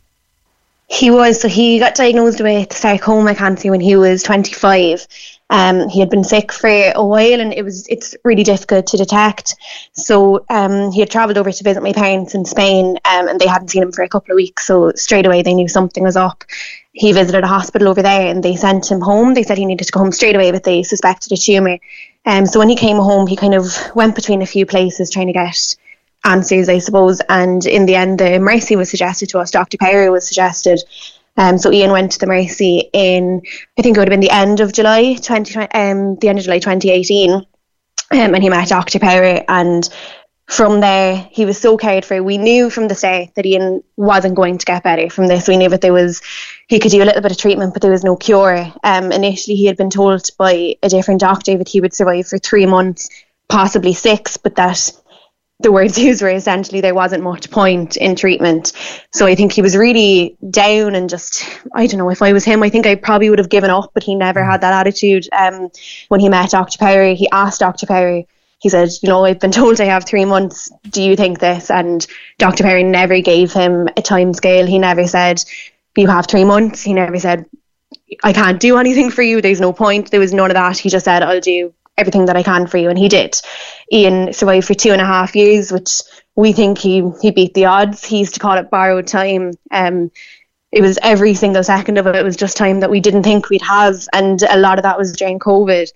[0.90, 5.06] He was so he got diagnosed with sarcoma cancer when he was 25.
[5.50, 8.98] Um, he had been sick for a while, and it was it's really difficult to
[8.98, 9.56] detect.
[9.94, 13.48] So um, he had travelled over to visit my parents in Spain, um, and they
[13.48, 14.68] hadn't seen him for a couple of weeks.
[14.68, 16.44] So straight away they knew something was up.
[16.92, 19.34] He visited a hospital over there, and they sent him home.
[19.34, 21.78] They said he needed to go home straight away, but they suspected a tumour.
[22.26, 25.28] Um, so when he came home, he kind of went between a few places trying
[25.28, 25.76] to get
[26.26, 27.22] answers, I suppose.
[27.30, 29.52] And in the end, the Mercy was suggested to us.
[29.52, 29.78] Dr.
[29.78, 30.84] Power was suggested.
[31.38, 33.42] Um, so Ian went to the Mercy in,
[33.78, 36.46] I think it would have been the end of July 20, um, the end of
[36.46, 37.32] July 2018.
[37.32, 37.46] Um,
[38.12, 39.00] and he met Dr.
[39.00, 39.88] Power and
[40.48, 42.24] from there he was so cared for.
[42.24, 45.48] We knew from the start that Ian wasn't going to get better from this.
[45.48, 46.22] We knew that there was
[46.68, 48.74] he could do a little bit of treatment, but there was no cure.
[48.84, 52.38] Um, initially he had been told by a different doctor that he would survive for
[52.38, 53.10] three months,
[53.50, 54.92] possibly six, but that
[55.60, 58.74] the words used were essentially there wasn't much point in treatment.
[59.12, 61.44] So I think he was really down and just
[61.74, 63.92] I don't know if I was him, I think I probably would have given up,
[63.94, 65.28] but he never had that attitude.
[65.32, 65.70] Um,
[66.10, 66.78] when he met Dr.
[66.78, 67.88] Power, he asked Dr.
[67.88, 68.24] Power.
[68.60, 70.72] He said, "You know, I've been told I have three months.
[70.90, 72.06] Do you think this?" And
[72.38, 72.64] Dr.
[72.64, 74.66] Power never gave him a time scale.
[74.66, 75.44] He never said,
[75.96, 77.46] "You have three months." He never said,
[78.24, 79.42] "I can't do anything for you.
[79.42, 80.78] There's no point." There was none of that.
[80.78, 83.40] He just said, "I'll do everything that I can for you," and he did.
[83.92, 86.02] Ian survived for two and a half years, which
[86.36, 88.06] we think he he beat the odds.
[88.06, 89.54] He used to call it borrowed time.
[89.72, 90.12] Um,
[90.72, 93.50] it was every single second of it it was just time that we didn't think
[93.50, 95.90] we'd have, and a lot of that was during COVID,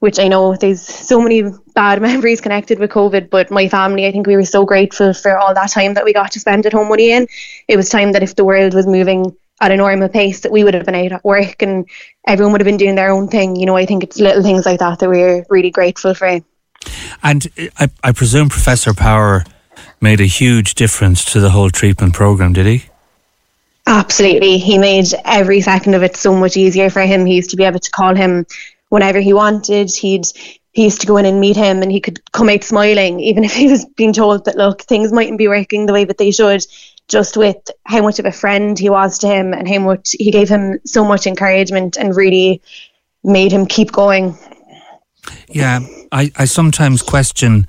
[0.00, 1.42] which I know there's so many
[1.74, 3.30] bad memories connected with COVID.
[3.30, 6.12] But my family, I think we were so grateful for all that time that we
[6.12, 7.26] got to spend at home with Ian.
[7.66, 10.64] It was time that if the world was moving at a normal pace, that we
[10.64, 11.88] would have been out at work and
[12.26, 13.56] everyone would have been doing their own thing.
[13.56, 16.40] You know, I think it's little things like that that we're really grateful for.
[17.22, 17.46] And
[17.78, 19.44] I, I presume Professor Power
[20.00, 22.84] made a huge difference to the whole treatment program, did he?
[23.86, 24.58] Absolutely.
[24.58, 27.24] He made every second of it so much easier for him.
[27.24, 28.46] He used to be able to call him
[28.90, 29.90] whenever he wanted.
[29.94, 30.26] He'd
[30.72, 33.42] he used to go in and meet him and he could come out smiling, even
[33.42, 36.30] if he was being told that look, things mightn't be working the way that they
[36.30, 36.64] should,
[37.08, 40.30] just with how much of a friend he was to him and how much he
[40.30, 42.62] gave him so much encouragement and really
[43.24, 44.36] made him keep going.
[45.48, 45.80] Yeah,
[46.12, 47.66] I, I sometimes question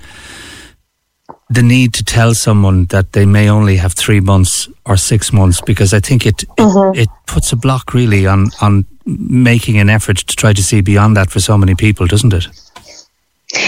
[1.49, 5.61] the need to tell someone that they may only have three months or six months
[5.61, 6.99] because I think it it, mm-hmm.
[6.99, 11.17] it puts a block really on on making an effort to try to see beyond
[11.17, 12.47] that for so many people, doesn't it?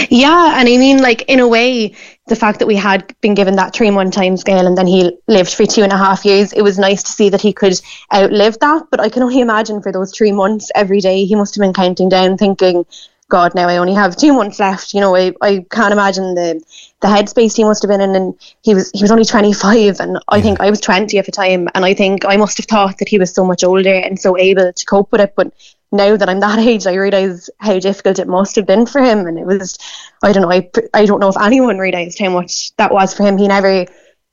[0.10, 1.96] Yeah, and I mean, like in a way,
[2.28, 5.18] the fact that we had been given that three month time scale and then he
[5.28, 7.74] lived for two and a half years, it was nice to see that he could
[8.14, 8.84] outlive that.
[8.92, 11.74] But I can only imagine for those three months every day, he must have been
[11.74, 12.86] counting down, thinking,
[13.32, 14.94] God, now I only have two months left.
[14.94, 16.62] You know, I, I can't imagine the
[17.00, 18.14] the headspace he must have been in.
[18.14, 21.26] And he was he was only twenty five, and I think I was twenty at
[21.26, 23.94] the time, and I think I must have thought that he was so much older
[23.94, 25.34] and so able to cope with it.
[25.34, 25.54] But
[25.94, 29.26] now that I'm that age, I realise how difficult it must have been for him,
[29.26, 29.78] and it was
[30.22, 33.24] I don't know I I don't know if anyone realised how much that was for
[33.24, 33.38] him.
[33.38, 33.86] He never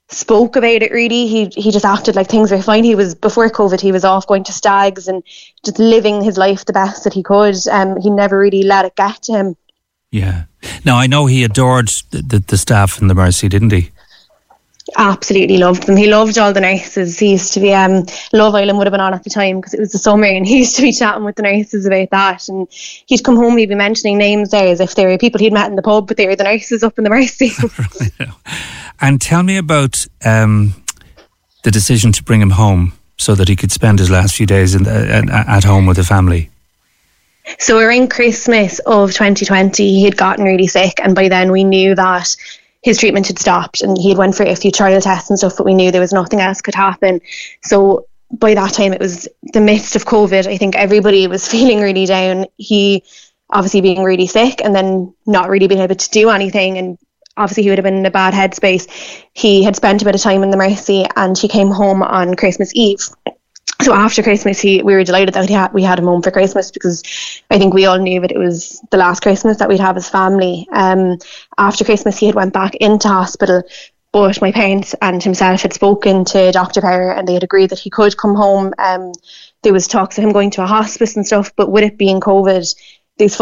[0.09, 1.27] spoke about it really.
[1.27, 2.83] He he just acted like things were fine.
[2.83, 3.79] He was before COVID.
[3.79, 5.23] He was off going to stags and
[5.63, 7.55] just living his life the best that he could.
[7.71, 9.55] Um, he never really let it get to him.
[10.11, 10.45] Yeah.
[10.83, 13.91] Now I know he adored the, the, the staff in the Mercy, didn't he?
[14.95, 15.95] Absolutely loved them.
[15.95, 17.19] He loved all the nurses.
[17.19, 19.73] He used to be um Love Island would have been on at the time because
[19.73, 22.47] it was the summer, and he used to be chatting with the nurses about that.
[22.47, 25.53] And he'd come home, he'd be mentioning names there as if they were people he'd
[25.53, 27.51] met in the pub, but they were the nurses up in the Mercy.
[29.01, 29.95] And tell me about
[30.25, 30.73] um,
[31.63, 34.75] the decision to bring him home so that he could spend his last few days
[34.75, 36.49] in the, at, at home with the family.
[37.57, 41.95] So around Christmas of 2020, he had gotten really sick, and by then we knew
[41.95, 42.35] that
[42.81, 45.57] his treatment had stopped, and he had went for a few trial tests and stuff,
[45.57, 47.21] but we knew there was nothing else could happen.
[47.63, 50.47] So by that time, it was the midst of COVID.
[50.47, 52.45] I think everybody was feeling really down.
[52.57, 53.03] He
[53.51, 56.99] obviously being really sick and then not really being able to do anything and
[57.35, 58.87] obviously he would have been in a bad headspace.
[59.33, 62.35] He had spent a bit of time in the Mercy and he came home on
[62.35, 62.99] Christmas Eve.
[63.81, 66.69] So after Christmas, he we were delighted that had, we had him home for Christmas
[66.69, 67.01] because
[67.49, 70.09] I think we all knew that it was the last Christmas that we'd have as
[70.09, 70.67] family.
[70.71, 71.17] Um,
[71.57, 73.63] after Christmas, he had went back into hospital,
[74.11, 76.81] but my parents and himself had spoken to Dr.
[76.81, 78.73] Power and they had agreed that he could come home.
[78.77, 79.13] Um,
[79.63, 82.19] there was talks of him going to a hospice and stuff, but with it being
[82.19, 82.75] COVID,
[83.17, 83.37] there's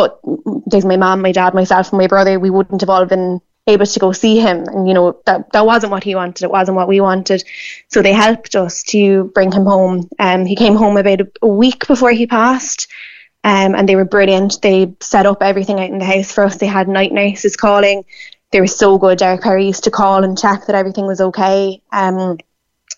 [0.66, 2.40] there's my mom, my dad, myself, and my brother.
[2.40, 4.64] We wouldn't have all been able to go see him.
[4.68, 6.44] And you know that that wasn't what he wanted.
[6.44, 7.44] It wasn't what we wanted.
[7.90, 10.10] So they helped us to bring him home.
[10.20, 12.88] Um he came home about a, a week before he passed.
[13.44, 14.62] Um and they were brilliant.
[14.62, 16.58] They set up everything out in the house for us.
[16.58, 18.06] They had night nurses calling.
[18.52, 19.18] They were so good.
[19.18, 21.82] Derek Power used to call and check that everything was okay.
[21.92, 22.38] Um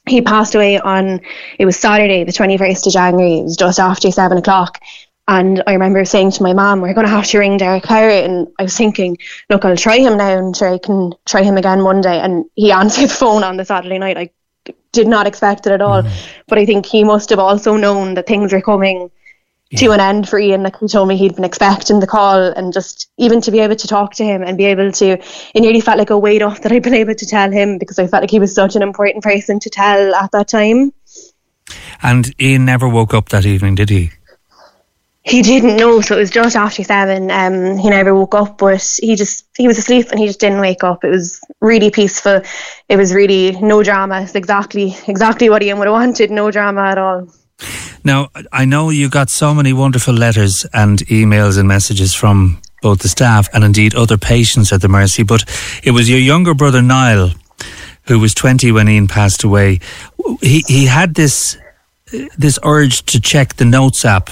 [0.07, 1.21] he passed away on
[1.59, 3.39] it was Saturday the 21st of January.
[3.39, 4.79] It was just after seven o'clock
[5.29, 8.09] and I remember saying to my mom, we're going to have to ring Derek Power.
[8.09, 9.15] And I was thinking,
[9.47, 12.19] look, I'll try him now and sure I can try him again Monday.
[12.19, 14.17] And he answered the phone on the Saturday night.
[14.17, 14.31] I
[14.91, 16.01] did not expect it at all.
[16.01, 16.29] Mm.
[16.47, 19.11] But I think he must have also known that things were coming
[19.69, 19.79] yeah.
[19.81, 20.63] to an end for Ian.
[20.63, 23.75] Like he told me he'd been expecting the call and just even to be able
[23.75, 26.63] to talk to him and be able to, it nearly felt like a weight off
[26.63, 28.81] that I'd been able to tell him because I felt like he was such an
[28.81, 30.91] important person to tell at that time.
[32.01, 34.09] And Ian never woke up that evening, did he?
[35.29, 37.29] He didn't know, so it was just after seven.
[37.29, 40.59] Um, he never woke up, but he just he was asleep and he just didn't
[40.59, 41.03] wake up.
[41.03, 42.41] It was really peaceful.
[42.87, 44.21] It was really no drama.
[44.21, 46.31] It's exactly exactly what Ian would have wanted.
[46.31, 47.27] No drama at all.
[48.03, 52.99] Now I know you got so many wonderful letters and emails and messages from both
[52.99, 55.43] the staff and indeed other patients at the Mercy, but
[55.83, 57.31] it was your younger brother Niall,
[58.07, 59.79] who was twenty when Ian passed away.
[60.41, 61.57] He he had this
[62.35, 64.31] this urge to check the notes app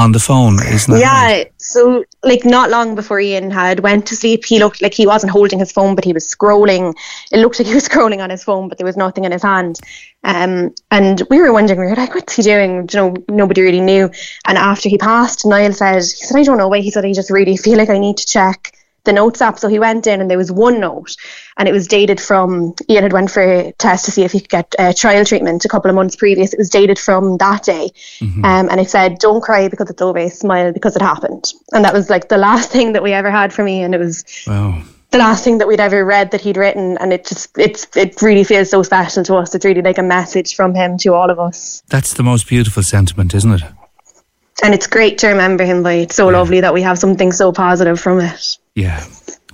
[0.00, 1.00] on the phone, isn't it?
[1.00, 1.26] Yeah.
[1.26, 1.52] Right?
[1.58, 5.32] So, like, not long before Ian had went to sleep, he looked like he wasn't
[5.32, 6.94] holding his phone, but he was scrolling.
[7.30, 9.42] It looked like he was scrolling on his phone, but there was nothing in his
[9.42, 9.78] hand.
[10.24, 12.88] Um, and we were wondering, we were like, what's he doing?
[12.92, 14.10] You know, nobody really knew.
[14.46, 16.80] And after he passed, Niall said, he said, I don't know why.
[16.80, 18.74] He said, I just really feel like I need to check
[19.04, 19.58] the notes app.
[19.58, 21.16] So he went in and there was one note
[21.56, 24.40] and it was dated from, Ian had went for a test to see if he
[24.40, 26.52] could get uh, trial treatment a couple of months previous.
[26.52, 27.90] It was dated from that day.
[28.18, 28.44] Mm-hmm.
[28.44, 31.52] Um, and it said, don't cry because it's over, smile because it happened.
[31.72, 33.94] And that was like the last thing that we ever had from Ian.
[33.94, 34.82] It was wow.
[35.10, 36.98] the last thing that we'd ever read that he'd written.
[36.98, 39.54] And it just, it's, it really feels so special to us.
[39.54, 41.82] It's really like a message from him to all of us.
[41.88, 43.62] That's the most beautiful sentiment, isn't it?
[44.62, 45.94] and it's great to remember him by.
[45.94, 46.38] It's so yeah.
[46.38, 48.58] lovely that we have something so positive from it.
[48.80, 49.04] Yeah,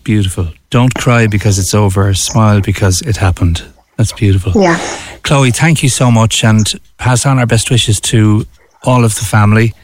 [0.04, 0.52] beautiful.
[0.70, 2.14] Don't cry because it's over.
[2.14, 3.64] Smile because it happened.
[3.96, 4.52] That's beautiful.
[4.54, 4.78] Yeah.
[5.22, 6.64] Chloe, thank you so much, and
[6.98, 8.46] pass on our best wishes to
[8.84, 9.74] all of the family.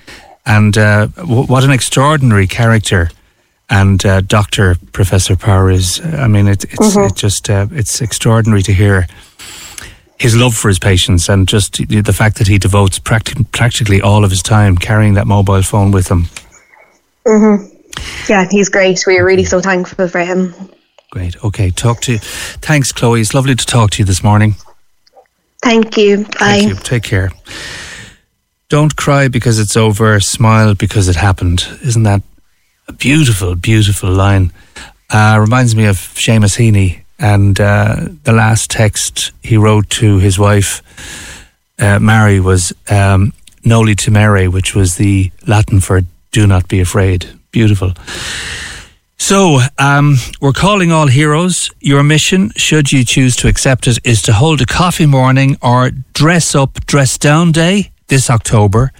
[0.46, 3.10] And uh, w- what an extraordinary character
[3.68, 6.00] and uh, Doctor Professor Power is.
[6.00, 7.06] I mean, it, it's mm-hmm.
[7.06, 9.08] it just uh, it's extraordinary to hear
[10.20, 14.24] his love for his patients and just the fact that he devotes practi- practically all
[14.24, 16.26] of his time carrying that mobile phone with him.
[17.26, 17.71] Mm-hmm.
[18.28, 19.04] Yeah, he's great.
[19.06, 20.54] We are really so thankful for him.
[21.10, 21.42] Great.
[21.44, 22.18] Okay, talk to you.
[22.18, 23.20] Thanks, Chloe.
[23.20, 24.56] It's lovely to talk to you this morning.
[25.62, 26.24] Thank you.
[26.24, 26.28] Bye.
[26.38, 26.74] Thank you.
[26.76, 27.30] Take care.
[28.68, 30.18] Don't cry because it's over.
[30.20, 31.66] Smile because it happened.
[31.84, 32.22] Isn't that
[32.88, 34.52] a beautiful, beautiful line?
[35.10, 40.38] Uh, reminds me of Seamus Heaney and uh, the last text he wrote to his
[40.38, 40.82] wife,
[41.78, 43.32] uh, Mary, was um,
[43.64, 46.00] Noli Timere, which was the Latin for
[46.32, 47.38] do not be afraid.
[47.52, 47.92] Beautiful.
[49.18, 51.70] So, um, we're calling all heroes.
[51.80, 55.90] Your mission, should you choose to accept it, is to hold a coffee morning or
[56.12, 58.90] dress up, dress down day this October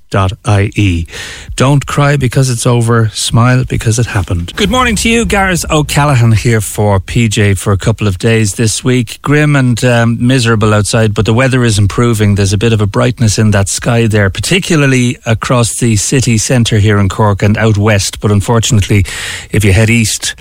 [0.48, 1.07] ie.
[1.56, 4.56] Don't cry because it's over, smile because it happened.
[4.56, 8.84] Good morning to you, Gareth O'Callaghan here for PJ for a couple of days this
[8.84, 9.22] week.
[9.22, 12.36] Grim and um, miserable outside, but the weather is improving.
[12.36, 16.80] There's a bit of a brightness in that sky there, particularly across the city centre
[16.80, 18.20] here in Cork and out west.
[18.20, 19.06] But unfortunately,
[19.52, 20.36] if you head east,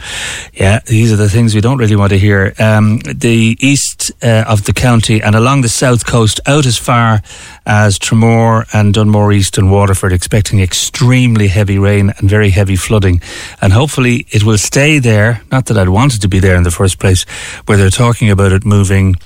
[0.53, 2.55] yeah, these are the things we don't really want to hear.
[2.59, 7.23] Um, the east uh, of the county and along the south coast, out as far
[7.67, 13.21] as Tramore and Dunmore East and Waterford, expecting extremely heavy rain and very heavy flooding.
[13.61, 15.43] And hopefully it will stay there.
[15.51, 17.25] Not that I'd wanted to be there in the first place,
[17.67, 19.17] where they're talking about it moving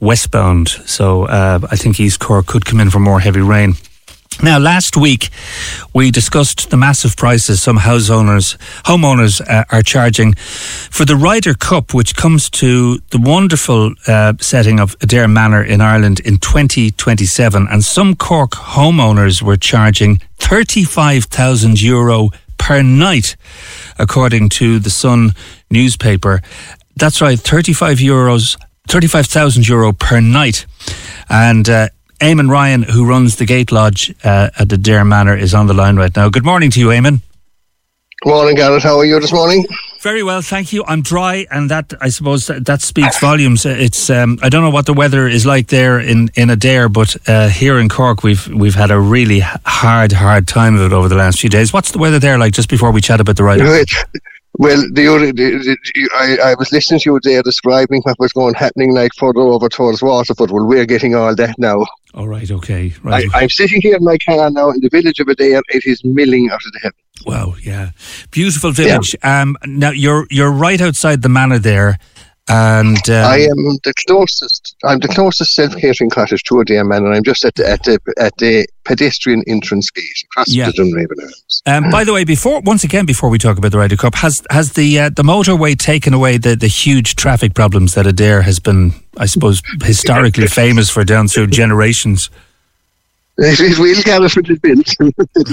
[0.00, 0.68] westbound.
[0.68, 3.74] So uh, I think East Cork could come in for more heavy rain.
[4.42, 5.30] Now, last week
[5.94, 11.54] we discussed the massive prices some house owners, homeowners uh, are charging for the Ryder
[11.54, 17.66] Cup, which comes to the wonderful uh, setting of Adare Manor in Ireland in 2027.
[17.70, 23.36] And some Cork homeowners were charging 35,000 euro per night,
[23.98, 25.30] according to the Sun
[25.70, 26.42] newspaper.
[26.94, 28.56] That's right, 35 euros,
[28.88, 30.66] 35,000 euro per night.
[31.30, 31.88] And uh,
[32.20, 35.74] Eamon Ryan, who runs the Gate Lodge uh, at the Dare Manor, is on the
[35.74, 36.28] line right now.
[36.28, 37.20] Good morning to you, Eamon.
[38.22, 38.82] Good morning, Gareth.
[38.82, 39.66] How are you this morning?
[40.00, 40.84] Very well, thank you.
[40.86, 43.66] I'm dry, and that I suppose that, that speaks volumes.
[43.66, 47.16] It's um, I don't know what the weather is like there in in Adare, but
[47.28, 51.08] uh, here in Cork, we've we've had a really hard, hard time of it over
[51.08, 51.72] the last few days.
[51.72, 52.54] What's the weather there like?
[52.54, 53.60] Just before we chat about the ride.
[54.58, 58.54] Well, the, the, the, I, I was listening to you there describing what was going
[58.54, 60.50] happening like further over towards Waterford.
[60.50, 61.84] Well, we're getting all that now.
[62.14, 63.26] All right, okay, right.
[63.34, 65.60] I, am sitting here in my car now in the village of Adare.
[65.68, 66.96] It is milling out of the heaven.
[67.26, 67.90] Wow, yeah,
[68.30, 69.14] beautiful village.
[69.22, 69.42] Yeah.
[69.42, 71.98] Um, now you're you're right outside the manor there.
[72.48, 74.76] And um, I am the closest.
[74.84, 77.98] I'm the closest self-catering cottage to Adare Manor, and I'm just at the at the,
[78.18, 80.66] at the pedestrian entrance gate across yeah.
[80.66, 81.62] the Dunraven Arms.
[81.66, 84.42] Um, by the way, before once again, before we talk about the Ryder Cup, has
[84.50, 88.60] has the uh, the motorway taken away the, the huge traffic problems that Adare has
[88.60, 92.30] been, I suppose, historically famous for down through generations?
[93.38, 94.96] It will get us with the bins.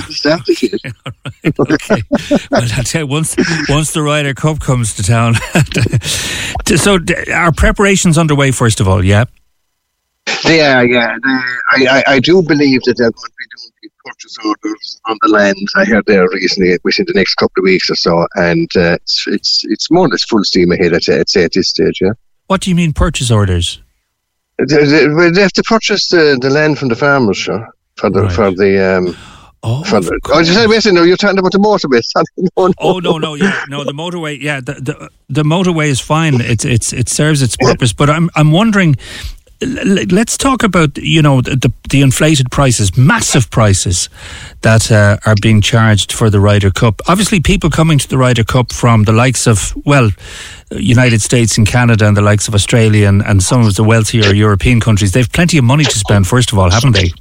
[0.15, 2.01] Start okay.
[2.49, 3.35] Well, I tell you, once
[3.67, 5.35] once the Ryder Cup comes to town,
[6.77, 6.97] so
[7.33, 8.51] are preparations underway?
[8.51, 9.25] First of all, yeah.
[10.45, 11.17] They are, yeah.
[11.21, 15.17] They, I, I, I do believe that they're going to be doing purchase orders on
[15.21, 15.67] the land.
[15.75, 19.25] I heard there recently within the next couple of weeks or so, and uh, it's
[19.27, 20.93] it's it's more or less full steam ahead.
[20.93, 22.13] I'd say, I'd say at this stage, yeah.
[22.47, 23.81] What do you mean purchase orders?
[24.59, 28.23] They, they, they have to purchase the, the land from the farmers, sure, for the
[28.23, 28.31] right.
[28.31, 28.97] for the.
[28.97, 29.17] Um,
[29.65, 32.01] Oh, for the, oh, listen, no, you're talking about the motorway.
[32.57, 32.73] no, no.
[32.79, 36.41] Oh no, no, yeah, no, the motorway, yeah, the, the the motorway is fine.
[36.41, 38.97] It's it's it serves its purpose, but I'm I'm wondering
[39.65, 44.09] let's talk about you know the, the inflated prices, massive prices
[44.61, 47.01] that uh, are being charged for the Ryder Cup.
[47.07, 50.11] Obviously, people coming to the Ryder Cup from the likes of well,
[50.71, 54.33] United States and Canada and the likes of Australia and, and some of the wealthier
[54.33, 56.27] European countries, they've plenty of money to spend.
[56.27, 57.11] First of all, haven't they?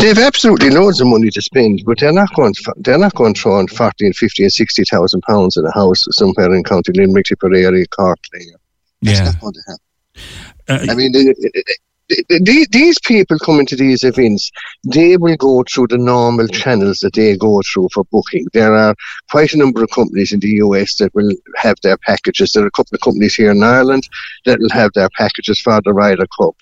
[0.00, 2.54] They've absolutely loads of money to spend, but they're not going.
[2.54, 5.64] To, they're not going to throw on forty and fifty and sixty thousand pounds in
[5.64, 8.18] a house somewhere in County Limerick, Tipperary, Cork.
[8.32, 8.50] That's
[9.00, 9.24] yeah.
[9.24, 9.84] not going to happen.
[10.68, 11.12] Uh, I mean,
[12.08, 14.50] these people coming to these events,
[14.84, 18.46] they will go through the normal channels that they go through for booking.
[18.52, 18.94] There are
[19.30, 22.52] quite a number of companies in the US that will have their packages.
[22.52, 24.08] There are a couple of companies here in Ireland
[24.46, 26.56] that will have their packages for the Ryder Cup.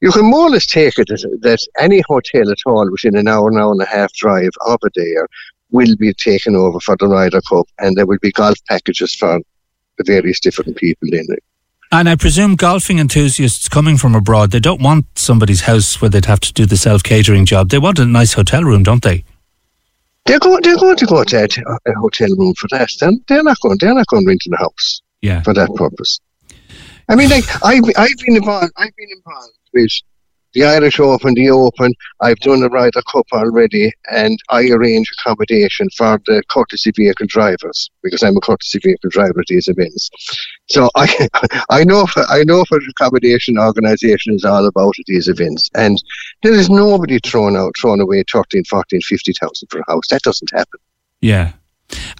[0.00, 3.28] You can more or less take it that, that any hotel at all within an
[3.28, 5.26] hour, an hour and a half drive of Adare
[5.70, 9.40] will be taken over for the Ryder Cup, and there will be golf packages for
[9.96, 11.44] the various different people in it.
[11.92, 16.26] And I presume golfing enthusiasts coming from abroad, they don't want somebody's house where they'd
[16.26, 17.70] have to do the self catering job.
[17.70, 19.24] They want a nice hotel room, don't they?
[20.26, 20.62] They're going.
[20.62, 22.90] They're going to go to a, hotel room for that.
[23.00, 23.78] They're, they're not going.
[23.80, 25.02] They're not going to rent a house.
[25.20, 25.42] Yeah.
[25.42, 26.20] For that purpose.
[27.08, 28.72] I mean, like I've I've been involved.
[28.76, 29.90] I've been involved with
[30.54, 35.88] the Irish Open, the Open, I've done the Ryder Cup already, and I arrange accommodation
[35.96, 40.10] for the courtesy vehicle drivers because I'm a courtesy vehicle driver at these events.
[40.68, 41.28] So I,
[41.70, 45.96] I know, I know what accommodation organisation is all about at these events, and
[46.42, 50.08] there is nobody thrown out, thrown away 13, 14, 50,000 for a house.
[50.08, 50.80] That doesn't happen.
[51.20, 51.52] Yeah.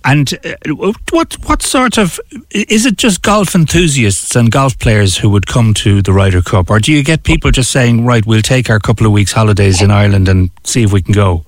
[0.04, 2.18] And uh, what what sort of
[2.50, 2.96] is it?
[2.96, 6.92] Just golf enthusiasts and golf players who would come to the Ryder Cup, or do
[6.92, 10.28] you get people just saying, "Right, we'll take our couple of weeks holidays in Ireland
[10.28, 11.44] and see if we can go"?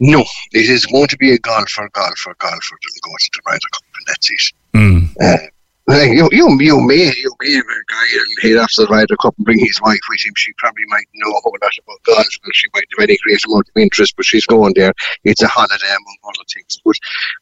[0.00, 3.40] No, it is going to be a golfer, golfer, golfer that will go to the
[3.46, 4.52] Ryder Cup, and that's it.
[4.74, 5.16] Mm.
[5.20, 5.46] Uh,
[5.88, 9.16] like you, you, you may, you may have a guy head off to the Ryder
[9.16, 10.34] Cup and bring his wife with him.
[10.36, 13.42] She probably might know a whole lot about golf, and she might have any great
[13.46, 14.92] amount of interest, but she's going there.
[15.24, 16.78] It's a holiday among other things.
[16.84, 16.96] But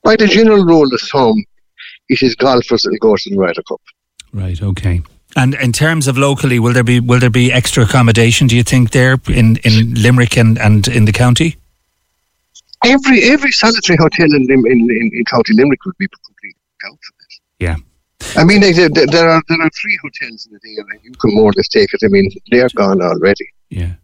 [0.05, 1.45] by the general rule of thumb,
[2.09, 3.81] it is golfers that go to the Ryder Cup.
[4.33, 4.63] Right.
[4.63, 5.03] Okay.
[5.35, 8.47] And in terms of locally, will there be will there be extra accommodation?
[8.47, 11.57] Do you think there in, in Limerick and, and in the county?
[12.85, 17.13] Every every solitary hotel in in, in, in County Limerick would be completely count for
[17.19, 17.41] this.
[17.59, 17.77] Yeah.
[18.37, 21.01] I mean, there, there are there are three hotels in the area.
[21.03, 22.01] You can more or less take it.
[22.05, 23.49] I mean, they're gone already.
[23.71, 23.95] Yeah.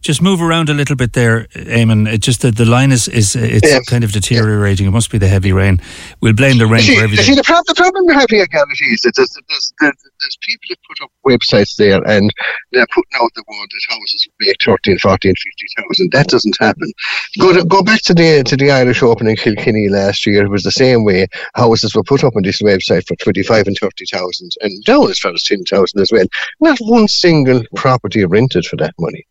[0.00, 2.10] Just move around a little bit there, Eamon.
[2.10, 3.80] It just the, the line is is it's yeah.
[3.86, 4.86] kind of deteriorating.
[4.86, 5.80] It must be the heavy rain.
[6.20, 7.26] We'll blame the rain see, for everything.
[7.26, 10.66] See, the, problem, the problem have here, Gareth, is that there's, there's, there's, there's people
[10.68, 12.32] that put up websites there and
[12.72, 15.34] they're putting out the word that houses will make 13, 14,
[15.76, 16.12] 50,000.
[16.12, 16.92] That doesn't happen.
[17.38, 20.44] Go to, go back to the to the Irish Open in Kilkenny last year.
[20.44, 21.26] It was the same way.
[21.54, 25.32] Houses were put up on this website for 25 and 30,000 and down as far
[25.32, 26.26] as 10,000 as well.
[26.60, 29.26] Not one single property rented for that money.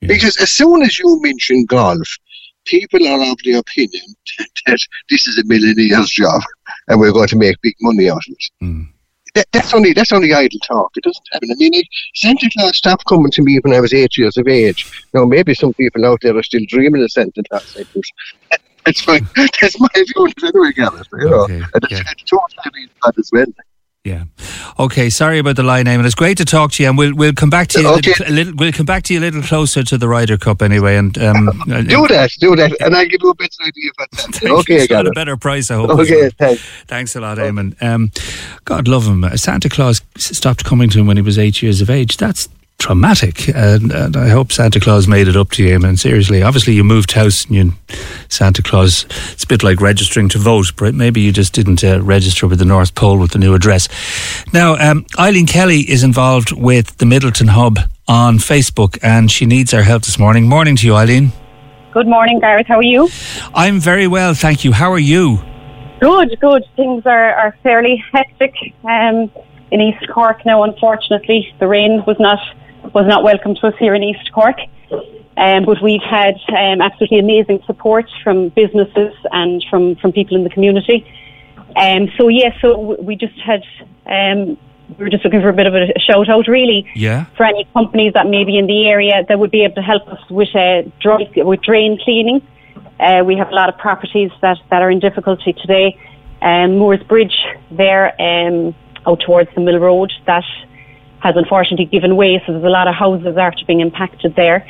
[0.00, 0.08] Yeah.
[0.08, 2.08] Because as soon as you mention golf,
[2.64, 4.04] people are of the opinion
[4.66, 4.78] that
[5.10, 6.42] this is a millionaire's job
[6.88, 8.64] and we're going to make big money out of it.
[8.64, 8.91] Mm.
[9.34, 10.94] That, that's only that's only idle talk.
[10.96, 11.50] It doesn't happen.
[11.50, 14.46] I mean, it, Santa Claus stopped coming to me when I was eight years of
[14.46, 15.04] age.
[15.14, 17.78] Now, maybe some people out there are still dreaming of Santa Claus.
[18.84, 19.20] That's my
[19.60, 21.08] that's my view anyway, Gareth.
[21.12, 22.02] You know, okay, and yeah.
[22.10, 22.88] it's totally
[23.18, 23.46] as well.
[24.04, 24.24] Yeah.
[24.80, 25.10] Okay.
[25.10, 26.04] Sorry about the line, Eamon.
[26.04, 28.10] It's great to talk to you, and we'll we'll come back to you okay.
[28.10, 28.54] a, little, a little.
[28.56, 31.46] We'll come back to you a little closer to the Ryder Cup anyway, and um,
[31.66, 34.50] do that, do that, and I'll give you a better idea I can.
[34.50, 35.70] okay, got a better price.
[35.70, 35.90] I hope.
[35.90, 36.62] Okay, thanks.
[36.88, 37.80] Thanks a lot, Eamon.
[37.80, 38.10] Um,
[38.64, 39.24] God love him.
[39.36, 42.16] Santa Claus stopped coming to him when he was eight years of age.
[42.16, 42.48] That's
[42.82, 43.48] traumatic.
[43.54, 45.76] And, and, I hope Santa Claus made it up to you.
[45.76, 47.72] And seriously, obviously you moved house and you,
[48.28, 52.02] Santa Claus, it's a bit like registering to vote, but maybe you just didn't uh,
[52.02, 53.88] register with the North Pole with the new address.
[54.52, 57.78] Now, um, Eileen Kelly is involved with the Midleton Hub
[58.08, 60.48] on Facebook and she needs our help this morning.
[60.48, 61.30] Morning to you, Eileen.
[61.92, 62.66] Good morning, Gareth.
[62.66, 63.08] How are you?
[63.54, 64.72] I'm very well, thank you.
[64.72, 65.38] How are you?
[66.00, 66.64] Good, good.
[66.74, 69.30] Things are, are fairly hectic um,
[69.70, 71.54] in East Cork now, unfortunately.
[71.60, 72.40] The rain was not
[72.94, 74.58] was not welcome to us here in East Cork.
[75.36, 80.44] Um, but we've had um, absolutely amazing support from businesses and from, from people in
[80.44, 81.06] the community.
[81.74, 83.62] Um, so yeah, so we just had
[84.04, 84.58] um,
[84.98, 87.26] we were just looking for a bit of a shout out, really, yeah.
[87.36, 90.06] for any companies that may be in the area that would be able to help
[90.08, 92.46] us with uh, dry, with drain cleaning.
[93.00, 95.98] Uh, we have a lot of properties that, that are in difficulty today.
[96.42, 97.36] Um, Moores Bridge
[97.70, 98.74] there, um,
[99.06, 100.44] out towards the Mill Road, that
[101.22, 104.66] has unfortunately given way, so there's a lot of houses after being impacted there.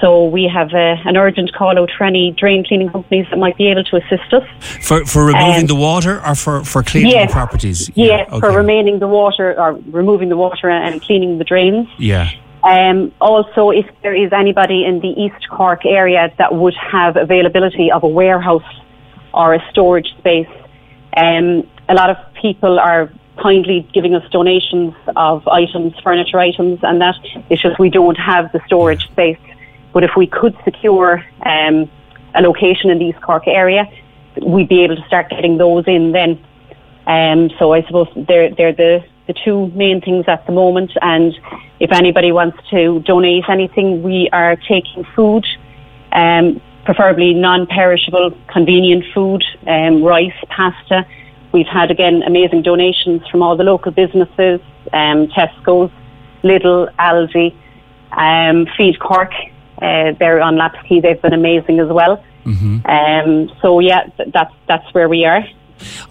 [0.00, 3.56] So we have uh, an urgent call out for any drain cleaning companies that might
[3.56, 4.44] be able to assist us.
[4.86, 7.90] For, for removing um, the water or for, for cleaning the properties?
[7.94, 8.40] Yeah, yes, okay.
[8.40, 11.88] for remaining the water or removing the water and cleaning the drains.
[11.98, 12.30] Yeah.
[12.62, 17.90] Um, also, if there is anybody in the East Cork area that would have availability
[17.90, 18.70] of a warehouse
[19.32, 20.48] or a storage space,
[21.16, 23.10] um, a lot of people are
[23.40, 27.16] kindly giving us donations of items, furniture items, and that
[27.50, 29.38] it's just we don't have the storage space.
[29.92, 31.90] But if we could secure um,
[32.34, 33.86] a location in the East Cork area,
[34.42, 36.44] we'd be able to start getting those in then.
[37.06, 40.92] Um, so I suppose they're, they're the, the two main things at the moment.
[41.00, 41.34] And
[41.80, 45.46] if anybody wants to donate anything, we are taking food,
[46.12, 51.06] um, preferably non-perishable, convenient food, um, rice, pasta,
[51.56, 54.60] We've had again amazing donations from all the local businesses,
[54.92, 55.90] um, Tesco's,
[56.44, 57.56] Lidl, Aldi,
[58.12, 59.32] um, Feed Cork.
[59.80, 61.00] Uh, they're on Lapskey.
[61.00, 62.22] They've been amazing as well.
[62.44, 62.86] Mm-hmm.
[62.86, 65.42] Um, so yeah, th- that's that's where we are.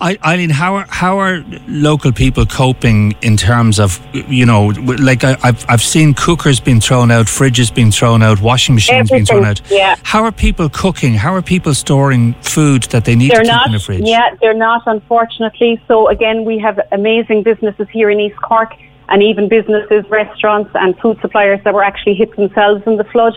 [0.01, 4.67] Eileen, how are how are local people coping in terms of you know,
[4.99, 9.11] like I, have I've seen cookers being thrown out, fridges being thrown out, washing machines
[9.11, 9.61] Everything, being thrown out.
[9.69, 9.95] Yeah.
[10.03, 11.13] How are people cooking?
[11.15, 14.01] How are people storing food that they need they're to not, keep in the fridge?
[14.05, 15.81] Yeah, they're not, unfortunately.
[15.87, 18.73] So again, we have amazing businesses here in East Cork,
[19.09, 23.33] and even businesses, restaurants, and food suppliers that were actually hit themselves in the flood,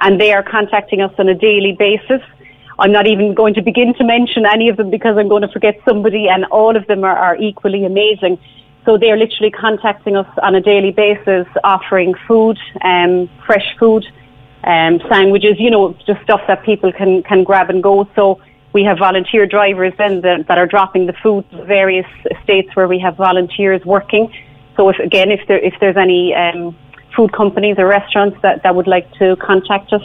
[0.00, 2.22] and they are contacting us on a daily basis
[2.78, 5.48] I'm not even going to begin to mention any of them because I'm going to
[5.48, 8.38] forget somebody, and all of them are, are equally amazing.
[8.84, 14.04] So they're literally contacting us on a daily basis, offering food, um, fresh food,
[14.64, 18.08] um, sandwiches, you know, just stuff that people can, can grab and go.
[18.14, 18.40] So
[18.72, 22.06] we have volunteer drivers then that, that are dropping the food to various
[22.44, 24.32] states where we have volunteers working.
[24.76, 26.76] So if, again, if there if there's any um,
[27.16, 30.02] food companies or restaurants that, that would like to contact us,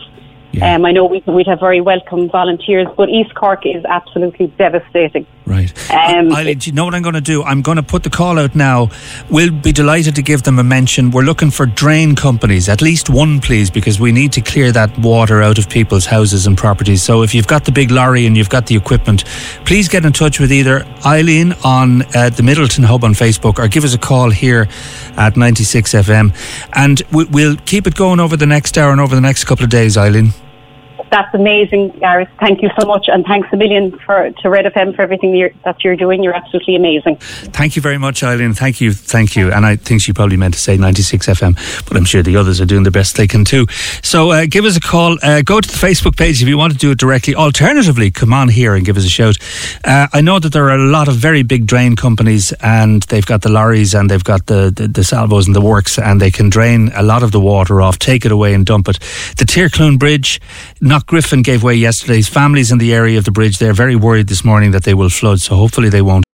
[0.53, 0.75] yeah.
[0.75, 5.25] Um, I know we, would have very welcome volunteers, but East Cork is absolutely devastating.
[5.45, 5.91] Right.
[5.91, 7.43] Um, Eileen, do you know what I'm going to do?
[7.43, 8.89] I'm going to put the call out now.
[9.29, 11.11] We'll be delighted to give them a mention.
[11.11, 14.97] We're looking for drain companies, at least one, please, because we need to clear that
[14.99, 17.03] water out of people's houses and properties.
[17.03, 19.25] So if you've got the big lorry and you've got the equipment,
[19.65, 23.67] please get in touch with either Eileen on uh, the Midleton Hub on Facebook or
[23.67, 24.69] give us a call here
[25.17, 26.33] at 96 FM.
[26.71, 29.65] And we, we'll keep it going over the next hour and over the next couple
[29.65, 30.31] of days, Eileen.
[31.13, 32.29] That's amazing, Gareth.
[32.39, 35.51] Thank you so much, and thanks a million for to Red FM for everything you're,
[35.63, 36.23] that you're doing.
[36.23, 37.17] You're absolutely amazing.
[37.17, 38.55] Thank you very much, Eileen.
[38.55, 39.51] Thank you, thank you.
[39.51, 42.59] And I think she probably meant to say 96 FM, but I'm sure the others
[42.59, 43.67] are doing the best they can too.
[44.01, 45.19] So uh, give us a call.
[45.21, 47.35] Uh, go to the Facebook page if you want to do it directly.
[47.35, 49.37] Alternatively, come on here and give us a shout.
[49.85, 53.25] Uh, I know that there are a lot of very big drain companies, and they've
[53.25, 56.31] got the lorries and they've got the, the, the salvos and the works, and they
[56.31, 58.97] can drain a lot of the water off, take it away and dump it.
[59.37, 60.41] The Tirclune Bridge,
[60.83, 62.21] Knockgriffin gave way yesterday.
[62.21, 65.09] Families in the area of the bridge, they're very worried this morning that they will
[65.09, 66.25] flood, so hopefully they won't.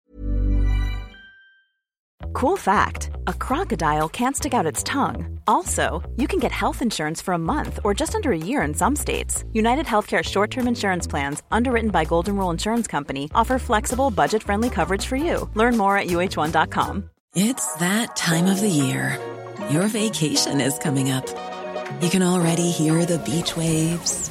[2.32, 5.38] Cool fact a crocodile can't stick out its tongue.
[5.46, 8.74] Also, you can get health insurance for a month or just under a year in
[8.74, 9.44] some states.
[9.52, 14.42] United Healthcare short term insurance plans, underwritten by Golden Rule Insurance Company, offer flexible, budget
[14.42, 15.48] friendly coverage for you.
[15.54, 17.08] Learn more at uhone.com.
[17.36, 19.16] It's that time of the year.
[19.70, 21.28] Your vacation is coming up.
[22.02, 24.30] You can already hear the beach waves,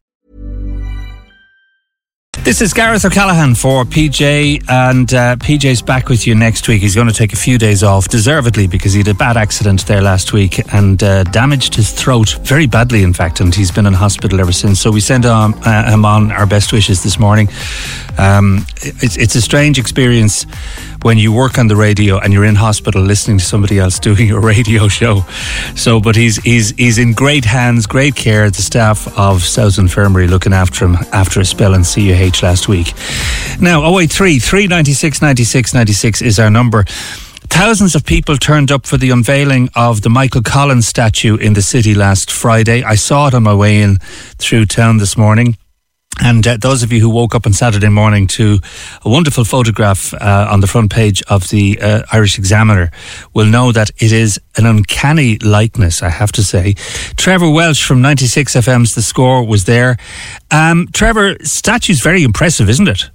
[2.43, 6.81] This is Gareth O'Callaghan for PJ, and uh, PJ's back with you next week.
[6.81, 9.85] He's going to take a few days off, deservedly, because he had a bad accident
[9.85, 13.85] there last week and uh, damaged his throat very badly, in fact, and he's been
[13.85, 14.81] in hospital ever since.
[14.81, 17.47] So we send um, uh, him on our best wishes this morning.
[18.17, 20.47] Um, it's, it's a strange experience
[21.03, 24.31] when you work on the radio and you're in hospital listening to somebody else doing
[24.31, 25.21] a radio show.
[25.75, 28.49] So, but he's he's he's in great hands, great care.
[28.49, 32.93] The staff of South Infirmary looking after him after a spell in CUH last week.
[33.59, 36.85] Now, 083 396 96 96 is our number.
[37.51, 41.61] Thousands of people turned up for the unveiling of the Michael Collins statue in the
[41.61, 42.81] city last Friday.
[42.83, 43.97] I saw it on my way in
[44.37, 45.57] through town this morning.
[46.21, 48.59] And uh, those of you who woke up on Saturday morning to
[49.03, 52.91] a wonderful photograph uh, on the front page of the uh, Irish Examiner
[53.33, 56.73] will know that it is an uncanny likeness, I have to say.
[57.17, 59.97] Trevor Welsh from 96 FM's The Score was there.
[60.51, 63.09] Um, Trevor, statue's very impressive, isn't it?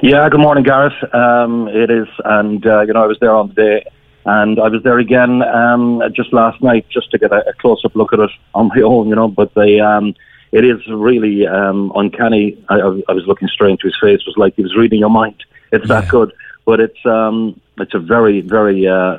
[0.00, 0.94] Yeah, good morning, Gareth.
[1.12, 2.06] Um, it is.
[2.24, 3.84] And, uh, you know, I was there on the day.
[4.24, 7.82] And I was there again um, just last night just to get a, a close
[7.84, 9.26] up look at it on my own, you know.
[9.26, 9.80] But they.
[9.80, 10.14] Um,
[10.52, 12.62] it is really um, uncanny.
[12.68, 14.20] I, I, was looking straight into his face.
[14.20, 15.44] It was like he was reading your mind.
[15.72, 16.00] It's yeah.
[16.00, 16.32] that good.
[16.64, 19.18] But it's um, it's a very very uh,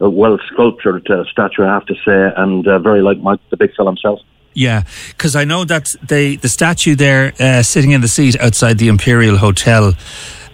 [0.00, 3.74] well sculptured uh, statue, I have to say, and uh, very like Mike, the big
[3.74, 4.20] fella himself.
[4.52, 8.78] Yeah, because I know that the the statue there uh, sitting in the seat outside
[8.78, 9.94] the Imperial Hotel,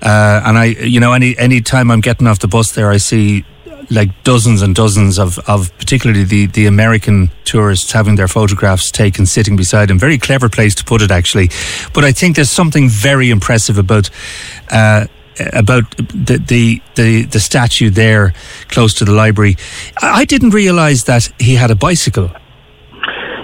[0.02, 2.98] uh, and I, you know, any any time I'm getting off the bus there, I
[2.98, 3.44] see
[3.90, 9.26] like dozens and dozens of, of particularly the, the American tourists having their photographs taken
[9.26, 9.98] sitting beside him.
[9.98, 11.50] Very clever place to put it, actually.
[11.92, 14.10] But I think there's something very impressive about.
[14.70, 15.06] Uh,
[15.52, 18.32] about the, the, the the statue there
[18.68, 19.56] close to the library,
[20.00, 22.30] I didn't realise that he had a bicycle.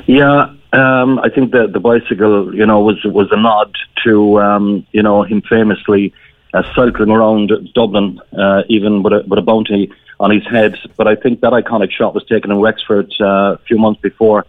[0.06, 4.86] Yeah, um, I think that the bicycle, you know, was was a nod to um,
[4.92, 6.14] you know him famously
[6.54, 9.92] uh, cycling around Dublin, uh, even with a with a bounty
[10.22, 10.78] on his head.
[10.96, 14.46] But I think that iconic shot was taken in Wexford uh, a few months before.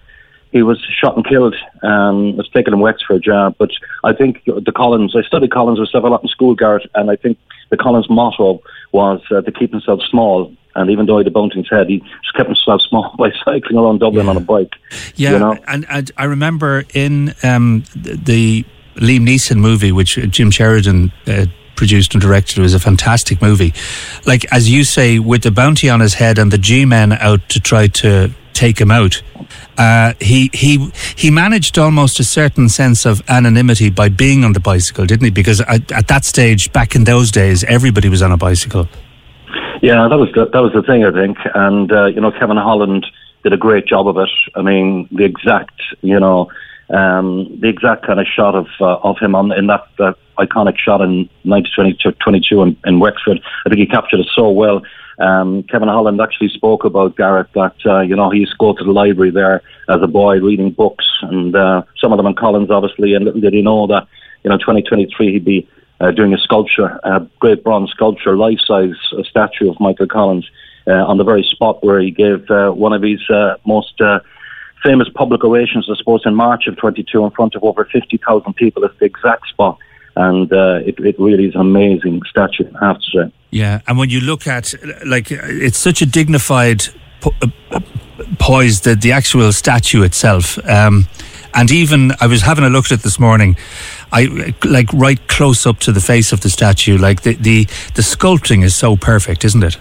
[0.51, 1.55] He was shot and killed.
[1.81, 3.49] Um, it was taken in Wexford, yeah.
[3.57, 3.71] But
[4.03, 7.15] I think the Collins, I studied Collins myself a lot in school, Gareth, and I
[7.15, 7.39] think
[7.71, 10.53] the Collins motto was uh, to keep himself small.
[10.75, 13.79] And even though he had a his head, he just kept himself small by cycling
[13.79, 14.29] around Dublin yeah.
[14.29, 14.73] on a bike.
[15.15, 15.57] Yeah, you know?
[15.67, 18.63] and, and I remember in um, the
[18.95, 22.57] Liam Neeson movie, which Jim Sheridan uh, produced and directed.
[22.59, 23.73] It was a fantastic movie.
[24.25, 27.47] Like, as you say, with the bounty on his head and the G men out
[27.49, 29.21] to try to take him out.
[29.77, 34.59] Uh, he he he managed almost a certain sense of anonymity by being on the
[34.59, 35.31] bicycle, didn't he?
[35.31, 38.87] Because at, at that stage, back in those days, everybody was on a bicycle.
[39.81, 41.37] Yeah, that was the, that was the thing, I think.
[41.53, 43.05] And uh, you know, Kevin Holland
[43.43, 44.29] did a great job of it.
[44.55, 46.49] I mean, the exact you know
[46.93, 49.87] um, the exact kind of shot of uh, of him on in that,
[50.37, 53.39] iconic shot in 1922 in, in Wexford.
[53.65, 54.81] I think he captured it so well.
[55.19, 58.73] Um, Kevin Holland actually spoke about Gareth that uh, you know he used to go
[58.73, 62.35] to the library there as a boy reading books, and uh, some of them in
[62.35, 63.13] Collins, obviously.
[63.13, 64.07] And little did he know that
[64.43, 65.67] you know 2023 he'd be
[65.99, 70.49] uh, doing a sculpture, a great bronze sculpture, life-size statue of Michael Collins
[70.87, 74.01] uh, on the very spot where he gave uh, one of his uh, most
[74.83, 78.85] famous public orations, I suppose, in March of 22 in front of over 50,000 people.
[78.85, 79.77] at the exact spot.
[80.15, 83.33] And uh, it, it really is an amazing statue, I have to say.
[83.49, 84.73] Yeah, and when you look at,
[85.05, 86.83] like, it's such a dignified
[87.21, 87.79] po- uh,
[88.37, 90.57] poise, the, the actual statue itself.
[90.67, 91.07] Um,
[91.55, 93.55] and even, I was having a look at it this morning,
[94.11, 97.65] I like right close up to the face of the statue, like the, the,
[97.95, 99.77] the sculpting is so perfect, isn't it?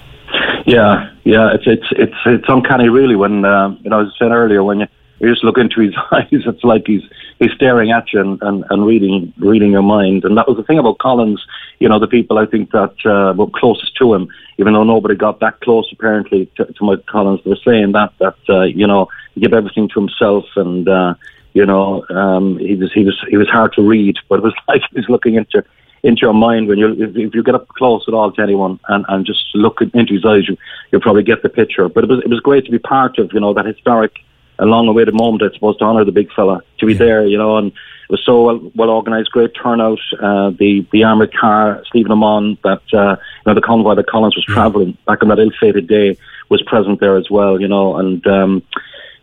[0.67, 3.17] Yeah, yeah, it's it's it's it's uncanny, really.
[3.17, 4.89] When uh, you know, as I said earlier, when you,
[5.21, 7.03] just look into his eyes, it's like he's
[7.39, 10.25] he's staring at you and, and, and reading reading your mind.
[10.25, 11.45] And that was the thing about Collins.
[11.79, 14.29] You know, the people I think that uh, were closest to him,
[14.59, 18.13] even though nobody got that close apparently to, to Mike Collins, they were saying that
[18.21, 20.89] that uh, you know he gave everything to himself and.
[20.89, 21.15] Uh,
[21.55, 24.55] you know, um, he was he was he was hard to read, but it was
[24.69, 25.63] like he was looking into
[26.03, 28.79] into your mind when you if, if you get up close at all to anyone
[28.89, 30.57] and, and just look into his eyes, you
[30.91, 31.89] you'll probably get the picture.
[31.89, 34.13] But it was it was great to be part of you know that historic,
[34.59, 35.43] a long awaited moment.
[35.43, 36.99] I suppose to honour the big fella to be yeah.
[36.99, 40.01] there, you know, and it was so well, well organised, great turnout.
[40.21, 44.09] Uh, the the armoured car, Sliabh na mBan, that uh, you know the convoy that
[44.09, 46.17] Collins was travelling back on that ill-fated day
[46.49, 48.27] was present there as well, you know, and.
[48.27, 48.63] Um,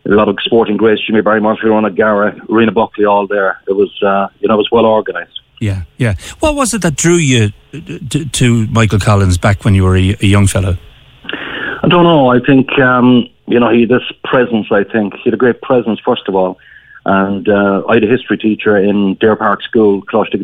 [0.06, 3.60] a lot of sporting greats, Jimmy Barrymore, Ronan O'Gara, Rena Buckley, all there.
[3.68, 5.40] It was, uh, you know, it was well organised.
[5.60, 6.14] Yeah, yeah.
[6.40, 10.16] What was it that drew you to, to Michael Collins back when you were a,
[10.20, 10.78] a, young fellow?
[11.82, 12.28] I don't know.
[12.28, 14.68] I think um, you know he had this presence.
[14.70, 16.58] I think he had a great presence first of all,
[17.04, 20.40] and uh, I had a history teacher in Deerpark School, Closhtig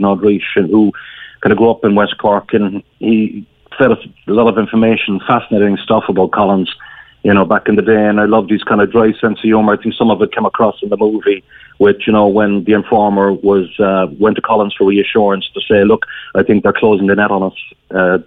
[0.71, 0.93] who
[1.41, 3.47] kind of grew up in West Cork, and he
[3.79, 3.99] fed us
[4.29, 6.75] a lot of information, fascinating stuff about Collins
[7.23, 8.07] you know, back in the day.
[8.07, 9.75] And I loved his kind of dry sense of humour.
[9.75, 11.43] I think some of it came across in the movie,
[11.79, 15.85] which, you know, when the informer was uh, went to Collins for reassurance to say,
[15.85, 17.59] look, I think they're closing the net on us.
[17.91, 18.19] Uh,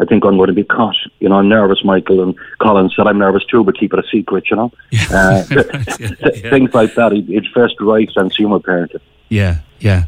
[0.00, 0.96] I think I'm going to be caught.
[1.20, 2.22] You know, I'm nervous, Michael.
[2.22, 4.72] And Collins said, I'm nervous too, but keep it a secret, you know.
[5.10, 5.42] Uh,
[5.98, 6.50] yeah.
[6.50, 7.12] Things like that.
[7.12, 9.00] It's first right sense of humour, apparently.
[9.28, 10.04] Yeah, yeah.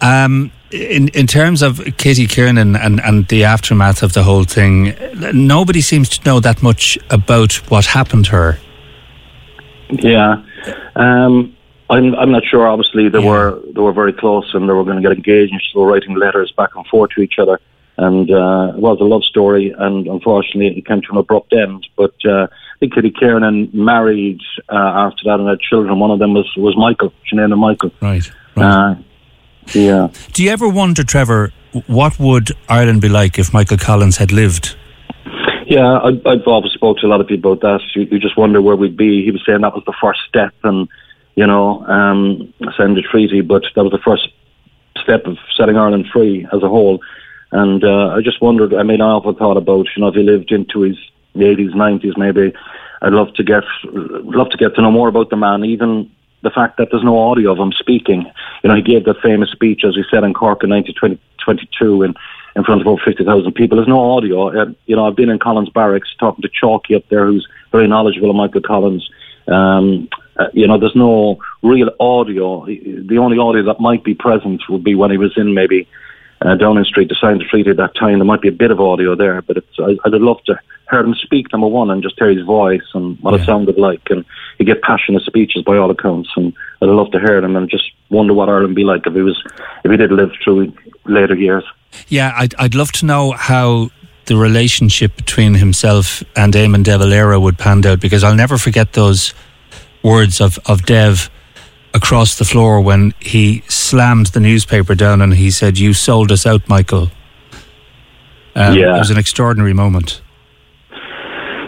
[0.00, 4.94] Um, in in terms of Kitty Kiernan and, and the aftermath of the whole thing,
[5.32, 8.58] nobody seems to know that much about what happened to her.
[9.90, 10.42] Yeah,
[10.94, 11.56] um,
[11.88, 12.66] I'm I'm not sure.
[12.66, 13.28] Obviously, they yeah.
[13.28, 15.52] were they were very close and they were going to get engaged.
[15.52, 17.58] and were writing letters back and forth to each other,
[17.96, 19.74] and uh, it was a love story.
[19.76, 21.86] And unfortunately, it came to an abrupt end.
[21.96, 25.98] But uh, I think Kitty Kiernan married uh, after that and had children.
[25.98, 27.90] One of them was was Michael, Sinead and Michael.
[28.00, 28.30] Right.
[28.54, 29.04] right.
[29.74, 30.08] Yeah.
[30.32, 31.52] Do you ever wonder, Trevor,
[31.86, 34.76] what would Ireland be like if Michael Collins had lived?
[35.66, 37.80] Yeah, I, I've always spoke to a lot of people about that.
[37.94, 39.24] You, you, just wonder where we'd be.
[39.24, 40.88] He was saying that was the first step, and
[41.36, 44.28] you know, um, signing the treaty, but that was the first
[45.00, 47.00] step of setting Ireland free as a whole.
[47.52, 48.74] And uh, I just wondered.
[48.74, 50.96] I mean, I often thought about you know if he lived into his
[51.36, 52.52] 80s, 90s, maybe
[53.02, 56.10] I'd love to get love to get to know more about the man, even
[56.42, 58.30] the fact that there's no audio of him speaking.
[58.62, 62.14] You know, he gave that famous speech, as we said, in Cork in 1922 in,
[62.56, 63.76] in front of over 50,000 people.
[63.76, 64.48] There's no audio.
[64.48, 67.86] Uh, you know, I've been in Collins Barracks talking to Chalky up there, who's very
[67.86, 69.08] knowledgeable of Michael Collins.
[69.48, 70.08] Um,
[70.38, 72.64] uh, you know, there's no real audio.
[72.64, 75.88] The only audio that might be present would be when he was in maybe
[76.42, 78.18] uh, Downing Street to sign the treaty at that time.
[78.18, 80.58] There might be a bit of audio there, but it's, I, I'd love to
[80.90, 83.42] hear him speak, number one, and just hear his voice and what yeah.
[83.42, 84.08] it sounded like.
[84.10, 84.24] And
[84.58, 87.90] he get passionate speeches by all accounts, and I'd love to hear him and just
[88.08, 89.42] wonder what Ireland would be like if he was
[89.84, 90.72] if he did live through
[91.04, 91.64] later years.
[92.08, 93.90] Yeah, I'd I'd love to know how
[94.26, 98.94] the relationship between himself and Eamon De Valera would pan out because I'll never forget
[98.94, 99.34] those
[100.02, 101.30] words of of Dev
[101.94, 106.46] across the floor when he slammed the newspaper down and he said, "You sold us
[106.46, 107.10] out, Michael."
[108.54, 110.20] Um, yeah, it was an extraordinary moment.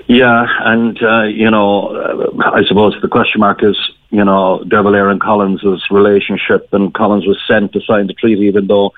[0.09, 3.77] Yeah, and uh, you know, uh, I suppose the question mark is,
[4.11, 8.43] you know, De Valera and Collins' relationship, and Collins was sent to sign the treaty,
[8.43, 8.93] even though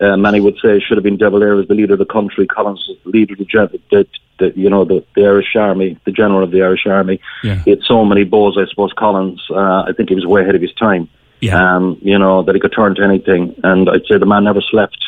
[0.00, 2.06] uh, many would say it should have been De Valera as the leader of the
[2.06, 4.06] country, Collins as the leader of the, the,
[4.38, 7.20] the you know, the, the Irish Army, the general of the Irish Army.
[7.42, 7.62] Yeah.
[7.64, 8.92] He had so many bows, I suppose.
[8.96, 11.08] Collins, uh, I think he was way ahead of his time.
[11.40, 11.76] Yeah.
[11.76, 14.60] Um, you know that he could turn to anything, and I'd say the man never
[14.60, 14.98] slept.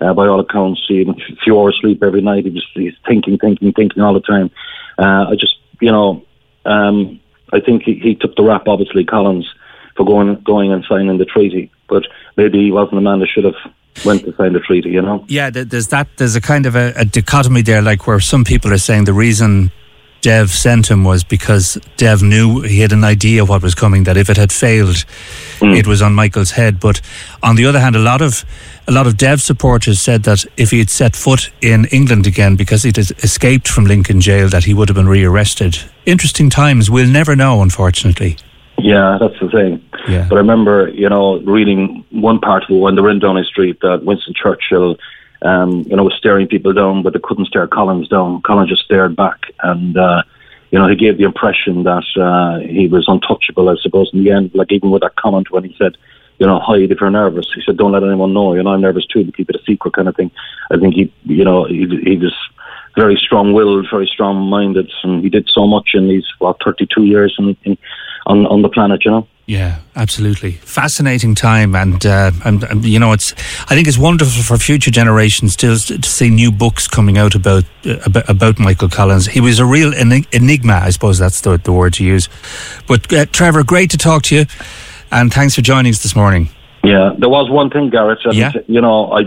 [0.00, 2.44] Uh, by all accounts, he had a few hours sleep every night.
[2.44, 4.50] He was he's thinking, thinking, thinking all the time.
[4.96, 6.24] Uh, I just, you know,
[6.64, 7.20] um,
[7.52, 9.52] I think he, he took the rap, obviously, Collins,
[9.96, 11.72] for going going and signing the treaty.
[11.88, 12.04] But
[12.36, 13.56] maybe he wasn't the man that should have
[14.04, 14.90] went to sign the treaty.
[14.90, 15.24] You know.
[15.28, 16.08] Yeah, there's that.
[16.16, 19.12] There's a kind of a, a dichotomy there, like where some people are saying the
[19.12, 19.70] reason
[20.20, 24.04] Dev sent him was because Dev knew he had an idea what was coming.
[24.04, 25.04] That if it had failed,
[25.58, 25.76] mm.
[25.76, 26.80] it was on Michael's head.
[26.80, 27.00] But
[27.42, 28.44] on the other hand, a lot of
[28.88, 32.56] a lot of Dev supporters said that if he had set foot in England again
[32.56, 35.78] because he'd escaped from Lincoln jail, that he would have been rearrested.
[36.04, 36.90] Interesting times.
[36.90, 38.36] We'll never know, unfortunately.
[38.78, 39.84] Yeah, that's the thing.
[40.08, 40.26] Yeah.
[40.28, 43.44] But I remember, you know, reading one part of it when they were in Downing
[43.44, 44.96] Street that Winston Churchill
[45.42, 48.42] um, you know, was staring people down, but they couldn't stare Collins down.
[48.42, 50.22] Collins just stared back, and uh,
[50.70, 53.68] you know, he gave the impression that uh, he was untouchable.
[53.68, 55.96] I suppose in the end, like even with that comment when he said,
[56.38, 57.46] you know, hide if you're nervous.
[57.54, 58.54] He said, don't let anyone know.
[58.54, 60.30] You know, I'm nervous too, but keep it a secret, kind of thing.
[60.70, 62.34] I think he, you know, he, he was
[62.96, 67.56] very strong-willed, very strong-minded, and he did so much in these what 32 years in,
[67.64, 67.78] in
[68.26, 69.04] on on the planet.
[69.04, 69.28] You know.
[69.48, 70.52] Yeah, absolutely.
[70.52, 73.32] Fascinating time, and, uh, and, and you know, it's.
[73.62, 77.64] I think it's wonderful for future generations to to see new books coming out about
[77.86, 79.26] uh, about, about, Michael Collins.
[79.26, 82.28] He was a real enigma, I suppose that's the the word to use.
[82.86, 84.44] But uh, Trevor, great to talk to you,
[85.10, 86.50] and thanks for joining us this morning.
[86.84, 88.18] Yeah, there was one thing, Gareth.
[88.30, 88.52] Yeah.
[88.66, 89.22] You know, I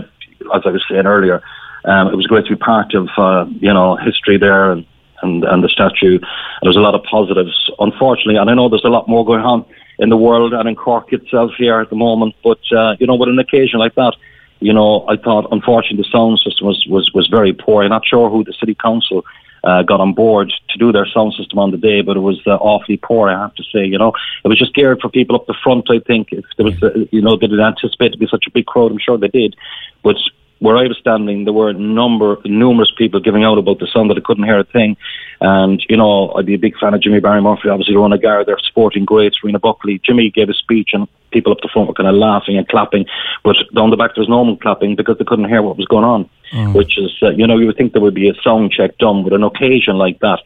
[0.54, 1.42] as I was saying earlier,
[1.84, 4.86] um, it was great to be part of uh, you know history there and.
[5.22, 7.70] And, and the statue, and there's a lot of positives.
[7.78, 9.64] Unfortunately, and I know there's a lot more going on
[9.98, 12.34] in the world and in Cork itself here at the moment.
[12.42, 14.14] But uh, you know, with an occasion like that,
[14.58, 17.84] you know, I thought unfortunately the sound system was was was very poor.
[17.84, 19.24] I'm not sure who the city council.
[19.64, 22.40] Uh, got on board to do their sound system on the day, but it was
[22.48, 23.84] uh, awfully poor, I have to say.
[23.84, 24.12] You know,
[24.44, 25.88] it was just geared for people up the front.
[25.88, 28.50] I think if there was, uh, you know, they didn't anticipate to be such a
[28.50, 28.90] big crowd.
[28.90, 29.54] I'm sure they did,
[30.02, 30.16] but
[30.62, 34.06] where I was standing, there were a number, numerous people giving out about the song
[34.06, 34.96] that I couldn't hear a thing.
[35.40, 38.44] And, you know, I'd be a big fan of Jimmy Barry Murphy, obviously, Ronan O'Gara,
[38.44, 40.00] their sporting greats, Rena Buckley.
[40.06, 43.06] Jimmy gave a speech and people up the front were kind of laughing and clapping.
[43.42, 45.86] But down the back, there was no one clapping because they couldn't hear what was
[45.86, 46.30] going on.
[46.52, 46.74] Mm.
[46.74, 49.24] Which is, uh, you know, you would think there would be a sound check done
[49.24, 50.38] with an occasion like that.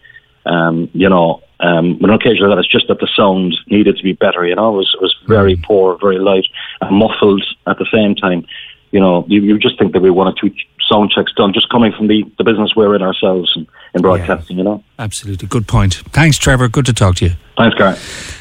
[0.46, 3.98] Um, you know, um, with an occasion like that, it's just that the sound needed
[3.98, 4.46] to be better.
[4.46, 5.64] You know, it was, it was very mm.
[5.64, 6.46] poor, very light,
[6.80, 8.46] and muffled at the same time
[8.90, 10.50] you know, you, you just think that we one or two
[10.88, 14.56] sound checks done, just coming from the, the business we're in ourselves and in broadcasting,
[14.56, 14.84] yeah, you know.
[14.98, 15.48] Absolutely.
[15.48, 15.94] Good point.
[16.12, 16.68] Thanks, Trevor.
[16.68, 17.32] Good to talk to you.
[17.56, 17.96] Thanks, Gary.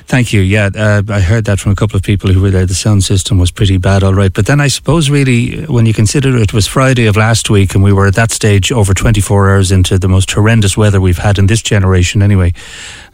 [0.08, 0.42] Thank you.
[0.42, 2.66] Yeah, uh, I heard that from a couple of people who were there.
[2.66, 4.32] The sound system was pretty bad, all right.
[4.32, 7.84] But then I suppose, really, when you consider it was Friday of last week and
[7.84, 11.40] we were at that stage over 24 hours into the most horrendous weather we've had
[11.40, 12.54] in this generation, anyway,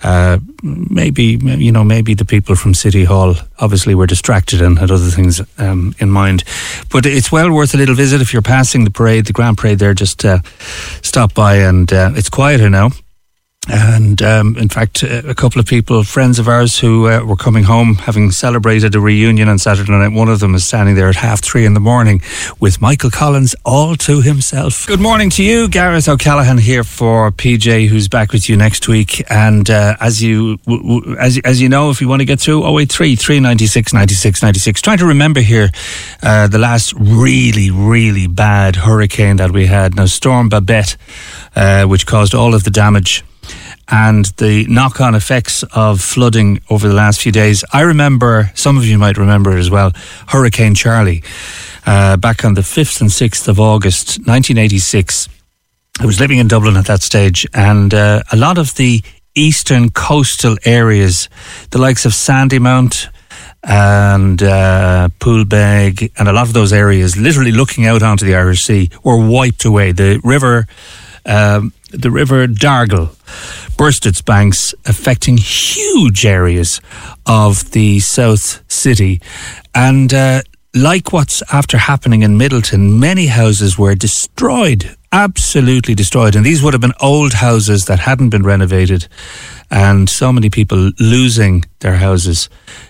[0.04, 4.90] uh, maybe, you know, maybe the people from City Hall obviously were distracted and had
[4.90, 6.44] other things um, in mind.
[6.92, 9.80] But it's well worth a little visit if you're passing the parade, the Grand Parade
[9.80, 10.40] there, just uh,
[11.02, 12.92] stop by and uh, it's quieter now.
[13.70, 17.36] And um, in fact, uh, a couple of people, friends of ours, who uh, were
[17.36, 21.08] coming home having celebrated a reunion on Saturday night, one of them is standing there
[21.10, 22.22] at half three in the morning
[22.60, 24.88] with Michael Collins all to himself.
[24.88, 29.24] Good morning to you, Gareth O'Callaghan here for PJ, who's back with you next week.
[29.30, 32.40] And uh, as you w- w- as, as you know, if you want to get
[32.40, 34.82] through, 083 396 96 96.
[34.82, 35.70] Trying to remember here
[36.24, 39.96] uh, the last really, really bad hurricane that we had.
[39.96, 40.98] Now, Storm Babette,
[41.56, 43.24] uh, which caused all of the damage
[43.92, 47.64] and the knock on effects of flooding over the last few days.
[47.74, 49.92] I remember, some of you might remember as well,
[50.28, 51.24] Hurricane Charlie
[51.86, 55.28] uh, back on the 5th and 6th of August 1986.
[56.00, 59.04] I was living in Dublin at that stage, and uh, a lot of the
[59.36, 61.30] eastern coastal areas,
[61.72, 63.08] the likes of Sandymount,
[63.64, 68.62] and uh, Poolbeg, and a lot of those areas, literally looking out onto the Irish
[68.62, 69.92] Sea, were wiped away.
[69.92, 70.66] The river,
[71.26, 73.16] um, the river Dargle,
[73.82, 76.80] burst its banks, affecting huge areas
[77.26, 79.20] of the South City.
[79.74, 80.44] And uh,
[80.76, 86.36] like what's after happening in Midleton, many houses were destroyed, absolutely destroyed.
[86.36, 89.08] And these would have been old houses that hadn't been renovated,
[89.72, 92.50] and so many people losing their houses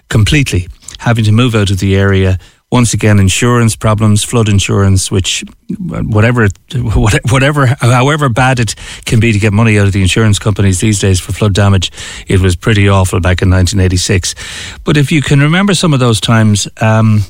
[0.09, 0.67] completely,
[0.99, 2.37] having to move out of the area
[2.71, 5.43] once again, insurance problems, flood insurance, which
[5.77, 6.47] whatever,
[7.29, 8.75] whatever, however bad it
[9.05, 11.91] can be to get money out of the insurance companies these days for flood damage,
[12.27, 14.35] it was pretty awful back in 1986.
[14.85, 17.21] But if you can remember some of those times, um,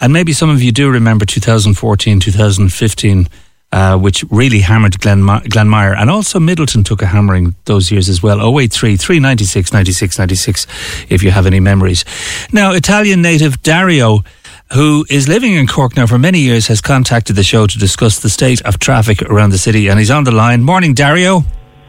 [0.00, 3.28] and maybe some of you do remember 2014, 2015.
[3.72, 5.96] Uh, which really hammered Glen, Glanmire.
[5.98, 8.38] And also Midleton took a hammering those years as well.
[8.40, 10.66] 083 396 96 96,
[11.08, 12.04] if you have any memories.
[12.52, 14.22] Now, Italian native Dario
[14.72, 18.20] who is living in Cork now for many years, has contacted the show to discuss
[18.20, 20.62] the state of traffic around the city, and he's on the line.
[20.62, 21.44] Morning, Dario.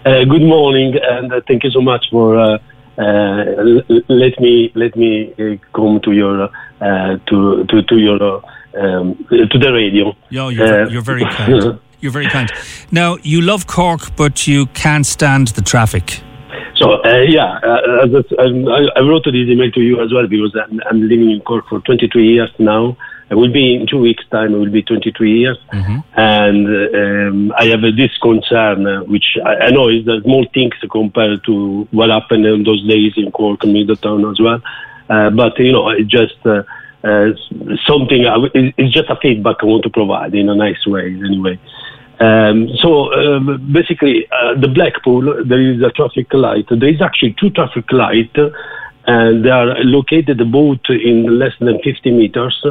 [0.06, 2.58] Uh, good morning, and uh, thank you so much for uh,
[2.98, 3.44] uh,
[4.08, 6.50] let me let me uh, come to your
[6.80, 8.44] uh, to to to your
[8.78, 10.16] um, to the radio.
[10.30, 11.80] Yo, you're, you're very kind.
[12.02, 12.52] You're very kind.
[12.92, 16.22] Now you love Cork, but you can't stand the traffic.
[16.78, 20.82] So uh, yeah, uh, I, I wrote this email to you as well because I'm,
[20.90, 22.98] I'm, living in Cork for 23 years now.
[23.32, 24.54] I will be in two weeks' time.
[24.54, 26.20] It will be 23 years, mm-hmm.
[26.20, 30.46] and um, I have uh, this concern, uh, which I, I, know is a small
[30.54, 34.62] thing compared to what happened in those days in Cork and Midleton as well.
[35.10, 36.64] Uh, but you know, it just uh,
[37.88, 38.26] something.
[38.54, 41.58] it's just a feedback I want to provide in a nice way, anyway.
[42.20, 46.66] Um, so um, basically, uh, the Blackpool, there is a traffic light.
[46.70, 48.38] There is actually two traffic lights,
[49.06, 52.66] and they are located both in less than 50 meters,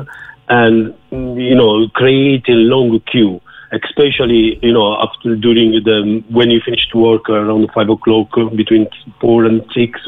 [0.49, 3.41] and you know, create a long queue.
[3.73, 8.87] Especially, you know, after during the when you finish work around five o'clock, between
[9.21, 10.01] four and six,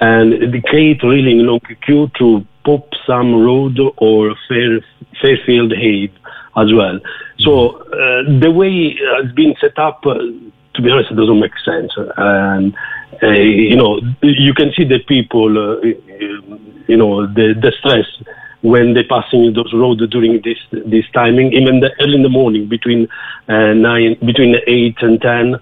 [0.00, 4.80] and they create really long queue to pop some Road or Fair,
[5.22, 6.18] Fairfield Haven
[6.56, 6.98] as well.
[7.38, 11.56] So uh, the way it's been set up, uh, to be honest, it doesn't make
[11.64, 11.92] sense.
[12.16, 12.74] And
[13.22, 15.80] uh, you know, you can see the people, uh,
[16.86, 18.06] you know, the the stress
[18.62, 22.66] when they're passing those roads during this this timing, even the, early in the morning
[22.66, 23.08] between
[23.48, 25.56] uh, nine, between eight and ten.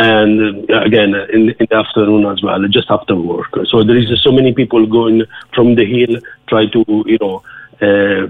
[0.00, 3.48] And uh, again, in, in, the afternoon as well, just after work.
[3.66, 7.42] So there is so many people going from the hill, try to, you know,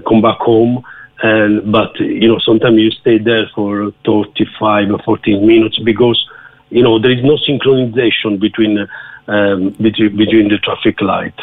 [0.07, 0.83] come back home
[1.21, 6.25] and but you know sometimes you stay there for 35 or 14 minutes because
[6.69, 8.87] you know there is no synchronization between
[9.27, 11.37] um, between, between the traffic light.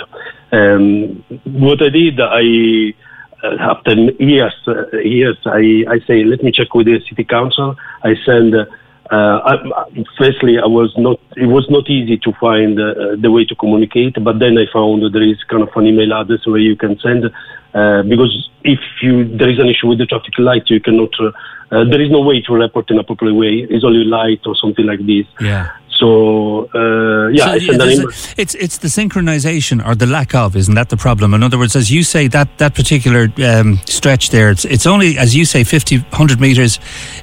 [0.50, 2.94] Um, what I did, I
[3.44, 7.76] uh, after years uh, years I, I say let me check with the city council.
[8.02, 8.54] I send.
[9.08, 11.20] Uh, I, firstly, I was not.
[11.36, 15.02] It was not easy to find uh, the way to communicate, but then I found
[15.14, 17.24] there is kind of an email address where you can send
[17.76, 21.12] uh, because if you there is an issue with the traffic light, you cannot.
[21.20, 21.30] Uh,
[21.70, 23.66] uh, there is no way to report in a proper way.
[23.68, 25.26] It's only light or something like this.
[25.40, 25.76] Yeah.
[25.98, 30.96] So uh, yeah, so, it's it's the synchronization or the lack of, isn't that the
[30.96, 31.32] problem?
[31.32, 35.16] In other words, as you say, that that particular um, stretch there, it's it's only
[35.18, 36.78] as you say 50, 100 meters.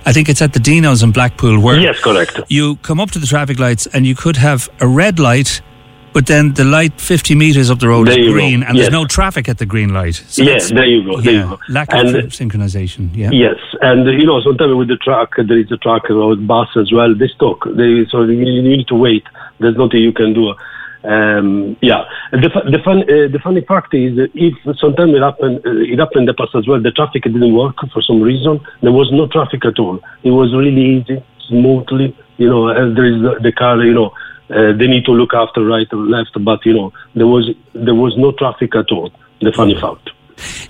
[0.06, 2.40] I think it's at the Dinos in Blackpool where yes, correct.
[2.50, 5.62] You come up to the traffic lights and you could have a red light
[6.14, 8.68] but then the light 50 metres up the road there is green go.
[8.68, 8.86] and yes.
[8.86, 10.16] there's no traffic at the green light.
[10.16, 11.22] So yes, there you go.
[11.22, 11.60] There yeah, you go.
[11.70, 13.10] Lack and, of synchronization.
[13.16, 13.32] Yeah.
[13.32, 16.70] Yes, and you know sometimes with the truck there is a truck or a bus
[16.78, 17.14] as well.
[17.16, 17.60] They stop.
[17.66, 19.24] They so you need to wait.
[19.60, 20.54] There's nothing you can do.
[21.04, 25.84] Um, yeah, the, the, fun, uh, the funny fact is, if sometimes it happened, uh,
[25.84, 26.82] it happened in the past as well.
[26.82, 28.62] The traffic didn't work for some reason.
[28.82, 30.00] There was no traffic at all.
[30.24, 32.16] It was really easy, smoothly.
[32.38, 34.14] You know, as there is the, the car, you know,
[34.50, 37.96] uh, they need to look after right or left, but you know there was there
[37.96, 39.12] was no traffic at all.
[39.42, 40.12] The funny fact.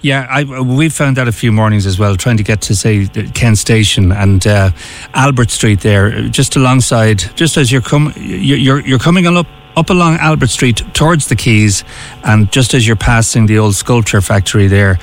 [0.02, 3.08] Yeah, I, we found that a few mornings as well, trying to get to say
[3.34, 4.72] Kent Station and uh,
[5.14, 10.18] Albert Street there, just alongside, just as you're coming, you're you're coming up up along
[10.18, 11.84] Albert Street towards the Quays,
[12.24, 15.00] and just as you're passing the old sculpture factory there,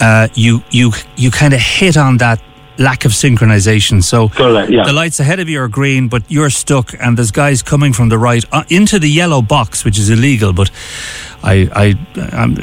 [0.00, 2.40] uh, you you you kind of hit on that
[2.80, 4.02] lack of synchronization.
[4.02, 4.84] So Correct, yeah.
[4.84, 8.08] the lights ahead of you are green, but you're stuck, and there's guys coming from
[8.08, 10.52] the right uh, into the yellow box, which is illegal.
[10.52, 10.70] But
[11.42, 12.56] I, I, I'm,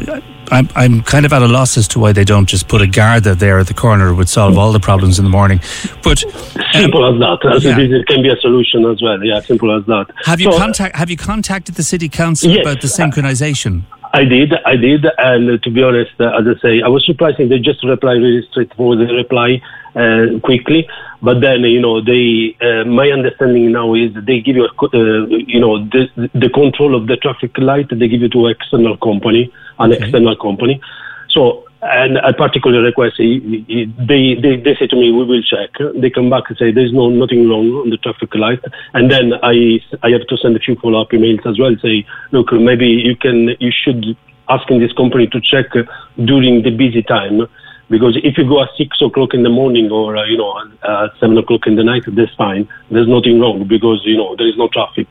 [0.51, 2.87] I'm, I'm kind of at a loss as to why they don't just put a
[2.87, 4.09] Garda there at the corner.
[4.09, 5.59] It would solve all the problems in the morning.
[6.03, 7.53] But um, simple as that.
[7.55, 7.77] As yeah.
[7.77, 9.23] it can be a solution as well.
[9.23, 10.07] Yeah, simple as that.
[10.25, 13.83] Have you so, contact Have you contacted the city council yes, about the synchronization?
[14.13, 17.05] I did, I did, and uh, to be honest, uh, as I say, I was
[17.05, 18.99] surprised they just reply really straightforward.
[18.99, 19.61] They reply
[19.95, 20.87] uh, quickly,
[21.21, 22.55] but then you know they.
[22.61, 26.95] Uh, my understanding now is they give you, a, uh, you know, the, the control
[26.95, 27.87] of the traffic light.
[27.89, 30.03] They give you to external company, an okay.
[30.03, 30.81] external company.
[31.29, 35.69] So and a particular request, they, they, they say to me, we will check.
[35.95, 38.59] They come back and say there's no nothing wrong on the traffic light,
[38.93, 41.75] and then I I have to send a few follow up emails as well.
[41.81, 44.17] Say, look, maybe you can you should
[44.49, 45.67] asking this company to check
[46.25, 47.47] during the busy time,
[47.89, 51.11] because if you go at six o'clock in the morning or uh, you know at
[51.19, 52.67] seven o'clock in the night, that's fine.
[52.91, 55.07] There's nothing wrong because you know there is no traffic.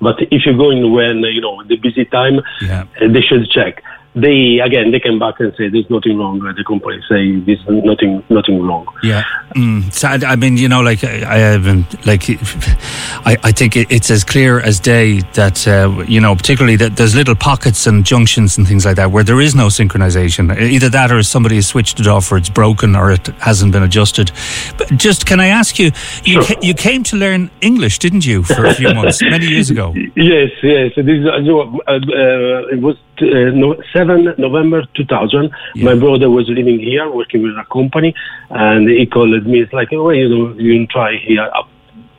[0.00, 2.84] But if you're going when you know the busy time, yeah.
[3.00, 3.82] they should check
[4.20, 6.38] they again they came back and say there's nothing wrong.
[6.40, 8.86] The company say there's nothing nothing wrong.
[9.02, 9.24] Yeah.
[9.56, 13.52] Mm, so I, I mean, you know, like I, I have been, like I, I
[13.52, 17.34] think it, it's as clear as day that uh, you know, particularly that there's little
[17.34, 20.54] pockets and junctions and things like that where there is no synchronization.
[20.58, 23.82] Either that, or somebody has switched it off, or it's broken, or it hasn't been
[23.82, 24.30] adjusted.
[24.76, 25.86] But just can I ask you,
[26.24, 26.44] you, Sure.
[26.44, 29.94] ca- you came to learn English, didn't you, for a few months, many years ago?
[30.14, 30.92] Yes, yes.
[30.96, 35.50] This, is- uh, uh, uh, it was uh, no, 7 November 2000.
[35.76, 38.14] My brother was living here, working with a company,
[38.50, 39.60] and he called me.
[39.60, 41.50] It's like, oh, you know, you try here,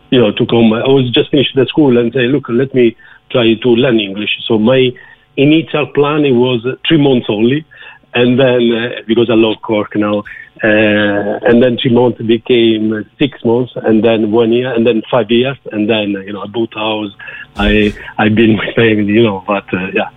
[0.10, 0.74] you know, to come.
[0.74, 2.96] I was just finished the school and say, look, let me
[3.32, 4.38] try to learn English.
[4.48, 4.92] So my
[5.38, 7.66] initial plan it was three months only,
[8.14, 10.20] and then uh, because I love Cork now,
[10.64, 15.32] uh, and then three months became six months, and then one year, and then five
[15.32, 17.12] years, and then you know I bought a house.
[17.56, 20.10] I I've been with family, you know, but uh, yeah.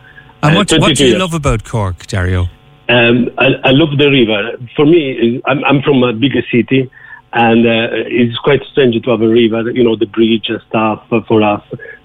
[0.43, 1.20] And Uh, what, what do you years.
[1.20, 2.48] love about Cork, Dario?
[2.89, 4.59] Um, I, I love the river.
[4.77, 6.90] For me, I'm, I'm from a bigger city,
[7.32, 7.89] and uh,
[8.20, 9.70] it's quite strange to have a river.
[9.70, 11.62] You know, the bridge and stuff uh, for us.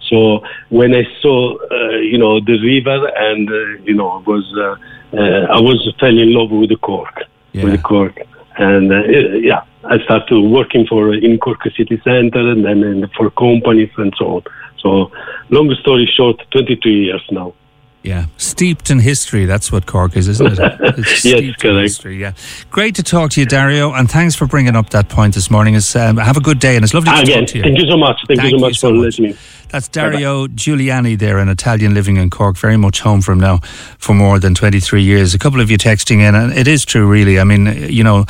[0.09, 4.45] So when I saw, uh, you know, the river, and uh, you know, I was
[4.55, 7.23] uh, uh, I was fell in love with the Cork,
[7.53, 8.15] with the Cork,
[8.57, 13.89] and uh, yeah, I started working for in Cork city center, and then for companies
[13.97, 14.43] and so on.
[14.77, 15.11] So,
[15.49, 17.53] long story short, 22 years now.
[18.03, 19.45] Yeah, steeped in history.
[19.45, 20.59] That's what Cork is, isn't it?
[20.97, 22.17] It's Yes, steeped in history.
[22.17, 22.33] Yeah,
[22.71, 25.75] great to talk to you, Dario, and thanks for bringing up that point this morning.
[25.75, 27.63] It's, um, have a good day, and it's lovely to Again, talk to you.
[27.63, 28.21] thank you so much.
[28.27, 29.35] Thank, you so much for listening.
[29.69, 33.57] That's Dario Giuliani there, an Italian living in Cork, very much home from now
[33.97, 35.33] for more than 23 years.
[35.33, 37.37] A couple of you texting in, and it is true, really.
[37.37, 38.25] I mean, you know,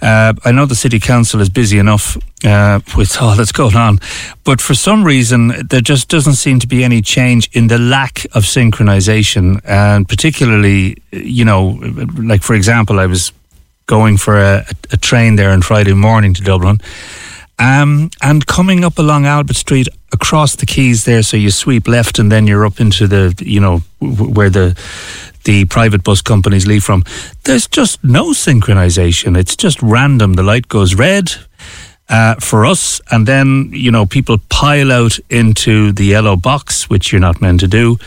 [0.00, 3.98] uh, I know the City Council is busy enough uh, with all that's going on,
[4.44, 8.24] but for some reason, there just doesn't seem to be any change in the lack
[8.26, 11.80] of synchronization, and particularly, you know,
[12.16, 13.32] like for example, I was
[13.86, 16.78] going for a, a train there on Friday morning to Dublin.
[17.58, 22.18] Um, and coming up along Albert Street across the quays there, so you sweep left
[22.18, 24.78] and then you're up into the, you know, where the
[25.44, 27.04] the private bus companies leave from.
[27.44, 29.36] There's just no synchronization.
[29.36, 30.34] It's just random.
[30.34, 31.32] The light goes red
[32.08, 37.12] uh, for us, and then you know people pile out into the yellow box, which
[37.12, 37.98] you're not meant to do.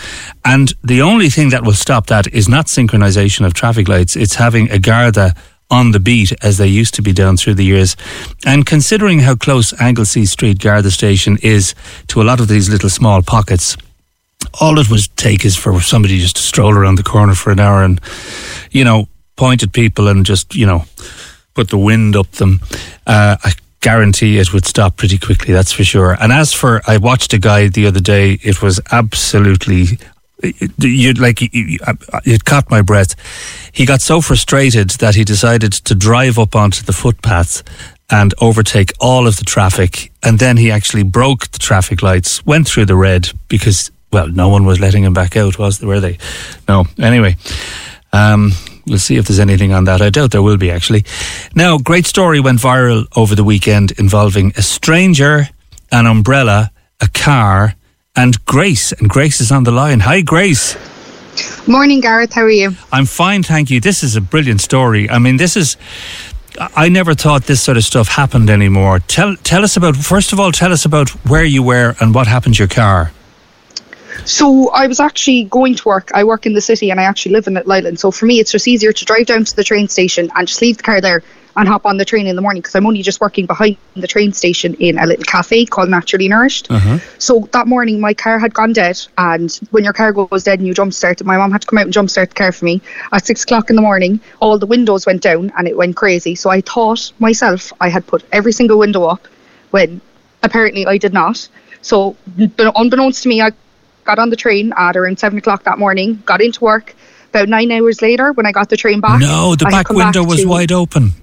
[0.44, 4.16] And the only thing that will stop that is not synchronization of traffic lights.
[4.16, 5.34] It's having a Garda
[5.72, 7.96] on the beat as they used to be down through the years.
[8.46, 11.74] And considering how close Anglesey Street Garda Station is
[12.08, 13.78] to a lot of these little small pockets,
[14.60, 17.60] all it would take is for somebody just to stroll around the corner for an
[17.60, 18.02] hour and,
[18.70, 19.08] you know,
[19.38, 20.84] point at people and just, you know,
[21.54, 22.60] put the wind up them.
[23.08, 26.18] Uh, I guarantee it would stop pretty quickly, that's for sure.
[26.22, 29.98] And as for, I watched a guy the other day, it was absolutely.
[30.78, 33.16] You like it caught my breath.
[33.72, 37.64] He got so frustrated that he decided to drive up onto the footpath
[38.10, 40.12] and overtake all of the traffic.
[40.22, 44.50] And then he actually broke the traffic lights, went through the red because, well, no
[44.50, 46.18] one was letting him back out, was were they?
[46.68, 46.86] No.
[47.00, 47.38] Anyway,
[48.12, 48.52] um,
[48.86, 50.02] we'll see if there's anything on that.
[50.02, 51.06] I doubt there will be actually.
[51.56, 55.48] Now, great story went viral over the weekend involving a stranger,
[55.92, 57.76] an umbrella, a car,
[58.16, 58.92] and Grace.
[58.92, 60.02] And Grace is on the line.
[60.02, 60.78] Hi, Grace.
[61.68, 62.34] Morning, Gareth.
[62.34, 62.76] How are you?
[62.92, 63.80] I'm fine, thank you.
[63.80, 65.10] This is a brilliant story.
[65.10, 65.78] I mean, this is.
[66.76, 69.00] I never thought this sort of stuff happened anymore.
[69.00, 72.28] Tell tell us about first of all, tell us about where you were and what
[72.28, 73.12] happened to your car.
[74.26, 76.12] So I was actually going to work.
[76.14, 78.02] I work in the city and I actually live in Island.
[78.02, 80.62] So for me, it's just easier to drive down to the train station and just
[80.62, 81.24] leave the car there
[81.56, 84.08] and hop on the train in the morning because I'm only just working behind the
[84.08, 86.72] train station in a little cafe called Naturally Nourished.
[86.72, 86.98] Uh-huh.
[87.18, 90.68] So that morning, my car had gone dead, and when your car goes dead and
[90.68, 92.52] you jump start it, my mom had to come out and jump start the car
[92.52, 92.82] for me.
[93.12, 96.36] At six o'clock in the morning, all the windows went down and it went crazy.
[96.36, 99.28] So I thought myself I had put every single window up
[99.72, 100.02] when
[100.44, 101.48] apparently I did not.
[101.82, 103.52] So unbeknownst to me, I
[104.04, 106.96] got on the train at around seven o'clock that morning, got into work.
[107.30, 110.22] About nine hours later, when I got the train back, No, the I back window
[110.24, 111.14] back was to- wide open.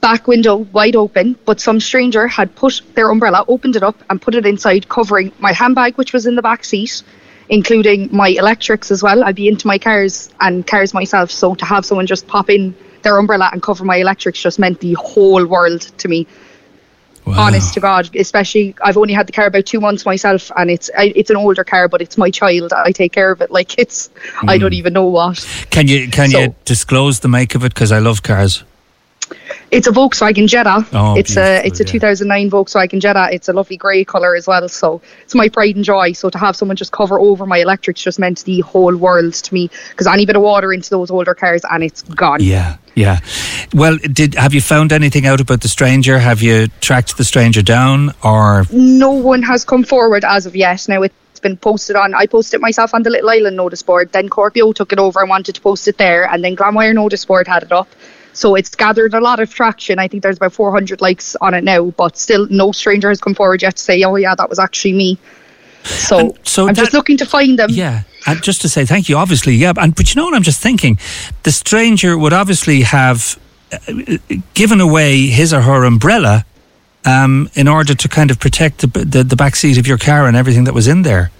[0.00, 4.20] Back window wide open, but some stranger had put their umbrella, opened it up, and
[4.20, 7.02] put it inside, covering my handbag, which was in the back seat,
[7.48, 9.22] including my electrics as well.
[9.24, 12.74] I'd be into my cars and cars myself, so to have someone just pop in
[13.02, 16.26] their umbrella and cover my electrics just meant the whole world to me.
[17.26, 20.90] Honest to God, especially I've only had the car about two months myself, and it's
[20.98, 22.72] I, it's an older car, but it's my child.
[22.72, 24.10] I take care of it like it's
[24.42, 24.76] I don't mm.
[24.76, 25.46] even know what.
[25.70, 27.72] Can you can you disclose the make of it?
[27.72, 28.64] Because I love cars.
[29.70, 30.84] It's a Volkswagen Jetta.
[30.92, 33.28] Oh, it's a it's a 2009 Volkswagen Jetta.
[33.32, 34.68] It's a lovely grey colour as well.
[34.68, 36.12] So it's my pride and joy.
[36.12, 39.54] So to have someone just cover over my electrics just meant the whole world to
[39.54, 42.42] me because any bit of water into those older cars and it's gone.
[42.42, 43.20] Yeah, yeah.
[43.72, 46.18] Well, did have you found anything out about the stranger?
[46.18, 50.88] Have you tracked the stranger down, or No one has come forward as of yet.
[50.88, 52.12] Now it's been posted on.
[52.14, 54.10] I posted it myself on the Little Island notice board.
[54.10, 57.24] Then CorkBeo took it over and wanted to post it there, and then Glanmire notice
[57.24, 57.88] board had it up.
[58.32, 59.98] So it's gathered a lot of traction.
[59.98, 63.34] I think there's about 400 likes on it now, but still no stranger has come
[63.34, 65.18] forward yet to say, "Oh yeah, that was actually me."
[65.82, 67.70] So, so I'm just looking to find them.
[67.70, 69.72] Yeah, and just to say thank you, obviously, yeah.
[69.76, 70.98] And but you know what I'm just thinking,
[71.42, 73.38] the stranger would obviously have
[73.72, 74.18] uh,
[74.54, 76.44] given away his or her umbrella
[77.04, 80.26] um, in order to kind of protect the, the the back seat of your car
[80.26, 81.30] and everything that was in there.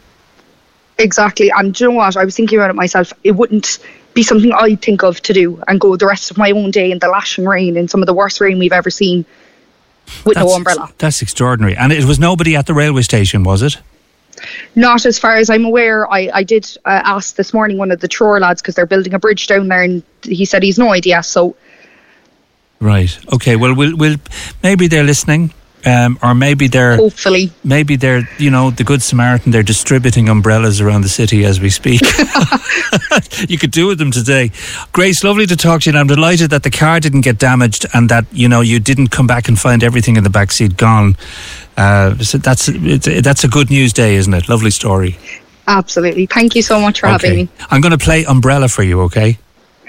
[1.01, 1.51] Exactly.
[1.51, 2.16] And do you know what?
[2.16, 3.12] I was thinking about it myself.
[3.24, 3.78] It wouldn't
[4.14, 6.90] be something I'd think of to do and go the rest of my own day
[6.90, 9.24] in the lashing rain in some of the worst rain we've ever seen
[10.24, 10.93] with no umbrella.
[10.98, 11.77] That's extraordinary.
[11.77, 13.78] And it was nobody at the railway station, was it?
[14.74, 16.10] Not as far as I'm aware.
[16.10, 19.14] I, I did uh, ask this morning one of the Tror lads because they're building
[19.14, 21.22] a bridge down there and he said he's no idea.
[21.22, 21.56] So
[22.81, 23.18] Right.
[23.32, 23.56] Okay.
[23.56, 24.16] Well, we'll, we'll
[24.62, 25.52] maybe they're listening.
[25.86, 29.51] Um, or maybe they're hopefully maybe they're you know the good Samaritan.
[29.51, 32.02] They're distributing umbrellas around the city as we speak.
[33.48, 34.51] you could do with them today.
[34.93, 35.97] Grace, lovely to talk to you.
[35.97, 39.09] And I'm delighted that the car didn't get damaged and that you know you didn't
[39.09, 41.16] come back and find everything in the back seat gone.
[41.77, 44.48] Uh, so that's it's, that's a good news day, isn't it?
[44.48, 45.16] Lovely story.
[45.66, 46.27] absolutely.
[46.27, 47.48] Thank you so much for having me.
[47.70, 49.01] I'm going to play Umbrella for you.
[49.02, 49.39] Okay.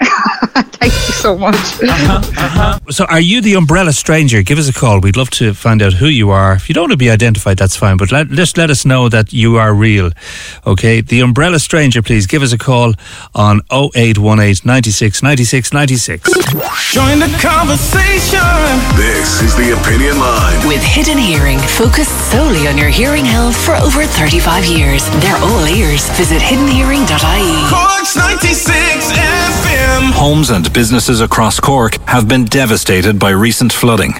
[0.80, 1.54] Thank you so much.
[1.54, 2.78] Uh-huh, uh-huh.
[2.90, 4.42] So, are you the umbrella stranger?
[4.42, 5.00] Give us a call.
[5.00, 6.54] We'd love to find out who you are.
[6.54, 7.96] If you don't want to be identified, that's fine.
[7.96, 10.10] But let, just let us know that you are real.
[10.66, 11.00] Okay.
[11.00, 12.94] The umbrella stranger, please give us a call
[13.34, 16.30] on 0818 96 96 96.
[16.92, 18.38] Join the conversation.
[18.96, 20.68] This is the Opinion Line.
[20.68, 25.04] With Hidden Hearing, focused solely on your hearing health for over 35 years.
[25.20, 26.08] They're all ears.
[26.10, 27.68] Visit hiddenhearing.ie.
[27.68, 30.12] Cork's 96 FM.
[30.12, 34.14] Homes and businesses across Cork have been devastated by recent flooding.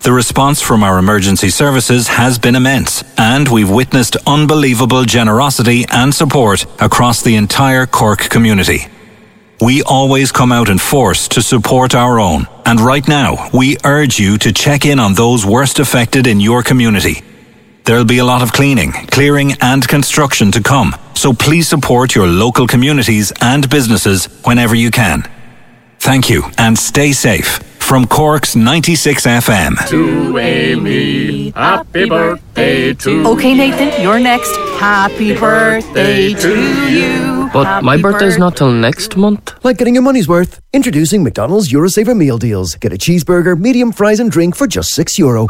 [0.00, 6.12] The response from our emergency services has been immense, and we've witnessed unbelievable generosity and
[6.12, 8.88] support across the entire Cork community.
[9.60, 14.18] We always come out in force to support our own, and right now, we urge
[14.18, 17.22] you to check in on those worst affected in your community.
[17.84, 22.26] There'll be a lot of cleaning, clearing, and construction to come, so please support your
[22.26, 25.28] local communities and businesses whenever you can.
[26.02, 27.60] Thank you, and stay safe.
[27.78, 29.88] From Cork's 96 FM.
[29.88, 33.28] To Amy, happy birthday to you.
[33.28, 34.50] Okay, Nathan, you're next.
[34.80, 37.48] Happy birthday to you.
[37.52, 39.52] But my birthday's not till next month.
[39.62, 40.60] Like getting your money's worth.
[40.72, 42.74] Introducing McDonald's Eurosaver meal deals.
[42.74, 45.46] Get a cheeseburger, medium fries, and drink for just €6 Euro.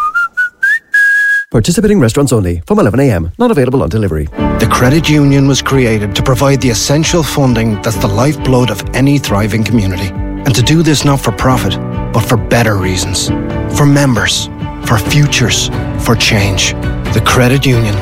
[1.51, 3.33] Participating restaurants only from 11am.
[3.39, 4.27] Not available on delivery.
[4.59, 9.19] The credit union was created to provide the essential funding that's the lifeblood of any
[9.19, 10.13] thriving community.
[10.45, 11.77] And to do this not for profit,
[12.13, 13.29] but for better reasons.
[13.77, 14.47] For members,
[14.87, 15.69] for futures,
[16.05, 16.73] for change.
[17.15, 17.95] The credit union.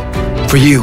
[0.48, 0.80] For you,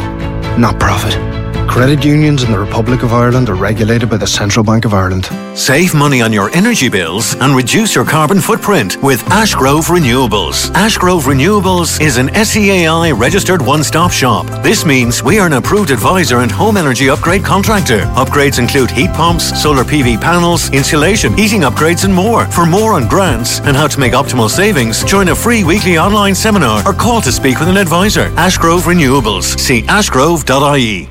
[0.58, 1.37] not profit.
[1.68, 5.30] Credit unions in the Republic of Ireland are regulated by the Central Bank of Ireland.
[5.56, 10.72] Save money on your energy bills and reduce your carbon footprint with Ashgrove Renewables.
[10.72, 14.46] Ashgrove Renewables is an SEAI registered one stop shop.
[14.64, 18.00] This means we are an approved advisor and home energy upgrade contractor.
[18.16, 22.46] Upgrades include heat pumps, solar PV panels, insulation, heating upgrades, and more.
[22.48, 26.34] For more on grants and how to make optimal savings, join a free weekly online
[26.34, 28.30] seminar or call to speak with an advisor.
[28.32, 29.60] Ashgrove Renewables.
[29.60, 31.08] See ashgrove.ie.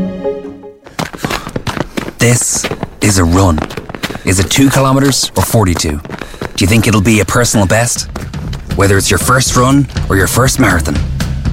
[2.18, 2.64] This
[3.00, 3.58] is a run.
[4.26, 5.98] Is it two kilometers or 42?
[5.98, 5.98] Do
[6.58, 8.10] you think it'll be a personal best?
[8.76, 10.96] Whether it's your first run or your first marathon,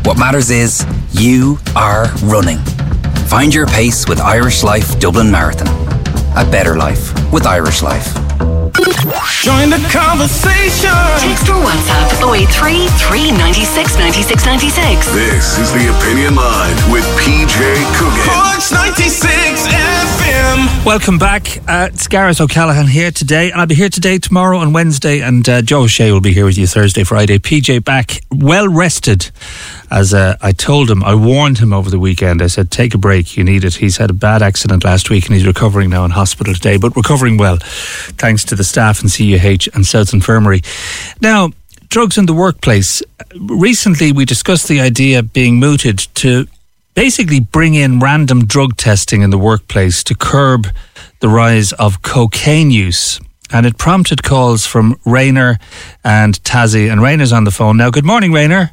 [0.06, 2.58] what matters is you are running.
[3.28, 5.68] Find your pace with Irish Life Dublin Marathon.
[6.36, 8.25] A better life with Irish Life.
[8.76, 10.92] Join the conversation.
[11.20, 15.14] Text or WhatsApp 083 396 96 96.
[15.14, 17.56] This is the Opinion Line with PJ
[17.96, 18.26] Coogan.
[18.26, 20.86] Corks 96 FM.
[20.86, 21.58] Welcome back.
[21.70, 25.48] Uh, it's Gareth O'Callaghan here today, and I'll be here today, tomorrow, and Wednesday, and
[25.48, 27.40] uh, Joe Shea will be here with you Thursday, Friday.
[27.40, 29.32] PJ back, well rested.
[29.92, 32.42] As uh, I told him, I warned him over the weekend.
[32.42, 33.76] I said, take a break, you need it.
[33.76, 36.96] He's had a bad accident last week, and he's recovering now in hospital today, but
[36.96, 40.62] recovering well, thanks to the staff in CUH and South Infirmary.
[41.22, 41.52] Now,
[41.88, 43.02] drugs in the workplace.
[43.40, 46.48] Recently, we discussed the idea being mooted to
[46.94, 50.68] basically bring in random drug testing in the workplace to curb
[51.22, 53.22] the rise of cocaine use.
[53.50, 55.58] And it prompted calls from Rayner
[56.04, 56.92] and Tazzy.
[56.92, 57.92] And Rayner's on the phone now.
[57.92, 58.72] Good morning, Rayner.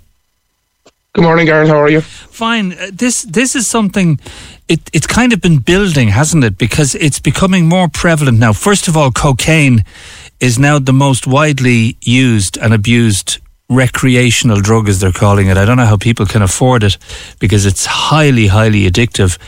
[1.12, 1.68] Good morning, Gareth.
[1.68, 2.00] How are you?
[2.00, 2.72] Fine.
[2.72, 4.18] Uh, this this is something.
[4.68, 6.56] It it's kind of been building, hasn't it?
[6.58, 8.52] Because it's becoming more prevalent now.
[8.52, 9.84] First of all, cocaine
[10.40, 15.56] is now the most widely used and abused recreational drug, as they're calling it.
[15.56, 16.98] I don't know how people can afford it
[17.38, 19.38] because it's highly, highly addictive.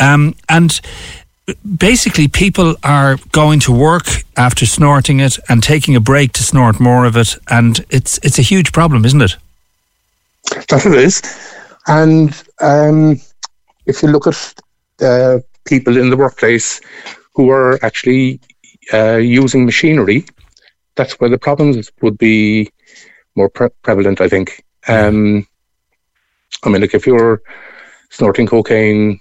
[0.00, 0.80] Um, and
[1.76, 6.80] basically, people are going to work after snorting it and taking a break to snort
[6.80, 9.36] more of it, and it's it's a huge problem, isn't it?
[10.68, 11.22] That it is.
[11.86, 13.20] And um,
[13.88, 14.54] if you look at
[15.00, 16.80] uh, people in the workplace
[17.34, 18.40] who are actually
[18.92, 20.24] uh, using machinery,
[20.94, 22.70] that's where the problems would be
[23.34, 24.64] more pre- prevalent, I think.
[24.86, 25.46] Um,
[26.64, 27.40] I mean, like if you're
[28.10, 29.20] snorting cocaine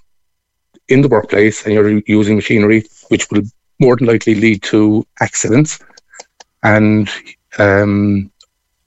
[0.90, 3.44] in the workplace and you're using machinery, which will
[3.80, 5.80] more than likely lead to accidents
[6.64, 7.10] and
[7.60, 8.32] um,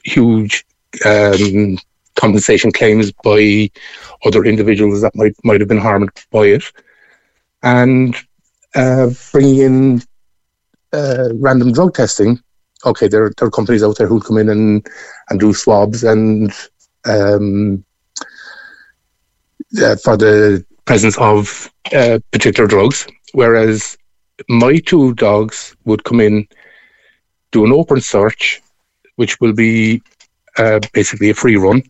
[0.04, 0.64] huge
[1.04, 1.78] um,
[2.20, 3.70] compensation claims by
[4.26, 6.64] other individuals that might might have been harmed by it,
[7.62, 8.14] and
[8.74, 10.02] uh, bringing in
[10.92, 12.38] uh, random drug testing.
[12.84, 14.86] Okay, there, there are companies out there who come in and,
[15.28, 16.50] and do swabs and
[17.04, 17.84] um,
[19.82, 23.98] uh, for the presence of uh, particular drugs, whereas
[24.48, 26.48] my two dogs would come in,
[27.52, 28.62] do an open search,
[29.16, 30.02] which will be
[30.58, 31.82] uh, basically a free run,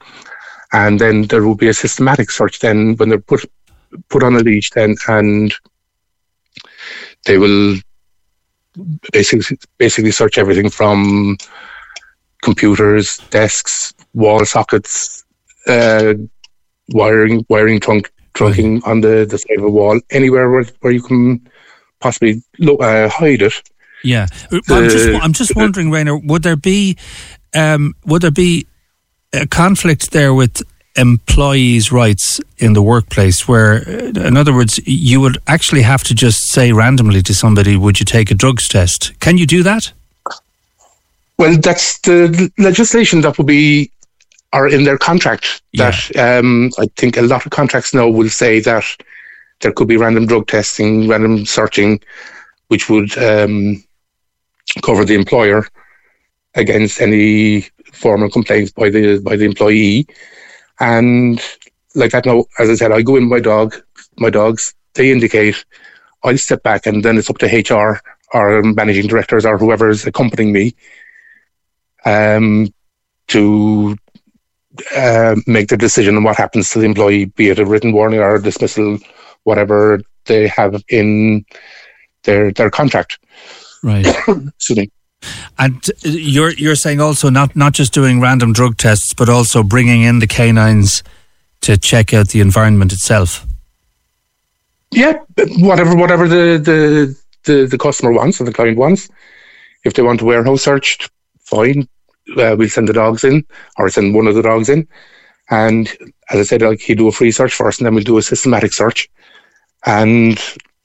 [0.72, 2.60] and then there will be a systematic search.
[2.60, 3.44] Then when they're put
[4.08, 5.54] put on a leash, then and
[7.26, 7.76] they will
[9.12, 11.36] basically basically search everything from
[12.42, 15.24] computers, desks, wall sockets,
[15.66, 16.14] uh,
[16.90, 21.02] wiring, wiring trunk, trunking on the, the side of a wall, anywhere where, where you
[21.02, 21.46] can
[22.00, 23.54] possibly lo- uh, hide it.
[24.02, 26.96] Yeah, I'm just I'm just wondering, Rayner, would there be
[27.54, 28.66] um, would there be
[29.32, 30.62] a conflict there with
[30.96, 36.14] employees' rights in the workplace, where, uh, in other words, you would actually have to
[36.14, 39.18] just say randomly to somebody, Would you take a drugs test?
[39.20, 39.92] Can you do that?
[41.38, 43.90] Well, that's the legislation that will be
[44.52, 45.62] are in their contract.
[45.74, 46.38] That yeah.
[46.38, 48.84] um, I think a lot of contracts now will say that
[49.60, 52.00] there could be random drug testing, random searching,
[52.68, 53.82] which would um,
[54.82, 55.66] cover the employer
[56.54, 57.62] against any
[57.92, 60.06] formal complaints by the by the employee.
[60.78, 61.40] And
[61.94, 63.76] like that now, as I said, I go in my dog,
[64.18, 65.64] my dogs, they indicate,
[66.24, 68.00] I'll step back and then it's up to HR
[68.32, 70.74] or managing directors or whoever is accompanying me
[72.04, 72.72] um,
[73.28, 73.96] to
[74.96, 78.20] uh, make the decision on what happens to the employee, be it a written warning
[78.20, 78.98] or a dismissal,
[79.44, 81.44] whatever they have in
[82.24, 83.18] their their contract.
[83.82, 84.06] Right.
[84.28, 84.90] Excuse me.
[85.58, 90.02] And you're you're saying also not not just doing random drug tests, but also bringing
[90.02, 91.02] in the canines
[91.62, 93.46] to check out the environment itself.
[94.90, 95.18] Yeah,
[95.58, 99.08] whatever whatever the the the, the customer wants or the client wants.
[99.84, 101.10] If they want a warehouse searched,
[101.40, 101.88] fine.
[102.36, 103.44] Uh, we'll send the dogs in,
[103.76, 104.86] or send one of the dogs in.
[105.50, 105.88] And
[106.30, 108.22] as I said, like he do a free search first, and then we'll do a
[108.22, 109.08] systematic search.
[109.84, 110.38] And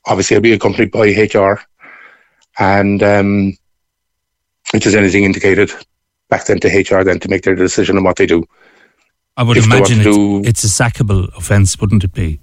[0.05, 1.61] obviously, I'll be accompanied by HR.
[2.57, 3.57] And um,
[4.73, 5.71] if there's anything indicated,
[6.29, 8.43] back then to HR then to make their decision on what they do.
[9.37, 12.39] I would if imagine it's, do, it's a sackable offence, wouldn't it be?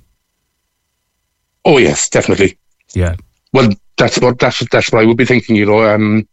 [1.64, 2.58] Oh yes, definitely.
[2.94, 3.16] Yeah.
[3.52, 5.56] Well, that's what that's that's what I would be thinking.
[5.56, 6.28] You know, um,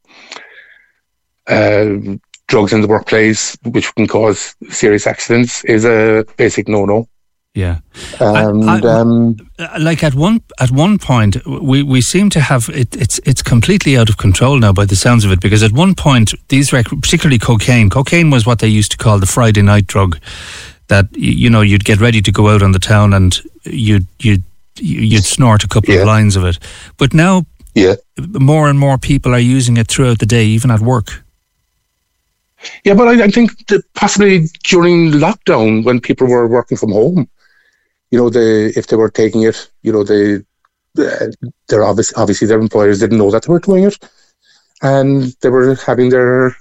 [1.48, 2.18] uh,
[2.48, 7.08] drugs in the workplace, which can cause serious accidents, is a basic no-no.
[7.56, 7.80] Yeah,
[8.20, 9.36] and I, I, um,
[9.80, 13.98] like at one at one point, we, we seem to have it, it's it's completely
[13.98, 15.42] out of control now by the sounds of it.
[15.42, 19.18] Because at one point, these rec- particularly cocaine, cocaine was what they used to call
[19.20, 20.20] the Friday night drug.
[20.88, 24.44] That you know you'd get ready to go out on the town and you'd you'd
[24.78, 26.02] you'd snort a couple yeah.
[26.02, 26.60] of lines of it.
[26.98, 27.96] But now Yeah.
[28.18, 31.24] more and more people are using it throughout the day, even at work.
[32.84, 37.28] Yeah, but I, I think that possibly during lockdown when people were working from home,
[38.12, 40.40] you know, they if they were taking it, you know, they
[40.96, 43.98] they're obviously obviously their employers didn't know that they were doing it,
[44.82, 46.56] and they were having their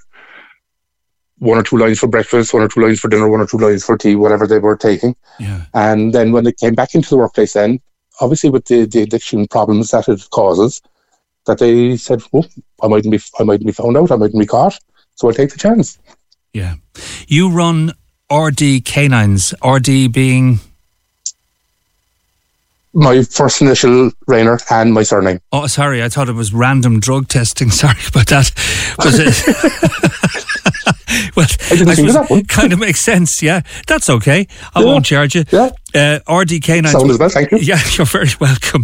[1.39, 3.57] one or two lines for breakfast, one or two lines for dinner, one or two
[3.57, 5.15] lines for tea, whatever they were taking.
[5.39, 5.65] Yeah.
[5.73, 7.79] And then when they came back into the workplace, then
[8.19, 10.81] obviously with the, the addiction problems that it causes,
[11.45, 12.45] that they said, "Oh,
[12.81, 14.77] I mightn't be, I mightn't be found out, I mightn't be caught,
[15.15, 15.97] so I'll take the chance."
[16.53, 16.75] Yeah.
[17.27, 17.93] You run
[18.31, 20.59] RD Canines, RD being.
[22.99, 25.39] My first initial Rainer and my surname.
[25.53, 27.71] Oh, sorry, I thought it was random drug testing.
[27.81, 28.51] Sorry about that.
[28.99, 29.35] Was it?
[31.35, 32.45] well, I didn't think of that one.
[32.45, 33.41] kind of makes sense.
[33.41, 34.47] Yeah, that's okay.
[34.75, 34.85] I Yeah.
[34.85, 35.45] won't charge you.
[35.51, 35.69] Yeah.
[35.95, 36.91] Uh, RD Canines.
[36.91, 37.57] Sound as well, thank you.
[37.61, 38.83] Yeah, you're very welcome.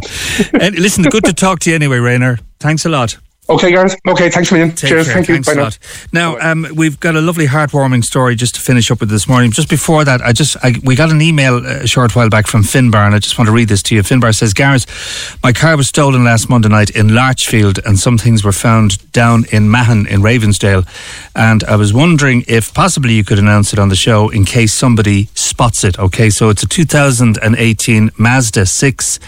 [0.54, 2.40] and listen, good to talk to you anyway, Rainer.
[2.60, 3.18] Thanks a lot.
[3.48, 3.96] Okay, guys.
[4.08, 4.76] Okay, thanks a million.
[4.76, 5.06] Take Cheers.
[5.06, 5.14] care.
[5.14, 5.36] Thank you.
[5.36, 6.36] Thanks Bye a now.
[6.36, 9.52] Now, um, we've got a lovely, heartwarming story just to finish up with this morning.
[9.52, 12.48] Just before that, I just I, we got an email uh, a short while back
[12.48, 14.02] from Finbar, and I just want to read this to you.
[14.02, 18.44] Finbar says, "Gareth, my car was stolen last Monday night in Larchfield, and some things
[18.44, 20.88] were found down in Mahon in Ravensdale,
[21.36, 24.74] and I was wondering if possibly you could announce it on the show in case
[24.74, 26.00] somebody spots it.
[26.00, 29.20] Okay, so it's a 2018 Mazda 6."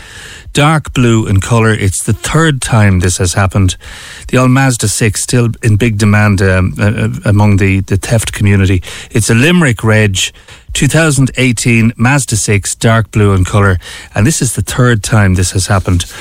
[0.57, 1.69] Dark blue in colour.
[1.69, 3.77] It's the third time this has happened.
[4.29, 8.33] The old Mazda 6 still in big demand um, uh, uh, among the, the theft
[8.33, 8.81] community.
[9.11, 10.17] It's a Limerick Reg
[10.73, 13.77] 2018 Mazda 6 dark blue in colour.
[14.15, 16.11] And this is the third time this has happened.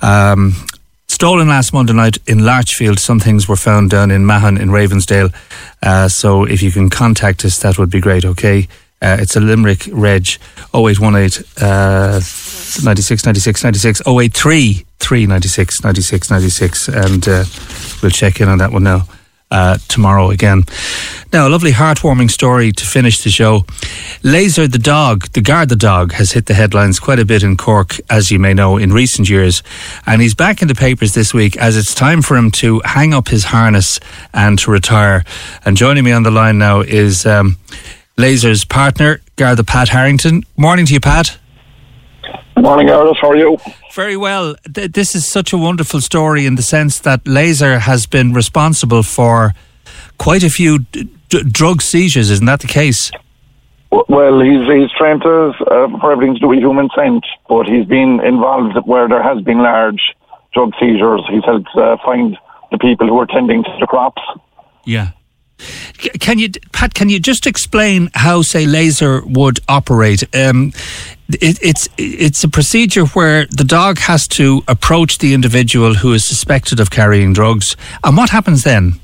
[0.00, 0.54] Um,
[1.08, 3.00] Stolen last Monday night in Larchfield.
[3.00, 5.34] Some things were found down in Mahon in Ravensdale.
[5.82, 8.68] Uh, so if you can contact us, that would be great, okay?
[9.02, 10.26] Uh, it's a Limerick Reg
[10.74, 12.20] 0818 uh,
[12.84, 17.44] 96 96 96 083 396 96 96 and uh,
[18.02, 19.06] we'll check in on that one now
[19.50, 20.64] uh, tomorrow again.
[21.32, 23.64] Now, a lovely heartwarming story to finish the show.
[24.22, 27.56] Laser the dog, the guard the dog, has hit the headlines quite a bit in
[27.56, 29.62] Cork, as you may know, in recent years.
[30.06, 33.14] And he's back in the papers this week as it's time for him to hang
[33.14, 33.98] up his harness
[34.32, 35.24] and to retire.
[35.64, 37.56] And joining me on the line now is um,
[38.20, 40.42] Laser's partner, Garda Pat Harrington.
[40.56, 41.38] Morning to you, Pat.
[42.56, 43.16] Morning, Gareth.
[43.20, 43.56] How are you?
[43.94, 44.54] Very well.
[44.74, 49.02] Th- this is such a wonderful story in the sense that Laser has been responsible
[49.02, 49.54] for
[50.18, 52.30] quite a few d- d- drug seizures.
[52.30, 53.10] Isn't that the case?
[53.90, 57.86] Well, he's he's trained to, uh, for everything to do with human scent, but he's
[57.86, 60.14] been involved where there has been large
[60.52, 61.22] drug seizures.
[61.30, 62.36] He's helped uh, find
[62.70, 64.22] the people who are tending to the crops.
[64.84, 65.10] Yeah.
[66.20, 66.94] Can you, Pat?
[66.94, 70.22] Can you just explain how, say, Laser would operate?
[70.34, 70.72] Um,
[71.28, 76.24] it, it's it's a procedure where the dog has to approach the individual who is
[76.24, 79.00] suspected of carrying drugs, and what happens then?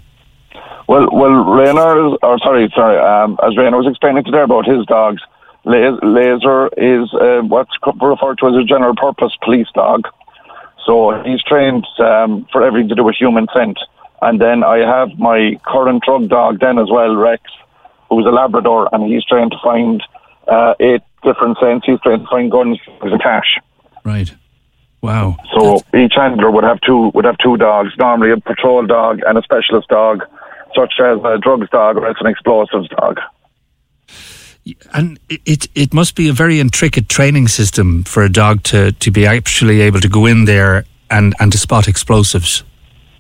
[0.89, 5.21] Well, well, Rainer, or sorry, sorry, um, as Rainer was explaining today about his dogs,
[5.65, 10.07] Laser is uh, what's referred to as a general purpose police dog.
[10.87, 13.77] So he's trained um, for everything to do with human scent.
[14.23, 17.43] And then I have my current drug dog then as well, Rex,
[18.09, 20.03] who's a Labrador, and he's trying to find
[20.49, 21.87] uh, eight different scents.
[21.87, 23.59] He's trying to find guns and cash.
[24.05, 24.33] Right.
[25.03, 25.37] Wow.
[25.55, 29.39] So each handler would have two would have two dogs, normally a patrol dog and
[29.39, 30.25] a specialist dog,
[30.75, 33.21] such as a drugs dog or else an explosives dog.
[34.95, 39.11] And it it must be a very intricate training system for a dog to, to
[39.11, 42.65] be actually able to go in there and, and to spot explosives.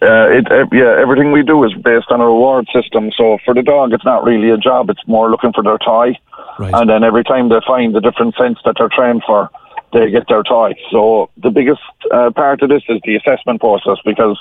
[0.03, 3.11] Uh, it, uh, yeah, everything we do is based on a reward system.
[3.17, 6.19] So for the dog, it's not really a job; it's more looking for their toy.
[6.59, 9.51] And then every time they find the different scents that they're trained for,
[9.93, 10.75] they get their toy.
[10.91, 11.81] So the biggest
[12.13, 14.39] uh, part of this is the assessment process because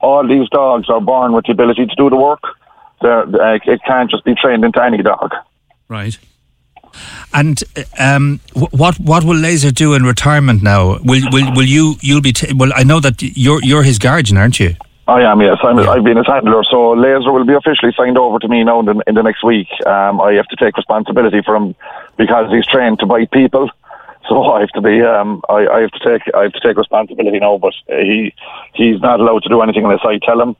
[0.00, 2.42] all these dogs are born with the ability to do the work.
[3.00, 5.32] They're, uh, it can't just be trained into any dog.
[5.88, 6.18] Right.
[7.32, 7.62] And
[7.98, 10.98] um, what what will Laser do in retirement now?
[11.02, 12.70] Will will will you you'll be t- well?
[12.74, 14.76] I know that you're you're his guardian, aren't you?
[15.06, 15.58] I am, yes.
[15.62, 18.80] I'm, I've been his handler, so Laser will be officially signed over to me now
[18.80, 19.68] in the, in the next week.
[19.84, 21.74] Um, I have to take responsibility for him
[22.16, 23.68] because he's trained to bite people.
[24.28, 26.78] So I have to be, um, I, I have to take, I have to take
[26.78, 27.58] responsibility now.
[27.58, 28.34] But uh, he,
[28.72, 30.56] he's not allowed to do anything unless I tell him.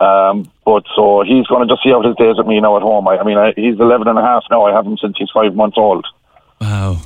[0.00, 2.82] Um, but so he's going to just see out his days with me now at
[2.82, 3.08] home.
[3.08, 4.64] I, I mean, I, he's 11 and a half now.
[4.64, 6.06] I have him since he's five months old.
[6.60, 7.00] Wow.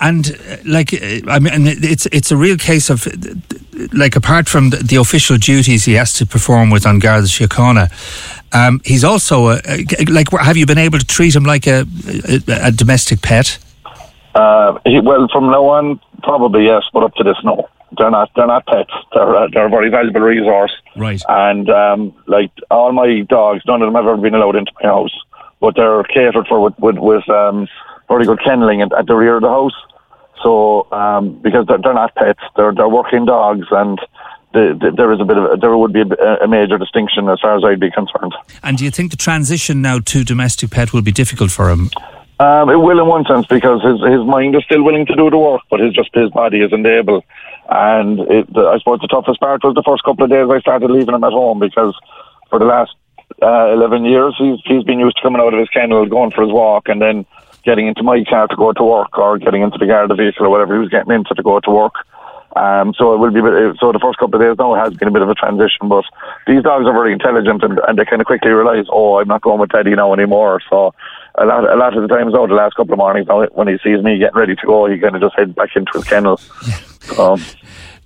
[0.00, 3.06] And uh, like, uh, I mean, it's it's a real case of
[3.92, 7.90] like apart from the, the official duties he has to perform with An Garda Síochána,
[8.52, 10.30] um, he's also a, a, like.
[10.30, 13.58] Have you been able to treat him like a a, a domestic pet?
[14.34, 17.68] Uh, he, well, from now on, probably yes, but up to this, no.
[17.96, 18.92] they're not they're not pets.
[19.14, 20.72] They're uh, they're a very valuable resource.
[20.96, 21.22] Right.
[21.28, 24.88] And um, like all my dogs, none of them have ever been allowed into my
[24.88, 25.16] house,
[25.60, 27.68] but they're catered for with with, with um,
[28.08, 29.74] very good kenneling at, at the rear of the house.
[30.42, 33.98] So um, because they're, they're not pets, they're they're working dogs, and
[34.52, 37.40] the, the, there is a bit of there would be a, a major distinction as
[37.40, 38.34] far as I'd be concerned.
[38.62, 41.90] And do you think the transition now to domestic pet will be difficult for him?
[42.40, 45.28] Um, it will in one sense because his his mind is still willing to do
[45.28, 47.24] the work, but his just his body isn't able.
[47.68, 50.60] And it, the, I suppose the toughest part was the first couple of days I
[50.60, 51.94] started leaving him at home because
[52.48, 52.94] for the last
[53.42, 56.42] uh, eleven years he's he's been used to coming out of his kennel, going for
[56.42, 57.26] his walk, and then
[57.64, 60.50] getting into my car to go to work or getting into the Garda vehicle or
[60.50, 61.94] whatever he was getting into to go to work.
[62.56, 63.40] Um, so it will be.
[63.42, 65.86] bit- So the first couple of days now has been a bit of a transition,
[65.88, 66.04] but
[66.46, 69.42] these dogs are very intelligent and, and they kind of quickly realise, oh, I'm not
[69.42, 70.60] going with Teddy now anymore.
[70.70, 70.94] So
[71.36, 73.68] a lot, a lot of the times now, the last couple of mornings, now, when
[73.68, 76.04] he sees me getting ready to go, he kind of just heads back into his
[76.04, 76.40] kennel.
[77.18, 77.40] Um,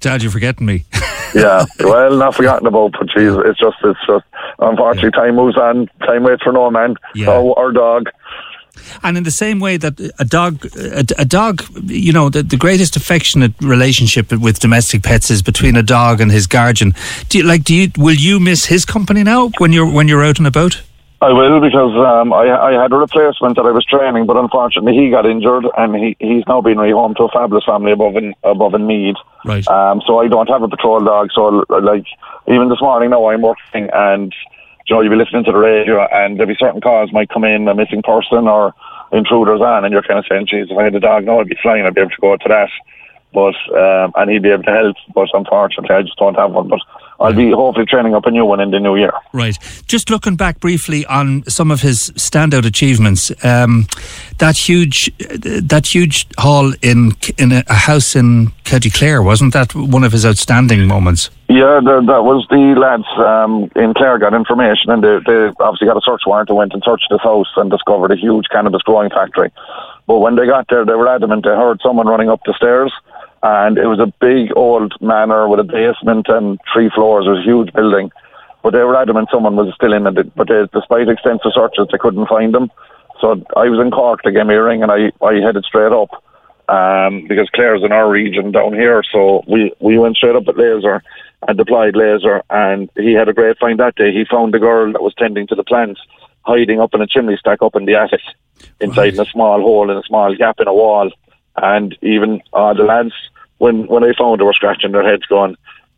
[0.01, 0.85] Dad, you're forgetting me.
[1.35, 4.25] yeah, well, not forgotten about, but geez, it's just, it's just,
[4.59, 5.89] unfortunately, time moves on.
[6.01, 6.97] Time waits for no man.
[7.15, 7.27] Yeah.
[7.27, 8.09] So our dog.
[9.03, 12.57] And in the same way that a dog, a, a dog, you know, the, the
[12.57, 16.95] greatest affectionate relationship with domestic pets is between a dog and his guardian.
[17.29, 17.65] Do you like?
[17.65, 20.83] Do you will you miss his company now when you're when you're out and about?
[21.23, 24.97] I will because um, I, I had a replacement that I was training, but unfortunately
[24.97, 28.35] he got injured and he, he's now been rehomed to a fabulous family above in
[28.43, 29.15] above in Meath.
[29.45, 29.67] Right.
[29.69, 31.31] Um, so I don't have a patrol dog.
[31.33, 32.07] So like
[32.49, 34.35] even this morning now I'm working and
[34.87, 37.45] you know you'll be listening to the radio and there'll be certain calls might come
[37.45, 38.75] in a missing person or
[39.13, 41.49] intruders on and you're kind of saying, geez, if I had a dog now I'd
[41.49, 42.71] be flying, I'd be able to go to that.
[43.33, 46.69] But um, and he'd be able to help, but unfortunately I just don't have one.
[46.69, 46.81] But
[47.23, 49.13] I'll be hopefully training up a new one in the new year.
[49.33, 49.57] Right.
[49.87, 53.87] Just looking back briefly on some of his standout achievements, um,
[54.39, 59.75] that huge, that huge hall in in a, a house in County Clare wasn't that
[59.75, 61.31] one of his outstanding moments?
[61.49, 65.87] Yeah, the, that was the lads um, in Clare got information, and they, they obviously
[65.87, 68.81] got a search warrant and went and searched this house and discovered a huge cannabis
[68.83, 69.53] growing factory.
[70.07, 72.93] But when they got there, they were adamant they heard someone running up the stairs,
[73.43, 77.27] and it was a big old manor with a basement and three floors.
[77.27, 78.11] It was a huge building,
[78.63, 80.35] but they were adamant someone was still in it.
[80.35, 82.71] But they, despite extensive searches, they couldn't find them.
[83.21, 84.21] So I was in Cork.
[84.25, 86.11] They gave me a ring, and I I headed straight up
[86.69, 89.03] um, because Clare's in our region down here.
[89.13, 91.03] So we, we went straight up at Laser
[91.47, 94.13] and deployed Laser, and he had a great find that day.
[94.13, 96.01] He found the girl that was tending to the plants
[96.43, 98.21] hiding up in a chimney stack up in the attic,
[98.81, 101.11] inside in a small hole in a small gap in a wall.
[101.57, 103.13] And even uh, the lads,
[103.59, 105.57] when when they found her, were scratching their heads, going,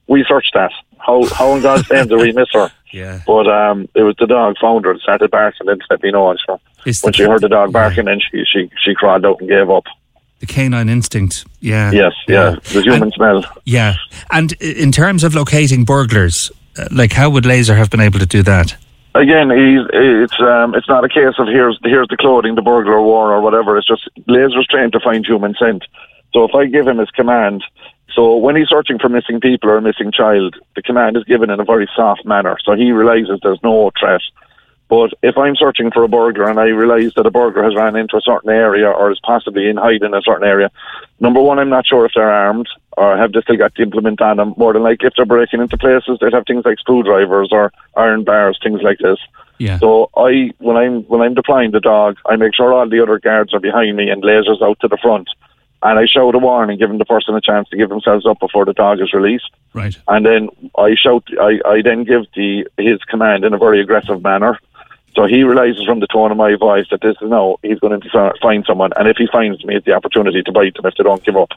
[0.08, 0.72] "We searched that.
[0.98, 3.22] How how in God's name did we miss her?" Yeah.
[3.26, 6.12] But um, it was the dog found her and started barking, and then let me
[6.12, 6.30] know.
[6.30, 9.40] And so It's when she heard the dog barking, then she she she crawled out
[9.40, 9.82] and gave up.
[10.38, 11.44] The canine instinct.
[11.58, 11.90] Yeah.
[11.90, 13.44] Yes, yeah, the human smell.
[13.64, 13.94] Yeah.
[14.30, 18.26] And in terms of locating burglars, uh, like how would Laser have been able to
[18.26, 18.76] do that?
[19.14, 23.32] Again, it's um, it's not a case of here's here's the clothing the burglar wore
[23.32, 23.76] or whatever.
[23.78, 25.84] It's just Laser's trained to find human scent.
[26.32, 27.62] So if I give him his command,
[28.12, 31.48] so when he's searching for missing people or a missing child, the command is given
[31.48, 32.56] in a very soft manner.
[32.64, 34.20] So he realizes there's no threat.
[34.88, 37.96] But if I'm searching for a burglar and I realise that a burglar has ran
[37.96, 40.70] into a certain area or is possibly in hiding in a certain area,
[41.20, 44.20] number one, I'm not sure if they're armed or have they still got the implement
[44.20, 44.54] on them.
[44.56, 48.24] More than likely, if they're breaking into places, they'd have things like screwdrivers or iron
[48.24, 49.18] bars, things like this.
[49.58, 49.78] Yeah.
[49.78, 53.18] So I, when I'm when I'm deploying the dog, I make sure all the other
[53.18, 55.28] guards are behind me and lasers out to the front,
[55.82, 58.64] and I shout a warning, giving the person a chance to give themselves up before
[58.64, 59.50] the dog is released.
[59.72, 59.96] Right.
[60.08, 64.22] And then I shout, I, I then give the his command in a very aggressive
[64.22, 64.58] manner.
[65.14, 68.00] So he realizes from the tone of my voice that this is now he's going
[68.00, 70.94] to find someone, and if he finds me, it's the opportunity to bite them if
[70.96, 71.50] they don't give up.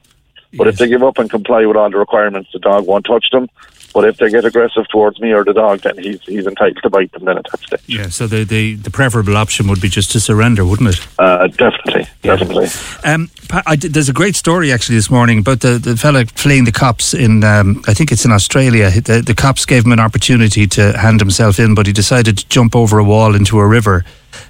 [0.53, 3.25] But if they give up and comply with all the requirements, the dog won't touch
[3.31, 3.49] them.
[3.93, 6.89] But if they get aggressive towards me or the dog, then he's he's entitled to
[6.89, 7.25] bite them.
[7.25, 8.09] Then at that stage, Yeah.
[8.09, 11.07] So the, the, the preferable option would be just to surrender, wouldn't it?
[11.19, 12.67] uh, definitely, definitely.
[13.03, 13.29] Um,
[13.75, 17.13] did- there's a great story actually this morning about the, the fella fleeing the cops
[17.13, 18.89] in, um, I think it's in Australia.
[18.89, 22.47] The, the cops gave him an opportunity to hand himself in, but he decided to
[22.47, 24.05] jump over a wall into a river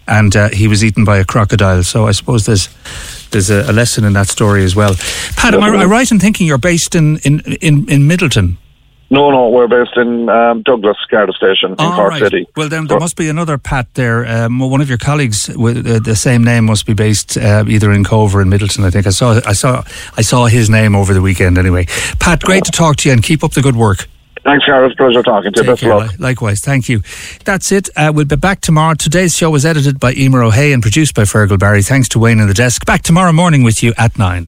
[0.07, 1.84] and uh, he was eaten by a crocodile.
[1.84, 2.69] So I suppose there's
[3.32, 4.95] there's a, a lesson in that story as well.
[5.36, 8.57] Pat, am I, I right in thinking you're based in, in, in, in Midleton?
[9.09, 12.21] No, no, we're based in um, Douglas Garda Station in All Cork right.
[12.21, 12.45] City.
[12.57, 14.27] Well, then there must be another Pat there.
[14.27, 17.91] Um, one of your colleagues with uh, the same name must be based uh, either
[17.91, 18.84] in Cobh or in Midleton.
[18.84, 19.84] I think I saw I saw
[20.17, 21.57] I saw his name over the weekend.
[21.57, 21.85] Anyway,
[22.19, 24.07] Pat, great to talk to you and keep up the good work.
[24.43, 24.95] Thanks, Gareth.
[24.97, 25.67] Pleasure talking to you.
[25.67, 25.95] Best care.
[25.95, 26.19] luck.
[26.19, 27.01] Likewise, thank you.
[27.43, 27.89] That's it.
[27.95, 28.93] Uh, we'll be back tomorrow.
[28.93, 31.81] Today's show was edited by Emer O'Hay and produced by Fergal Barry.
[31.81, 32.85] Thanks to Wayne in the desk.
[32.85, 34.47] Back tomorrow morning with you at nine.